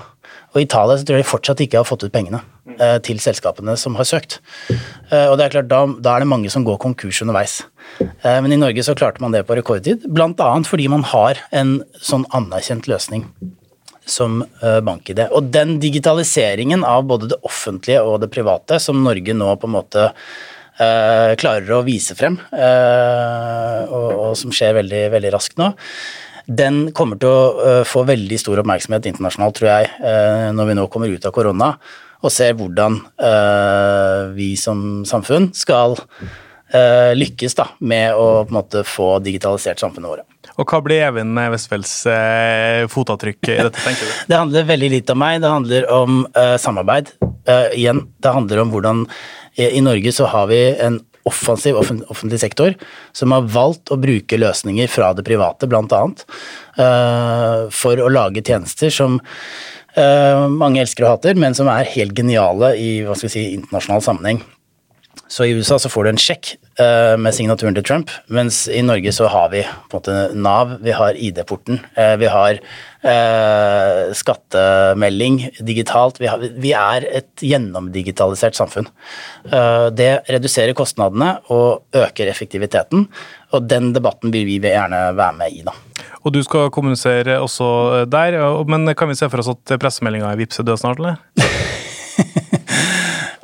Og 0.53 0.61
I 0.61 0.65
Italia 0.67 0.95
så 0.97 1.07
tror 1.07 1.19
jeg 1.19 1.25
de 1.25 1.29
fortsatt 1.29 1.63
ikke 1.65 1.81
har 1.81 1.87
fått 1.87 2.05
ut 2.05 2.13
pengene 2.13 2.39
eh, 2.79 2.97
til 3.03 3.19
selskapene 3.23 3.75
som 3.79 3.97
har 3.99 4.07
søkt. 4.07 4.39
Eh, 4.71 5.27
og 5.27 5.35
det 5.37 5.47
er 5.47 5.57
klart, 5.57 5.69
da, 5.71 5.81
da 5.99 6.15
er 6.15 6.23
det 6.23 6.31
mange 6.31 6.51
som 6.51 6.65
går 6.67 6.79
konkurs 6.81 7.19
underveis. 7.25 7.59
Eh, 7.99 8.39
men 8.39 8.55
i 8.55 8.59
Norge 8.59 8.85
så 8.87 8.95
klarte 8.97 9.23
man 9.23 9.35
det 9.35 9.43
på 9.47 9.57
rekordtid, 9.59 10.07
bl.a. 10.07 10.49
fordi 10.67 10.87
man 10.91 11.03
har 11.11 11.43
en 11.55 11.77
sånn 11.99 12.27
anerkjent 12.35 12.89
løsning 12.91 13.27
som 14.05 14.43
eh, 14.61 14.79
bank-ID. 14.85 15.25
Og 15.35 15.51
den 15.51 15.79
digitaliseringen 15.83 16.85
av 16.87 17.07
både 17.09 17.33
det 17.33 17.41
offentlige 17.43 18.03
og 18.05 18.21
det 18.23 18.31
private 18.31 18.79
som 18.79 19.03
Norge 19.03 19.35
nå 19.35 19.49
på 19.59 19.67
en 19.67 19.75
måte 19.75 20.07
eh, 20.11 20.35
klarer 20.77 21.71
å 21.71 21.83
vise 21.87 22.17
frem, 22.19 22.35
eh, 22.51 23.81
og, 23.87 24.09
og 24.11 24.37
som 24.39 24.51
skjer 24.51 24.75
veldig, 24.81 25.03
veldig 25.13 25.33
raskt 25.35 25.59
nå, 25.61 25.71
den 26.45 26.91
kommer 26.93 27.17
til 27.21 27.31
å 27.31 27.45
eh, 27.65 27.83
få 27.87 28.03
veldig 28.05 28.37
stor 28.41 28.61
oppmerksomhet 28.61 29.07
internasjonalt, 29.09 29.57
tror 29.57 29.71
jeg, 29.71 29.93
eh, 30.05 30.49
når 30.53 30.69
vi 30.69 30.77
nå 30.77 30.87
kommer 30.93 31.13
ut 31.13 31.25
av 31.25 31.33
korona 31.35 31.71
og 32.25 32.33
ser 32.33 32.55
hvordan 32.57 32.99
eh, 33.21 34.21
vi 34.37 34.53
som 34.59 35.03
samfunn 35.07 35.51
skal 35.57 35.97
eh, 35.97 36.35
lykkes 37.15 37.53
da, 37.55 37.67
med 37.79 38.17
å 38.17 38.43
på 38.43 38.49
en 38.49 38.57
måte 38.57 38.81
få 38.89 39.19
digitalisert 39.23 39.79
samfunnet 39.79 40.09
vårt. 40.09 40.35
Og 40.55 40.69
hva 40.69 40.79
blir 40.83 41.03
Even 41.03 41.35
Westfelds 41.51 41.93
eh, 42.09 42.85
fotavtrykk 42.91 43.49
i 43.51 43.57
dette, 43.67 43.81
tenker 43.81 44.07
du? 44.07 44.13
Det 44.31 44.39
handler 44.39 44.69
veldig 44.69 44.91
lite 44.93 45.15
om 45.15 45.21
meg. 45.21 45.41
Det 45.43 45.51
handler 45.51 45.89
om 45.91 46.21
eh, 46.31 46.55
samarbeid. 46.61 47.11
Eh, 47.21 47.67
igjen, 47.81 48.05
det 48.23 48.33
handler 48.37 48.63
om 48.63 48.71
hvordan 48.73 49.03
I 49.59 49.69
i 49.77 49.83
Norge 49.83 50.11
så 50.15 50.29
har 50.31 50.47
vi 50.51 50.61
en 50.83 51.01
offensiv 51.25 51.77
offentlig 51.79 52.37
sektor 52.41 52.75
som 53.15 53.33
har 53.33 53.47
valgt 53.49 53.89
å 53.89 53.97
bruke 53.97 54.37
løsninger 54.37 54.89
fra 54.91 55.09
det 55.17 55.25
private, 55.25 55.67
blant 55.67 55.93
annet, 55.95 56.21
eh, 56.77 57.65
for 57.73 58.01
å 58.01 58.11
lage 58.11 58.43
tjenester 58.45 58.93
som 58.93 59.17
eh, 59.95 60.45
mange 60.51 60.83
elsker 60.83 61.07
og 61.07 61.15
hater, 61.15 61.39
men 61.39 61.57
som 61.57 61.71
er 61.71 61.89
helt 61.95 62.13
geniale 62.17 62.75
i 62.77 62.99
hva 63.07 63.17
skal 63.17 63.31
vi 63.31 63.35
si, 63.37 63.47
internasjonal 63.57 64.05
sammenheng. 64.05 64.43
Så 65.27 65.45
i 65.45 65.53
USA 65.57 65.79
så 65.81 65.89
får 65.91 66.05
du 66.05 66.09
en 66.11 66.21
sjekk 66.21 66.51
uh, 66.79 67.15
med 67.19 67.35
signaturen 67.35 67.75
til 67.77 67.85
Trump, 67.85 68.11
mens 68.31 68.65
i 68.71 68.81
Norge 68.85 69.13
så 69.15 69.29
har 69.31 69.49
vi 69.53 69.63
på 69.89 69.97
en 69.97 69.99
måte 69.99 70.17
Nav, 70.37 70.75
vi 70.85 70.93
har 70.95 71.17
ID-porten, 71.17 71.79
uh, 71.97 72.13
vi 72.21 72.29
har 72.31 72.59
uh, 72.59 74.13
skattemelding 74.15 75.39
digitalt. 75.65 76.21
Vi, 76.21 76.29
har, 76.31 76.41
vi, 76.41 76.73
er 76.77 77.07
et 77.21 77.45
gjennomdigitalisert 77.45 78.57
samfunn. 78.57 78.87
Eh, 79.45 79.87
det 79.95 80.09
reduserer 80.31 80.75
kostnadene 80.77 81.35
og 81.53 81.85
øker 81.95 82.29
effektiviteten, 82.31 83.07
og 83.53 83.67
den 83.69 83.91
debatten 83.95 84.33
vil 84.33 84.47
vi 84.47 84.59
gjerne 84.63 85.01
være 85.17 85.37
med 85.39 85.59
i, 85.59 85.63
da. 85.65 85.75
Og 86.25 86.33
du 86.33 86.41
skal 86.45 86.71
kommunisere 86.73 87.37
også 87.41 88.05
der, 88.09 88.39
men 88.69 88.89
kan 88.97 89.11
vi 89.11 89.17
se 89.17 89.29
for 89.29 89.43
oss 89.43 89.53
at 89.53 89.77
pressemeldinga 89.81 90.33
er 90.33 90.45
død 90.45 90.77
snart, 90.81 91.01
eller? 91.01 91.21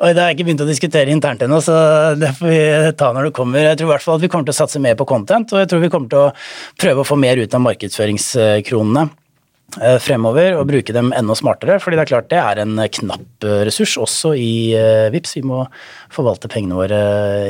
Og 0.02 0.16
det 0.16 0.22
har 0.22 0.32
jeg 0.32 0.40
ikke 0.40 0.48
begynt 0.48 0.64
å 0.64 0.70
diskutere 0.70 1.14
internt 1.14 1.44
ennå, 1.46 1.60
så 1.62 1.76
det 2.18 2.32
får 2.40 2.50
vi 2.50 2.62
ta 2.98 3.12
når 3.14 3.28
det 3.28 3.34
kommer. 3.38 3.62
Jeg 3.62 3.78
tror 3.78 3.92
i 3.92 3.94
hvert 3.94 4.06
fall 4.06 4.18
at 4.18 4.24
vi 4.24 4.30
kommer 4.34 4.48
til 4.48 4.56
å 4.56 4.58
satse 4.58 4.82
mer 4.82 4.96
på 4.98 5.06
content, 5.10 5.54
og 5.54 5.62
jeg 5.62 5.70
tror 5.70 5.84
vi 5.84 5.92
kommer 5.94 6.10
til 6.10 6.24
å 6.24 6.32
prøve 6.82 7.04
å 7.04 7.08
få 7.08 7.18
mer 7.22 7.38
ut 7.38 7.54
av 7.54 7.62
markedsføringskronene 7.68 9.04
eh, 9.78 10.00
fremover 10.02 10.58
og 10.58 10.66
bruke 10.72 10.96
dem 10.98 11.14
enda 11.14 11.38
smartere, 11.38 11.78
fordi 11.84 12.00
det 12.00 12.06
er 12.08 12.12
klart 12.16 12.34
det 12.34 12.42
er 12.42 12.64
en 12.64 12.82
knapp 12.98 13.48
ressurs 13.70 13.94
også 14.02 14.34
i 14.42 14.52
eh, 14.74 15.12
VIPS. 15.14 15.38
Vi 15.38 15.46
må 15.54 15.62
forvalte 16.10 16.50
pengene 16.50 16.82
våre 16.82 17.00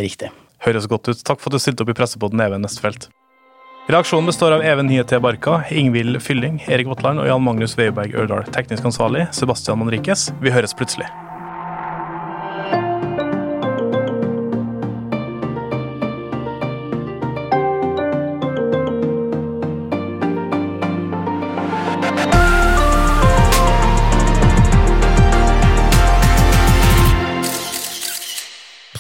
riktig. 0.04 0.34
Høres 0.68 0.92
godt 0.92 1.08
ut. 1.08 1.24
Takk 1.24 1.40
for 1.40 1.54
at 1.54 1.56
du 1.56 1.64
stilte 1.64 1.88
opp 1.88 1.96
i 1.96 1.98
pressepodden 2.04 2.44
Even 2.44 2.68
Nestfeldt. 2.68 3.08
Reaksjonen 3.92 4.28
består 4.28 4.60
av 4.60 4.68
Even 4.68 4.92
Hiet. 4.92 5.16
Barka, 5.24 5.64
Ingvild 5.72 6.20
Fylling, 6.22 6.60
Erik 6.68 6.92
Votland 6.92 7.24
og 7.24 7.32
Jan 7.32 7.48
Magnus 7.48 7.80
Weiberg 7.80 8.14
Ørdal. 8.14 8.46
Teknisk 8.54 8.92
ansvarlig 8.92 9.30
Sebastian 9.34 9.80
Manrikes. 9.82 10.30
Vi 10.44 10.54
høres 10.54 10.76
plutselig. 10.78 11.10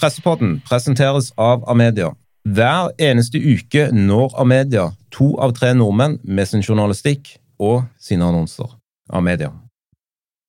Pressepodden 0.02 0.62
presenteres 0.66 1.30
av 1.38 1.62
Amedia. 1.70 2.16
Hver 2.49 2.89
eneste 2.97 3.38
uke 3.38 3.91
når 3.93 4.34
Amedia 4.41 4.88
to 5.14 5.36
av 5.38 5.54
tre 5.54 5.76
nordmenn 5.78 6.16
med 6.24 6.49
sin 6.49 6.64
journalistikk 6.66 7.36
og 7.62 7.84
sine 8.02 8.26
annonser. 8.26 8.66
Amedia. 9.14 9.52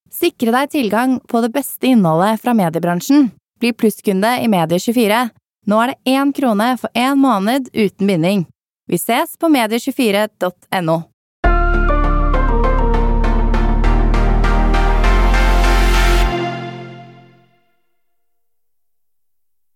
Sikre 0.09 0.55
deg 0.55 0.73
tilgang 0.73 1.19
på 1.29 1.43
det 1.45 1.53
beste 1.53 1.91
innholdet 1.91 2.41
fra 2.41 2.57
mediebransjen. 2.57 3.29
Bli 3.61 3.75
plusskunde 3.77 4.33
i 4.41 4.49
Medie24. 4.49 5.21
Nå 5.69 5.83
er 5.83 5.93
det 5.93 6.17
én 6.17 6.33
krone 6.33 6.73
for 6.81 6.89
én 6.97 7.21
måned 7.21 7.69
uten 7.77 8.09
binding. 8.09 8.47
Vi 8.89 8.97
ses 8.97 9.37
på 9.37 9.53
medie24.no. 9.53 10.97